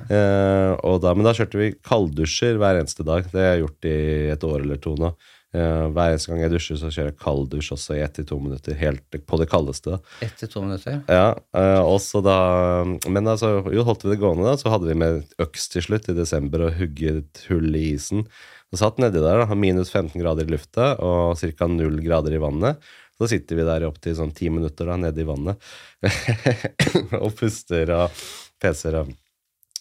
[0.09, 3.29] Eh, og da, men da kjørte vi kalddusjer hver eneste dag.
[3.31, 3.97] Det har jeg gjort i
[4.35, 5.13] et år eller to nå.
[5.55, 8.37] Eh, hver eneste gang jeg dusjer, så kjører jeg kalddusj også i ett til to
[8.43, 8.75] minutter.
[8.77, 9.95] Helt på det kaldeste.
[9.95, 10.17] da.
[10.25, 10.99] Ett til to minutter.
[11.07, 14.99] Ja, eh, også da Men altså, jo, holdt vi det gående, da, så hadde vi
[14.99, 18.27] med øks til slutt i desember og hugget hull i isen.
[18.73, 21.69] Og satt nedi der, da, minus 15 grader i lufta og ca.
[21.71, 22.81] 0 grader i vannet.
[23.17, 25.63] Så sitter vi der i opptil sånn ti minutter da, nede i vannet
[27.23, 28.19] og puster og
[28.61, 28.99] peser.
[28.99, 29.15] Og.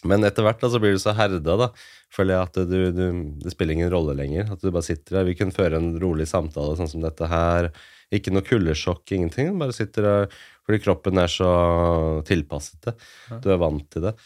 [0.09, 1.69] Men etter hvert da, så blir du så herda, da.
[2.15, 3.05] Føler jeg at du, du,
[3.43, 4.55] det spiller ingen rolle lenger.
[4.55, 5.29] At du bare sitter der.
[5.29, 7.73] Vi kunne føre en rolig samtale sånn som dette her.
[8.15, 9.57] Ikke noe kuldesjokk, ingenting.
[9.61, 10.29] Bare sitter der
[10.67, 11.51] fordi kroppen er så
[12.27, 12.97] tilpasset det.
[13.43, 14.17] Du er vant til det.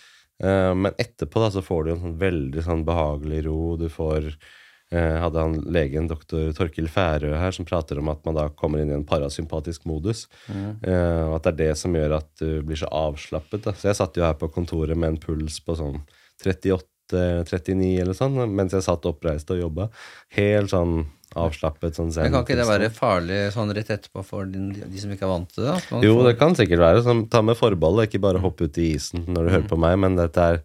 [0.41, 3.61] Eh, men etterpå da, så får du en sånn veldig sånn behagelig ro.
[3.81, 8.39] Du får eh, hadde han legen doktor Torkil Færø her, som prater om at man
[8.39, 10.27] da kommer inn i en parasympatisk modus.
[10.49, 13.67] Eh, og at det er det som gjør at du blir så avslappet.
[13.67, 13.77] Da.
[13.77, 16.01] Så jeg satt jo her på kontoret med en puls på sånn
[16.41, 19.91] 38-39 eller sånn, mens jeg satt oppreist og jobba.
[20.39, 21.03] Helt sånn
[21.36, 21.94] avslappet.
[21.94, 25.27] sånn Men kan ikke det være farlig sånn rett etterpå for de, de som ikke
[25.28, 25.77] er vant til det?
[26.02, 27.02] Jo, får- det kan sikkert være.
[27.07, 29.98] Sånn, ta med forbehold, ikke bare hoppe ut i isen når du hører på meg,
[30.02, 30.62] men dette er,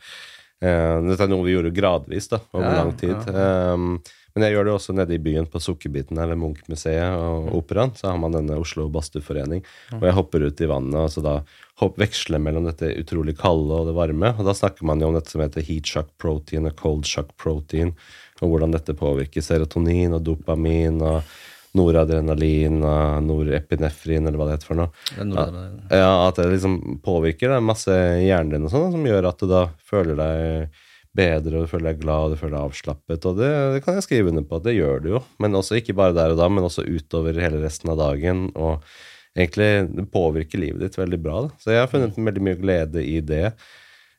[0.65, 3.29] uh, dette er noe vi gjorde gradvis da, over Ja, lang tid.
[3.35, 3.99] Um,
[4.35, 7.93] men jeg gjør det også nede i byen på Sukkerbiten eller Munch-museet og Operaen.
[7.95, 9.61] Så har man denne Oslo Badstueforening,
[9.95, 11.37] og jeg hopper ut i vannet og så da
[11.79, 14.33] hopp, veksler mellom dette utrolig kalde og det varme.
[14.35, 17.31] Og da snakker man jo om dette som heter heat shock protein og cold shock
[17.39, 17.93] protein,
[18.41, 21.21] og hvordan dette påvirker serotonin og dopamin og
[21.75, 24.89] noradrenalin og norepinefrin, eller hva det heter for noe.
[25.15, 25.25] Det
[25.89, 29.37] det- Ja, at det liksom påvirker da, masse hjernen din og sånn, som gjør at
[29.39, 30.69] du da føler deg
[31.15, 33.95] bedre, og du føler deg glad, og du føler deg avslappet, og det, det kan
[33.95, 35.23] jeg skrive under på at det gjør du jo.
[35.39, 38.81] Men også ikke bare der og da, men også utover hele resten av dagen, og
[39.35, 41.41] egentlig det påvirker livet ditt veldig bra.
[41.47, 41.49] Da.
[41.59, 43.53] Så jeg har funnet veldig mye glede i det,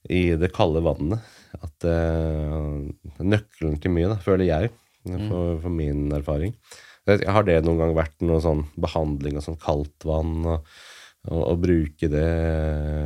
[0.09, 1.21] i det kalde vannet.
[1.65, 4.75] At uh, nøkkelen til mye, da, føler jeg,
[5.07, 6.57] for, for min erfaring.
[7.07, 10.41] Har det noen gang vært noe sånn behandling av sånn kaldt vann?
[10.45, 10.67] og
[11.31, 12.27] å, bruke det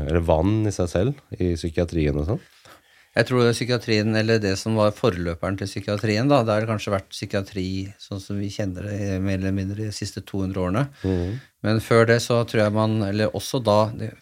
[0.08, 2.42] Eller vann i seg selv i psykiatrien og sånn.
[3.10, 6.66] Jeg tror det er psykiatrien, eller det som var forløperen til psykiatrien, da, det har
[6.68, 7.64] kanskje vært psykiatri
[7.98, 10.84] sånn som vi kjenner det mer eller mindre de siste 200 årene.
[11.66, 13.80] Men før det så tror jeg man, eller også da,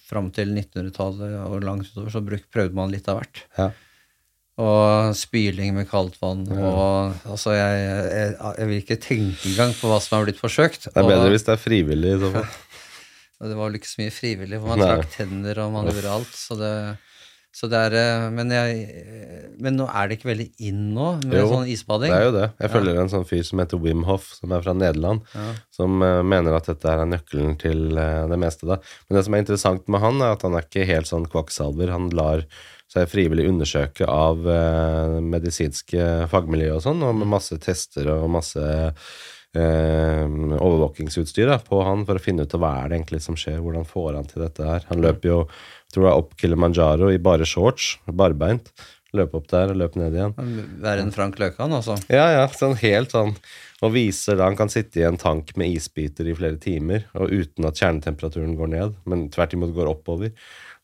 [0.09, 3.44] fram til 1900-tallet og langt utover, så bruk, prøvde man litt av hvert.
[3.59, 3.68] Ja.
[4.59, 6.43] Og spyling med kaldt vann.
[6.51, 10.89] Og altså, jeg, jeg, jeg vil ikke tenke engang på hva som har blitt forsøkt.
[10.89, 12.14] Det er bedre og, hvis det er frivillig.
[12.16, 12.48] i så fall.
[13.39, 16.16] og det var vel ikke så mye frivillig, for man trakk tenner og man gjorde
[16.16, 16.40] alt.
[16.43, 16.59] Så
[17.70, 19.05] det, er eh, men, jeg,
[19.62, 22.10] men nå er det ikke veldig inn nå med Jo, sånn isbading?
[22.12, 22.48] Det er jo det.
[22.59, 25.22] Jeg følger en sånn fyr som heter Wim Hof, som er fra Nederland,
[25.74, 28.66] som uh, mener at dette er nøkkelen til uh, det meste.
[28.66, 28.80] da.
[29.06, 31.94] Men det som er interessant med han, er at han er ikke helt sånn kvakksalver.
[31.94, 32.43] Han lar
[32.89, 38.65] seg frivillig undersøke av eh, medisinske fagmiljø og sånn, og med masse tester og masse
[38.65, 43.60] eh, overvåkingsutstyr da, på han for å finne ut hva er det egentlig som skjer,
[43.65, 44.86] hvordan får han til dette her.
[44.93, 45.40] Han løper jo
[45.93, 48.73] tror jeg, opp Kilimanjaro i bare shorts, barbeint.
[49.16, 50.35] Løpe opp der og løpe ned igjen.
[50.82, 51.97] Være en Frank Løkan, altså.
[52.12, 53.31] Ja, ja, sånn helt sånn
[53.81, 57.32] Og viser da han kan sitte i en tank med isbiter i flere timer, og
[57.32, 60.35] uten at kjernetemperaturen går ned, men tvert imot går oppover.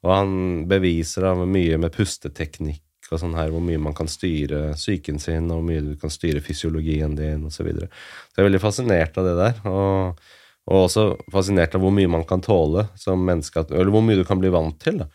[0.05, 0.33] Og han
[0.69, 2.83] beviser da mye med pusteteknikk
[3.13, 6.13] og sånn her, hvor mye man kan styre psyken sin, og hvor mye du kan
[6.13, 7.59] styre fysiologien din, osv.
[7.59, 7.91] Så, videre.
[8.31, 9.61] så jeg er veldig fascinert av det der.
[9.71, 10.25] Og,
[10.71, 14.25] og også fascinert av hvor mye man kan tåle som menneske, eller hvor mye du
[14.29, 15.03] kan bli vant til.
[15.05, 15.09] da.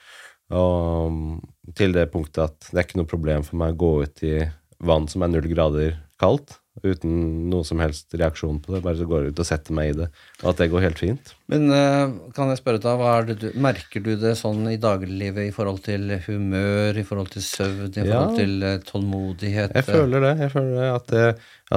[0.59, 4.23] Og til det punktet at det er ikke noe problem for meg å gå ut
[4.25, 4.37] i
[4.85, 8.79] vann som er null grader kaldt, uten noe som helst reaksjon på det.
[8.85, 10.05] Bare så går jeg ut og setter meg i det,
[10.43, 11.33] og at det går helt fint.
[11.51, 14.77] Men eh, kan jeg spørre deg, hva er det du, merker du det sånn i
[14.79, 18.05] dagliglivet i forhold til humør, i forhold til søvn, i Ja.
[18.13, 19.75] forhold til eh, tålmodighet?
[19.75, 20.33] Jeg føler det.
[20.45, 21.25] jeg føler det, at det,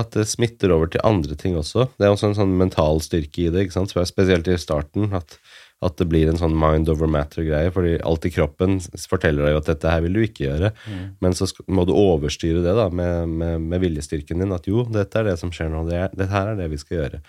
[0.03, 1.89] at det smitter over til andre ting også.
[1.99, 3.97] Det er også en sånn mental styrke i det, ikke sant?
[4.13, 5.11] Spesielt i starten.
[5.19, 5.39] At,
[5.83, 7.73] at det blir en sånn mind over matter-greie.
[7.75, 8.79] fordi alt i kroppen
[9.11, 10.71] forteller deg jo at dette her vil du ikke gjøre.
[11.25, 14.55] Men så må du overstyre det da med, med, med viljestyrken din.
[14.55, 15.85] At jo, dette er det som skjer nå.
[15.91, 17.23] Det, er, det her er det vi skal gjøre.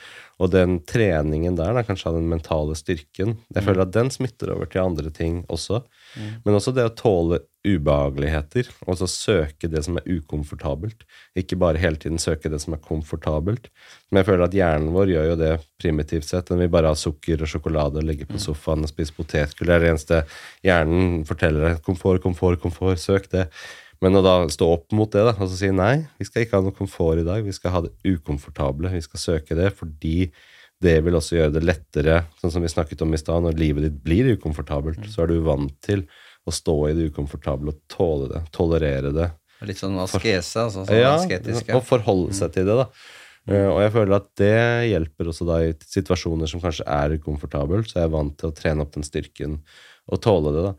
[0.44, 4.54] Og den treningen der, da, kanskje av den mentale styrken, jeg føler at den smitter
[4.56, 5.84] over til andre ting også.
[6.46, 11.06] Men også det å tåle ubehageligheter, og så søke det som er ukomfortabelt.
[11.40, 13.70] Ikke bare hele tiden søke det som er komfortabelt.
[14.12, 16.50] Men jeg føler at hjernen vår gjør jo det primitivt sett.
[16.50, 19.72] Den vil bare ha sukker og sjokolade og ligge på sofaen og spise potetgull.
[19.72, 20.22] Det er det eneste
[20.68, 21.82] hjernen forteller deg.
[21.88, 23.02] Komfort, komfort, komfort.
[23.04, 23.48] Søk det.
[24.04, 26.60] Men å da stå opp mot det da, og så si nei, vi skal ikke
[26.60, 27.46] ha noe komfort i dag.
[27.46, 28.92] Vi skal ha det ukomfortable.
[28.92, 30.28] Vi skal søke det fordi
[30.84, 33.88] det vil også gjøre det lettere, sånn som vi snakket om i stad, når livet
[33.88, 36.06] ditt blir ukomfortabelt, så er du vant til
[36.44, 39.30] å stå i det ukomfortable og tåle det, tolerere det.
[39.64, 41.70] Litt sånn askese, altså sånn Ja, asketisk.
[41.70, 41.78] ja.
[41.80, 42.90] og forholde seg til det, da.
[43.48, 44.56] Eh, og jeg føler at det
[44.90, 48.56] hjelper også da i situasjoner som kanskje er ukomfortabelt, så jeg er vant til å
[48.56, 49.58] trene opp den styrken
[50.12, 50.74] og tåle det, da.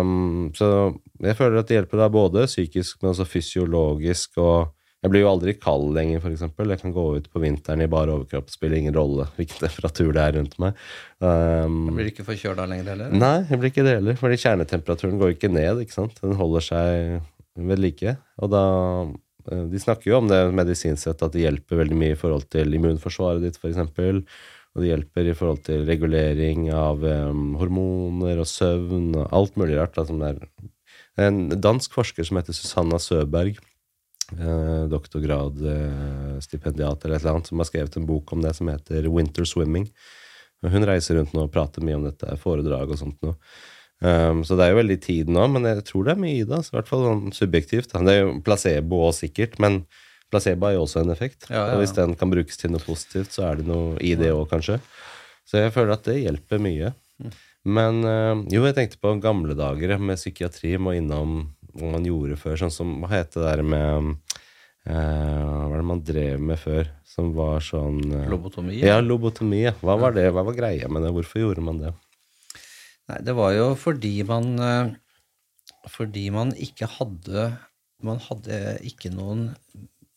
[0.00, 0.66] Um, så
[1.20, 5.30] jeg føler at det hjelper da både psykisk, men også fysiologisk, og jeg blir jo
[5.30, 6.68] aldri kald lenger, eksempel.
[6.74, 10.24] Jeg kan gå ut på vinteren i bar overkropp, spiller ingen rolle hvilken temperatur det
[10.26, 10.76] er rundt meg.
[11.24, 13.14] Um, Blir du ikke forkjøla lenger heller?
[13.16, 14.18] Nei, jeg blir ikke det heller.
[14.20, 15.80] Fordi kjernetemperaturen går ikke ned.
[15.80, 16.20] ikke sant?
[16.20, 17.16] Den holder seg
[17.70, 18.12] ved like.
[18.44, 18.64] Og da
[19.48, 22.50] eh, De snakker jo om det medisinsk sett, at det hjelper veldig mye i forhold
[22.52, 23.80] til immunforsvaret ditt, f.eks.
[24.70, 29.80] Og det hjelper i forhold til regulering av um, hormoner og søvn og alt mulig
[29.80, 29.96] rart.
[29.96, 30.20] Da, som.
[30.20, 33.56] Det er en dansk forsker som heter Susanna Søberg.
[34.38, 38.68] Eh, doktorgrad eh, eller et eller annet, som har skrevet en bok om det som
[38.70, 39.88] heter Winter Swimming.
[40.62, 43.38] Hun reiser rundt nå og prater mye om dette, foredrag og sånt noe.
[44.00, 46.44] Um, så det er jo veldig tid nå, men jeg tror det er mye i
[46.44, 46.56] det.
[46.56, 47.92] Altså, I hvert fall sånn subjektivt.
[47.92, 49.82] Det er jo placebo òg, sikkert, men
[50.32, 51.48] placebo har jo også en effekt.
[51.48, 51.74] Ja, ja, ja.
[51.74, 54.46] Og hvis den kan brukes til noe positivt, så er det noe i det òg,
[54.52, 54.78] kanskje.
[55.48, 56.92] Så jeg føler at det hjelper mye.
[57.68, 60.76] Men uh, jo, jeg tenkte på gamle dager med psykiatri.
[60.80, 61.42] Må innom
[61.88, 62.58] man gjorde før.
[62.60, 66.90] Sånn som Hva het det der med uh, Hva var det man drev med før?
[67.08, 68.78] Som var sånn uh, Lobotomi?
[68.82, 69.64] Ja, lobotomi.
[69.66, 69.74] ja.
[69.80, 70.28] Hva var det?
[70.34, 71.12] Hva var greia med det?
[71.16, 71.94] Hvorfor gjorde man det?
[73.10, 74.92] Nei, det var jo fordi man uh,
[75.90, 77.50] Fordi man ikke hadde
[78.04, 79.50] Man hadde ikke noen,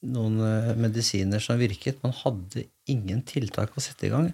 [0.03, 0.37] noen
[0.79, 1.97] medisiner som virket.
[2.03, 4.29] Man hadde ingen tiltak å sette i gang.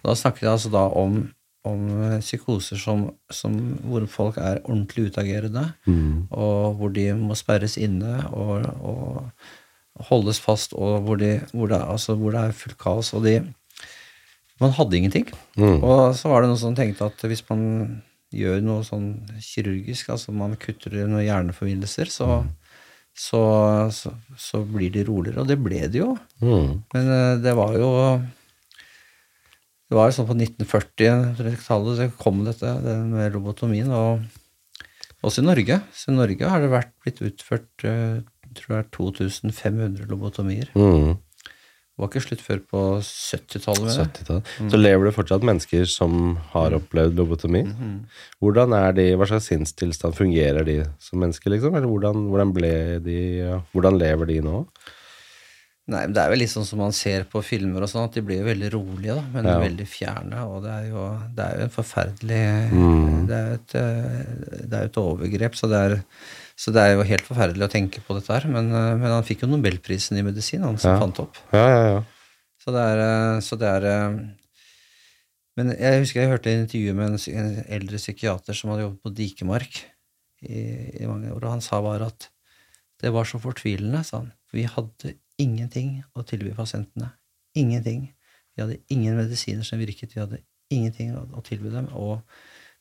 [0.00, 1.18] Da snakket jeg altså da om,
[1.66, 5.68] om eh, psykoser som, som, hvor folk er ordentlig utagerende,
[6.30, 11.80] og hvor de må sperres inne og, og holdes fast, og hvor, de, hvor, det,
[11.80, 13.12] altså, hvor det er fullt kaos.
[13.16, 13.38] Og de,
[14.60, 15.30] man hadde ingenting.
[15.80, 17.64] Og så var det noen som tenkte at hvis man
[18.36, 19.10] gjør noe sånn
[19.40, 22.40] kirurgisk, altså man kutter noen hjerneforvindelser, så,
[23.16, 23.42] så,
[23.94, 25.44] så, så blir de roligere.
[25.44, 26.14] Og det ble det jo.
[26.44, 26.82] Mm.
[26.94, 27.90] Men eh, det var jo
[29.86, 33.92] Det var jo sånn på 1940-tallet så kom dette, det med lobotomien.
[33.94, 35.78] Og også i Norge.
[35.94, 38.18] Så i Norge har det vært blitt utført eh,
[38.56, 40.72] tror jeg 2500 lobotomier.
[40.74, 41.14] Mm.
[41.96, 43.94] Det var ikke slutt før på 70-tallet.
[43.96, 44.50] 70-tallet.
[44.72, 47.62] Så lever det fortsatt mennesker som har opplevd lobotomi.
[48.42, 51.78] Hvordan er de, Hva slags sinnstilstand fungerer de som mennesker, liksom?
[51.78, 52.74] Eller hvordan, hvordan ble
[53.06, 53.20] de
[53.72, 54.60] Hvordan lever de nå?
[55.86, 58.16] Nei, men Det er vel litt sånn som man ser på filmer, og sånn, at
[58.16, 59.58] de blir jo veldig rolige, da, men Ja.
[59.62, 60.40] veldig fjerne.
[60.50, 61.02] Og det er jo,
[61.36, 63.26] det er jo en forferdelig Mm.
[63.28, 65.54] det, er jo et, eh, det er jo et overgrep.
[65.54, 66.02] Så det, er,
[66.56, 68.48] så det er jo helt forferdelig å tenke på dette her.
[68.50, 70.98] Men, eh, men han fikk jo nobelprisen i medisin, han som Ja.
[70.98, 71.36] fant opp.
[71.52, 72.04] Ja, ja, ja.
[72.58, 74.34] Så det er, eh, så det er
[75.56, 79.02] Men jeg husker jeg hørte et intervju med en, en eldre psykiater som hadde jobbet
[79.02, 79.84] på Dikemark
[80.42, 82.28] i, i mange år, og han sa bare at
[83.00, 84.32] det var så fortvilende, sa han.
[84.52, 87.10] Vi hadde ingenting å tilby pasientene.
[87.56, 88.12] Ingenting.
[88.56, 90.14] Vi hadde ingen medisiner som virket.
[90.16, 90.42] Vi hadde
[90.72, 91.88] ingenting å, tilby dem.
[91.94, 92.22] Og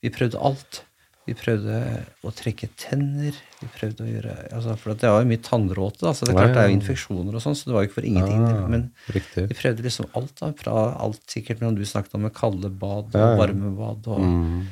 [0.03, 0.83] vi prøvde alt.
[1.25, 1.77] Vi prøvde
[2.23, 3.33] å trekke tenner.
[3.59, 6.03] Vi prøvde å gjøre altså For det var jo mye tannråte.
[6.05, 7.89] Da, så det er klart det er jo infeksjoner og sånn, så det var jo
[7.89, 8.43] ikke for ingenting.
[8.45, 8.83] Ja, men
[9.15, 9.47] Riktig.
[9.49, 10.51] vi prøvde liksom alt, da.
[10.59, 13.37] Fra alt sikkert mellom du snakket om med kalde bad og Ja, ja.
[13.41, 14.67] varme bad og Mm.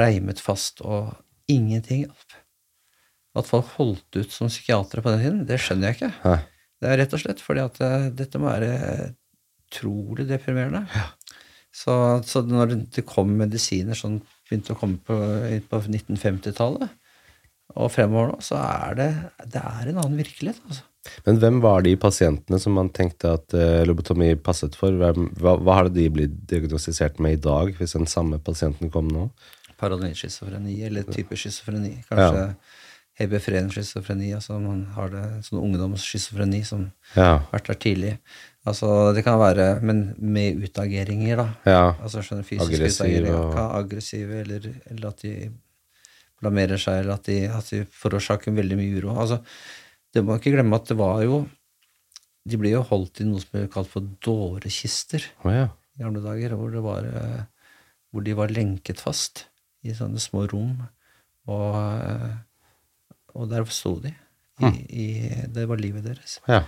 [0.00, 1.12] reimet fast og
[1.48, 2.06] ingenting.
[3.36, 6.12] At folk holdt ut som psykiatere på den tiden, det skjønner jeg ikke.
[6.24, 6.40] Nei.
[6.78, 8.72] Det er rett og slett fordi at eh, dette må være
[9.68, 10.84] utrolig deprimerende.
[11.74, 11.92] Så,
[12.24, 15.16] så når det- kom medisiner som begynte å komme på,
[15.68, 16.88] på 1950-tallet,
[17.76, 19.08] og fremover nå, så er det,
[19.52, 20.62] det er en annen virkelighet.
[20.64, 20.86] altså.
[21.26, 24.96] Men hvem var de pasientene som man tenkte at uh, lobotomi passet for?
[24.98, 29.10] Hvem, hva, hva har de blitt diagnostisert med i dag, hvis den samme pasienten kom
[29.12, 29.28] nå?
[29.78, 31.98] Paranoid schizofreni, eller type schizofreni.
[32.08, 32.48] Kanskje
[33.18, 37.38] hebefren schizofreni, altså man har det sånn ungdomsschizofreni som Ja.
[37.38, 38.18] har vært der tidlig.
[38.68, 41.46] Altså, det kan være, men med utageringer, da.
[41.66, 41.94] ja.
[42.02, 43.34] Altså skjønner fysiske Aggressiv utageringer.
[43.56, 45.50] og- aggressive, eller, eller at de
[46.40, 49.16] blamerer seg, eller at de, at de forårsaker veldig mye uro.
[49.18, 49.40] Altså,
[50.14, 51.46] det må ikke glemme at det var jo
[52.48, 55.66] De ble jo holdt i noe som ble kalt for dårekister oh, ja.
[55.98, 57.42] i gamle dager, hvor, det var, eh,
[58.10, 59.42] hvor de var lenket fast
[59.84, 60.78] i sånne små rom.
[61.46, 61.74] Og,
[62.08, 62.30] eh,
[63.34, 64.14] og der sto de.
[64.58, 65.06] I, i,
[65.54, 66.40] det var livet deres.
[66.50, 66.64] ja.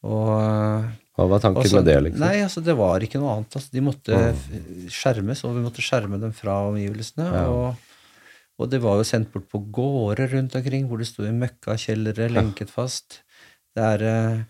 [0.00, 0.86] Og,
[1.18, 2.22] Hva var tanken også, med det, liksom?
[2.24, 3.56] Nei, altså det var ikke noe annet.
[3.58, 4.54] Altså, de måtte f-
[4.96, 7.26] skjermes, og vi måtte skjerme dem fra omgivelsene.
[7.52, 7.74] Og,
[8.60, 12.30] og det var jo sendt bort på gårder rundt omkring, hvor det sto i møkkakjellere,
[12.32, 13.20] lenket fast.
[13.76, 14.40] Det er eh,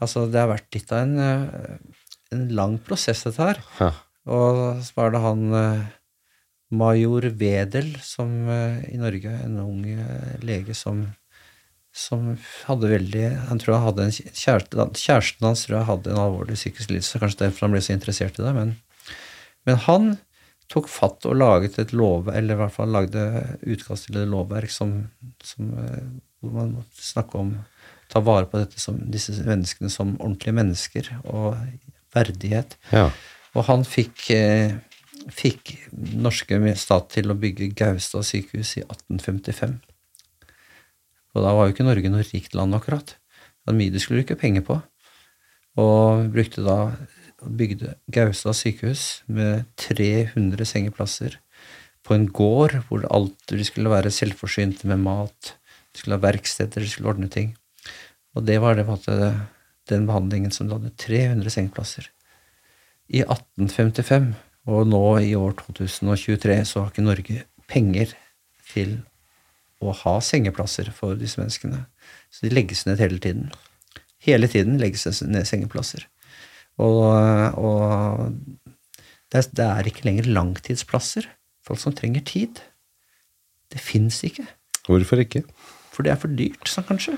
[0.00, 3.58] Altså, det har vært litt av en, eh, en lang prosess, dette her.
[3.78, 3.90] Ja.
[4.32, 5.82] Og så var det han eh,
[6.70, 11.02] major Wedel som eh, i Norge, en ung eh, lege som,
[11.92, 12.32] som
[12.68, 16.58] hadde veldig Han tror han hadde en kjæreste, Kjæresten hans tror jeg hadde en alvorlig
[16.58, 18.54] psykisk lidelse, kanskje derfor han ble så interessert i det.
[18.56, 18.74] Men,
[19.68, 20.10] men han
[20.70, 23.24] tok fatt og laget et lovverk, eller i hvert fall lagde
[23.66, 25.00] utkast til et lovverk som,
[25.42, 26.04] som, eh,
[26.40, 27.56] hvor man måtte snakke om
[28.10, 31.54] ta vare på dette som, disse menneskene som ordentlige mennesker, og
[32.14, 32.74] verdighet.
[32.90, 33.08] Ja.
[33.54, 34.74] Og han fikk, eh,
[35.34, 39.78] fikk norske stat til å bygge Gaustad sykehus i 1855.
[41.34, 43.14] Og da var jo ikke Norge noe rikt land, akkurat.
[43.14, 44.80] Det var mye de skulle bruke penger på.
[45.80, 46.78] Og brukte da
[47.40, 51.38] bygde Gaustad sykehus med 300 sengeplasser
[52.06, 55.54] på en gård hvor alt, de skulle være selvforsynte med mat.
[55.92, 57.54] De skulle ha verksteder, de skulle ordne ting.
[58.34, 58.86] Og det var det,
[59.90, 62.08] den behandlingen som hadde 300 sengeplasser.
[63.10, 64.32] I 1855,
[64.70, 68.12] og nå i år 2023, så har ikke Norge penger
[68.70, 69.00] til
[69.80, 71.84] å ha sengeplasser for disse menneskene.
[72.30, 73.48] Så de legges ned hele tiden.
[74.22, 76.04] Hele tiden legges det ned sengeplasser.
[76.80, 78.36] Og, og
[79.32, 81.28] det, er, det er ikke lenger langtidsplasser.
[81.66, 82.60] Folk som trenger tid.
[83.72, 84.46] Det fins ikke.
[84.86, 85.44] Hvorfor ikke?
[85.90, 87.16] For det er for dyrt, så kanskje.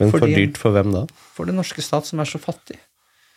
[0.00, 1.04] Men for Fordi- dyrt for hvem da?
[1.36, 2.78] For den norske stat, som er så fattig.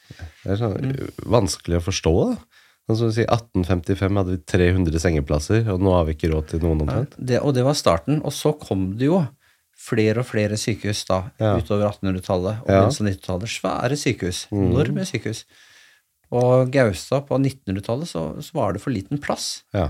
[0.07, 0.94] Det er sånn
[1.27, 2.14] vanskelig å forstå.
[2.31, 2.64] da.
[2.88, 6.85] Du sier, 1855 hadde vi 300 sengeplasser, og nå har vi ikke råd til noen
[6.85, 7.18] omtrent.
[7.19, 8.22] Det, og det var starten.
[8.23, 9.18] Og så kom det jo
[9.77, 11.57] flere og flere sykehus da, Ja.
[11.59, 12.80] utover 1800-tallet og Ja.
[12.88, 13.51] begynnelsen av 90-tallet.
[13.51, 14.47] Svære sykehus.
[14.55, 15.43] Enorme sykehus.
[16.31, 19.64] Og Gaustad på 1900-tallet så, så var det for liten plass.
[19.73, 19.89] Ja.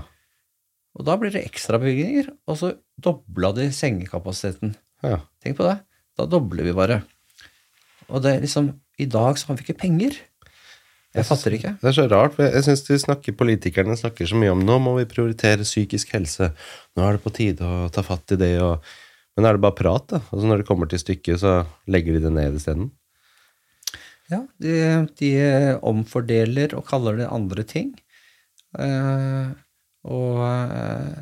[0.98, 4.74] Og da blir det ekstrabevilgninger, og så dobla de sengekapasiteten.
[5.04, 5.20] ja.
[5.44, 5.78] Tenk på det.
[6.18, 7.04] Da dobler vi bare.
[8.10, 10.16] Og det er liksom I dag så har vi ikke penger.
[11.16, 11.72] Jeg fatter ikke.
[11.80, 14.76] Det er så rart, for jeg, syns de snakker, politikerne snakker så mye om nå
[14.84, 16.50] må vi prioritere psykisk helse,
[16.96, 18.84] nå er det på tide å ta fatt i det, og,
[19.36, 20.20] men er det bare prat, da?
[20.28, 21.54] Altså når det kommer til stykket, så
[21.88, 22.90] legger de det ned isteden?
[24.28, 24.74] Ja, de,
[25.16, 25.32] de
[25.88, 27.94] omfordeler og kaller det andre ting.
[28.76, 29.56] Uh,
[30.04, 31.16] og uh,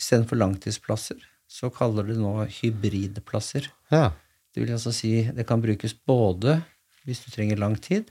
[0.00, 1.20] istedenfor langtidsplasser,
[1.50, 3.70] så kaller de nå hybridplasser.
[3.94, 4.08] Ja.
[4.50, 6.58] Det vil altså si det kan brukes både
[7.06, 8.10] hvis du trenger lang tid,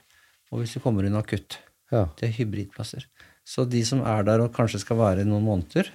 [0.51, 1.57] og hvis du kommer inn akutt.
[1.91, 2.05] ja.
[2.17, 3.05] Det er hybridplasser.
[3.45, 5.87] Så de som er der og kanskje skal være i noen måneder,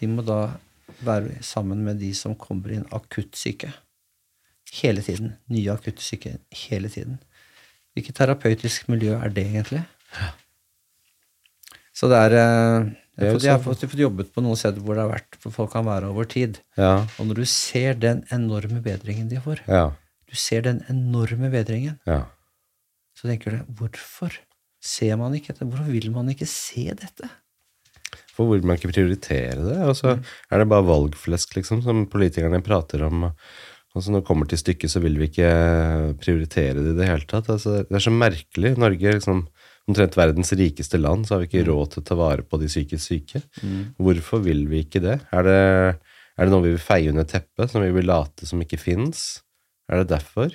[0.00, 0.56] de må da
[1.02, 3.72] være sammen med de som kommer inn akutt syke.
[4.82, 5.36] Hele tiden.
[5.48, 7.18] Nye akutt syke hele tiden.
[7.96, 9.84] Hvilket terapeutisk miljø er det egentlig?
[10.14, 10.28] Ja.
[11.96, 12.90] Så det er eh,
[13.20, 13.88] Jeg har fått- jeg har sånn.
[13.90, 16.60] fått jobbet på noen steder hvor det har vært for folk kan være over tid.
[16.78, 17.06] Ja.
[17.18, 19.90] Og når du ser den enorme bedringen de får, Ja.
[20.28, 22.26] du ser den enorme bedringen, ja.
[23.20, 24.32] Så tenker du hvorfor
[24.80, 25.68] ser man ikke dette?
[25.68, 27.28] Hvorfor vil man ikke se dette?
[28.32, 29.76] For hvor man ikke prioritere det.
[29.84, 33.26] Og så er det bare valgflesk, liksom, som politikerne prater om.
[33.90, 35.50] Altså, når det kommer til stykket, så vil vi ikke
[36.22, 37.50] prioritere det i det hele tatt.
[37.52, 38.72] Altså, det er så merkelig.
[38.80, 39.44] Norge er liksom
[39.90, 42.70] omtrent verdens rikeste land, så har vi ikke råd til å ta vare på de
[42.70, 43.42] psykisk syke.
[44.00, 45.18] Hvorfor vil vi ikke det?
[45.34, 45.60] Er det,
[46.38, 49.42] er det noe vi vil feie under teppet, som vi vil late som ikke fins?
[49.90, 50.54] Er det derfor?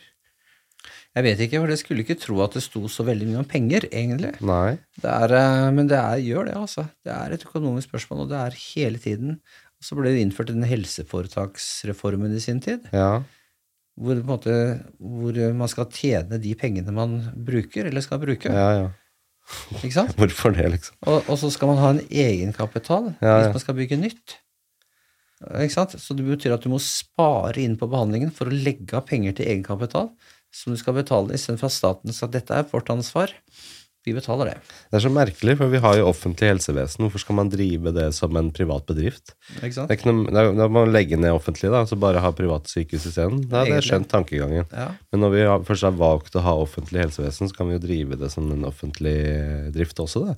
[1.16, 3.48] Jeg vet ikke, for jeg skulle ikke tro at det sto så veldig mye om
[3.48, 4.34] penger, egentlig.
[4.44, 4.74] Nei.
[5.00, 6.84] Det er, eh, men det er, gjør det, altså.
[7.08, 9.38] Det er et økonomisk spørsmål, og det er hele tiden.
[9.80, 13.22] Og så ble det innført denne helseforetaksreformen i sin tid, Ja.
[13.96, 18.52] hvor, måte, hvor man skal tjene de pengene man bruker, eller skal bruke.
[18.52, 18.90] Ja, ja.
[19.84, 20.16] Ikke sant?
[20.20, 20.96] Hvorfor det, liksom?
[21.06, 23.36] Og, og så skal man ha en egenkapital Ja, ja.
[23.44, 24.40] hvis man skal bygge nytt.
[25.62, 25.92] Ikke sant?
[26.02, 29.36] Så det betyr at du må spare inn på behandlingen for å legge av penger
[29.38, 30.10] til egenkapital
[30.56, 33.34] som du skal betale, istedenfor at staten sa dette er vårt ansvar.
[34.06, 34.60] Vi betaler det.
[34.92, 37.02] Det er så merkelig, for vi har jo offentlig helsevesen.
[37.02, 39.34] Hvorfor skal man drive det som en privat bedrift?
[39.56, 39.90] Ikke sant?
[39.90, 42.30] Det er ikke noe, er, da må man legge ned offentlig, da, så bare ha
[42.38, 43.42] private sykehus isteden.
[43.50, 43.90] Da hadde jeg Egentlig.
[43.90, 44.70] skjønt tankegangen.
[44.70, 44.88] Ja.
[45.10, 47.84] Men når vi har, først har valgt å ha offentlig helsevesen, så kan vi jo
[47.88, 49.18] drive det som en offentlig
[49.74, 50.38] drift også, da.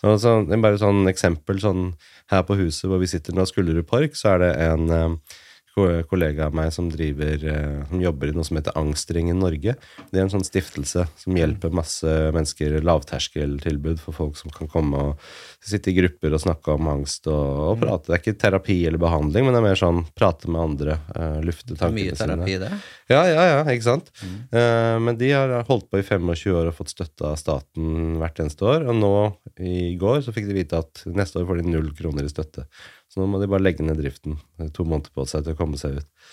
[0.00, 1.90] Så, så, det er bare sånn eksempel sånn
[2.32, 5.38] her på huset hvor vi sitter nå, Skullerud Park, så er det en eh,
[5.74, 9.74] kollega av meg som driver eh, Som jobber i noe som heter Angstringen Norge.
[10.10, 15.00] Det er en sånn stiftelse som hjelper masse mennesker, lavterskeltilbud for folk som kan komme
[15.00, 15.26] og
[15.64, 18.10] sitte i grupper og snakke om angst og, og prate.
[18.10, 21.40] Det er ikke terapi eller behandling, men det er mer sånn prate med andre, eh,
[21.46, 22.12] lufte tankene sine.
[22.12, 22.68] mye terapi, sine.
[22.68, 23.12] det.
[23.12, 24.12] Ja, ja, ja, ikke sant?
[24.22, 28.42] Eh, men de har holdt på i 25 år og fått støtte av staten hvert
[28.44, 28.88] eneste år.
[28.88, 29.14] Og nå
[29.60, 32.66] i går så fikk de vite at neste år får de null kroner i støtte.
[33.12, 34.38] Så nå må de bare legge ned driften.
[34.72, 36.28] To måneder på seg til å komme seg ut.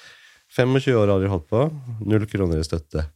[0.56, 1.66] 25 år har de holdt på.
[2.08, 3.10] Null kroner i støtte.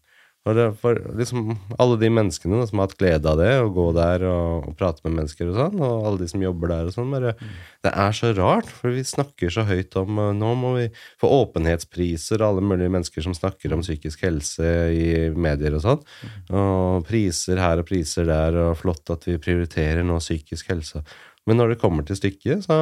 [0.43, 3.85] Og for liksom alle de menneskene da, som har hatt glede av det, å gå
[3.95, 6.95] der og, og prate med mennesker og sånn, og alle de som jobber der og
[6.98, 10.74] sånn, bare Det er så rart, for vi snakker så høyt om uh, Nå må
[10.82, 10.90] vi
[11.22, 16.03] få åpenhetspriser, alle mulige mennesker som snakker om psykisk helse i medier og sånn.
[16.51, 21.06] Og priser her og priser der, og flott at vi prioriterer nå psykisk helse.
[21.48, 22.82] Men når det kommer til stykket, så,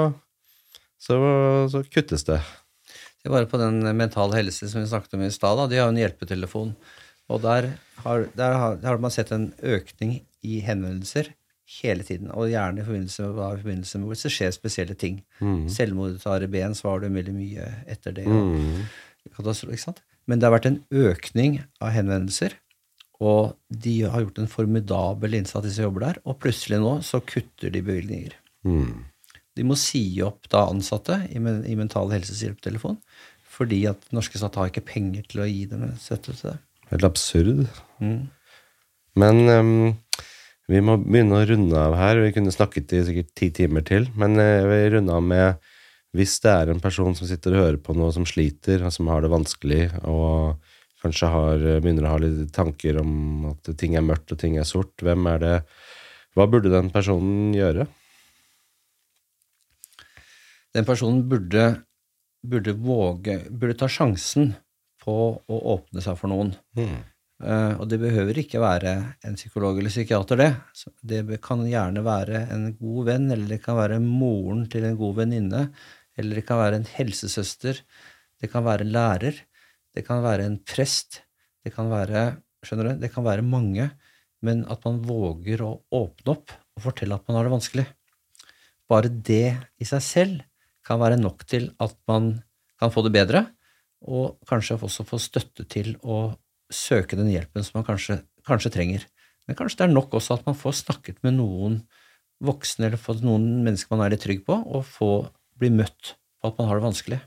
[1.02, 1.18] så,
[1.72, 2.40] så kuttes det.
[3.22, 5.62] Det er bare på den mentale helse som vi snakket om i stad.
[5.70, 6.74] De har jo en hjelpetelefon.
[7.32, 7.70] Og der
[8.04, 11.32] har, der, har, man sett en økning i henvendelser
[11.82, 12.32] hele tiden.
[12.34, 15.22] Og gjerne i forbindelse med, i forbindelse med hvis det skjer spesielle ting.
[15.72, 18.26] Selvmord tar ben, så var det veldig mye etter det.
[19.80, 20.02] Sant?
[20.26, 22.58] Men det har vært en økning av henvendelser.
[23.22, 26.22] Og de har gjort en formidabel innsats, de som jobber der.
[26.26, 28.34] Og plutselig nå så kutter de bevilgninger.
[28.66, 29.11] Mm.
[29.58, 33.00] De må si opp da ansatte i, i Mental Helses hjelpetelefon,
[33.52, 36.60] fordi at norske stat har ikke penger til å gi dem støtte til det.
[36.92, 37.66] Helt absurd.
[38.04, 38.30] Mm.
[39.20, 39.74] Men um,
[40.72, 42.22] vi må begynne å runde av her.
[42.24, 45.72] Vi kunne snakket i sikkert ti timer til, men jeg vil runde av med
[46.16, 49.08] hvis det er en person som sitter og hører på noe som sliter, og som
[49.12, 50.60] har det vanskelig, og
[51.04, 54.68] kanskje har, begynner å ha litt tanker om at ting er mørkt og ting er
[54.68, 55.56] sort, hvem er det
[56.32, 57.90] Hva burde den personen gjøre?
[60.76, 61.66] Den personen burde,
[62.48, 64.54] burde våge Burde ta sjansen
[65.02, 66.54] på å åpne seg for noen.
[66.78, 67.00] Mm.
[67.42, 68.92] Uh, og det behøver ikke være
[69.26, 70.52] en psykolog eller psykiater, det.
[70.78, 75.00] Så Det kan gjerne være en god venn, eller det kan være moren til en
[75.00, 75.64] god venninne,
[76.22, 77.82] eller det kan være en helsesøster,
[78.42, 79.42] det kan være en lærer,
[79.96, 81.24] det kan være en prest,
[81.66, 82.30] det kan være
[82.62, 83.02] Skjønner du?
[83.02, 83.88] Det kan være mange,
[84.46, 87.86] men at man våger å åpne opp og fortelle at man har det vanskelig.
[88.86, 90.44] Bare det i seg selv
[90.92, 92.34] kan være nok til at man
[92.82, 93.46] kan få det bedre,
[94.02, 96.34] og kanskje også få støtte til å
[96.72, 99.04] søke den hjelpen som man kanskje, kanskje trenger.
[99.48, 101.82] Men kanskje det er nok også at man får snakket med noen
[102.42, 105.12] voksne eller fått noen mennesker man er litt trygg på, og få
[105.62, 107.20] bli møtt på at man har det vanskelig.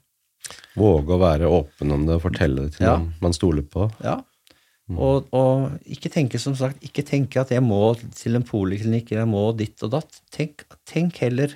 [0.75, 2.97] Våge å være åpen om det og fortelle det til Ja.
[2.99, 3.87] noen man stoler på.
[4.03, 4.19] Ja.
[4.91, 9.23] Og, og ikke tenke som sagt, ikke tenke at jeg må til en poliklinikk, eller
[9.25, 10.19] jeg må ditt og datt.
[10.35, 11.55] Tenk, tenk heller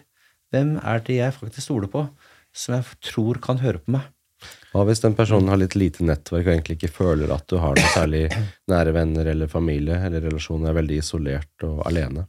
[0.52, 2.06] hvem er det jeg faktisk stoler på,
[2.56, 4.06] som jeg tror kan høre på meg.
[4.70, 7.74] Hva hvis den personen har litt lite nettverk og egentlig ikke føler at du har
[7.74, 8.28] noe særlig
[8.70, 12.26] nære venner eller familie, eller relasjonen er veldig isolert og alene?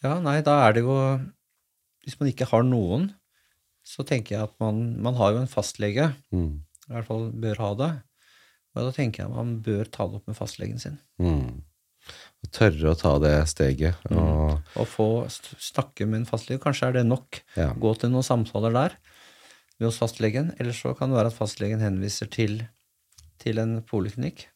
[0.00, 0.94] Ja, nei, da er det jo
[2.06, 3.10] Hvis man ikke har noen,
[3.84, 6.62] så tenker jeg at man, man har jo en fastlege, Mm.
[6.88, 7.90] i hvert fall bør ha det.
[8.74, 10.96] Og da tenker jeg man bør ta det opp med fastlegen sin.
[11.20, 11.60] Mm.
[12.40, 14.00] Og tørre å ta det steget.
[14.10, 16.62] Og, Og få snakke med en fastlege.
[16.62, 17.42] Kanskje er det nok.
[17.58, 17.70] ja.
[17.76, 18.96] Gå til noen samtaler der
[19.84, 20.54] hos fastlegen.
[20.58, 22.62] Eller så kan det være at fastlegen henviser til,
[23.42, 24.46] til en poliklinikk.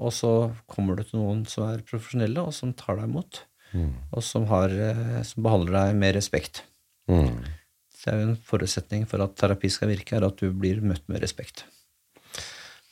[0.00, 0.32] Og så
[0.70, 3.42] kommer du til noen som er profesjonelle, og som tar deg imot.
[3.76, 3.92] Mm.
[4.16, 6.64] Og som, har, eh, som behandler deg med respekt.
[7.10, 7.42] Mm.
[8.00, 11.04] Det er jo en forutsetning for at terapi skal virke, er at du blir møtt
[11.10, 11.66] med respekt.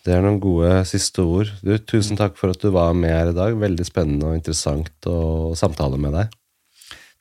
[0.07, 1.51] Det er noen gode siste ord.
[1.65, 3.57] Du, tusen takk for at du var med her i dag.
[3.59, 6.37] Veldig spennende og interessant å samtale med deg.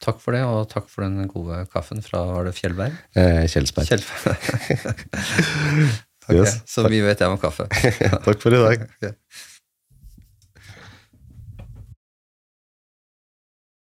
[0.04, 2.94] Takk for det, og takk for den gode kaffen fra var det Fjellberg?
[3.18, 3.90] Eh, Kjelsberg.
[3.90, 4.38] Kjelsberg.
[6.28, 6.60] okay, Yes.
[6.70, 7.66] Så mye vet jeg om kaffe.
[8.28, 8.88] takk for i dag.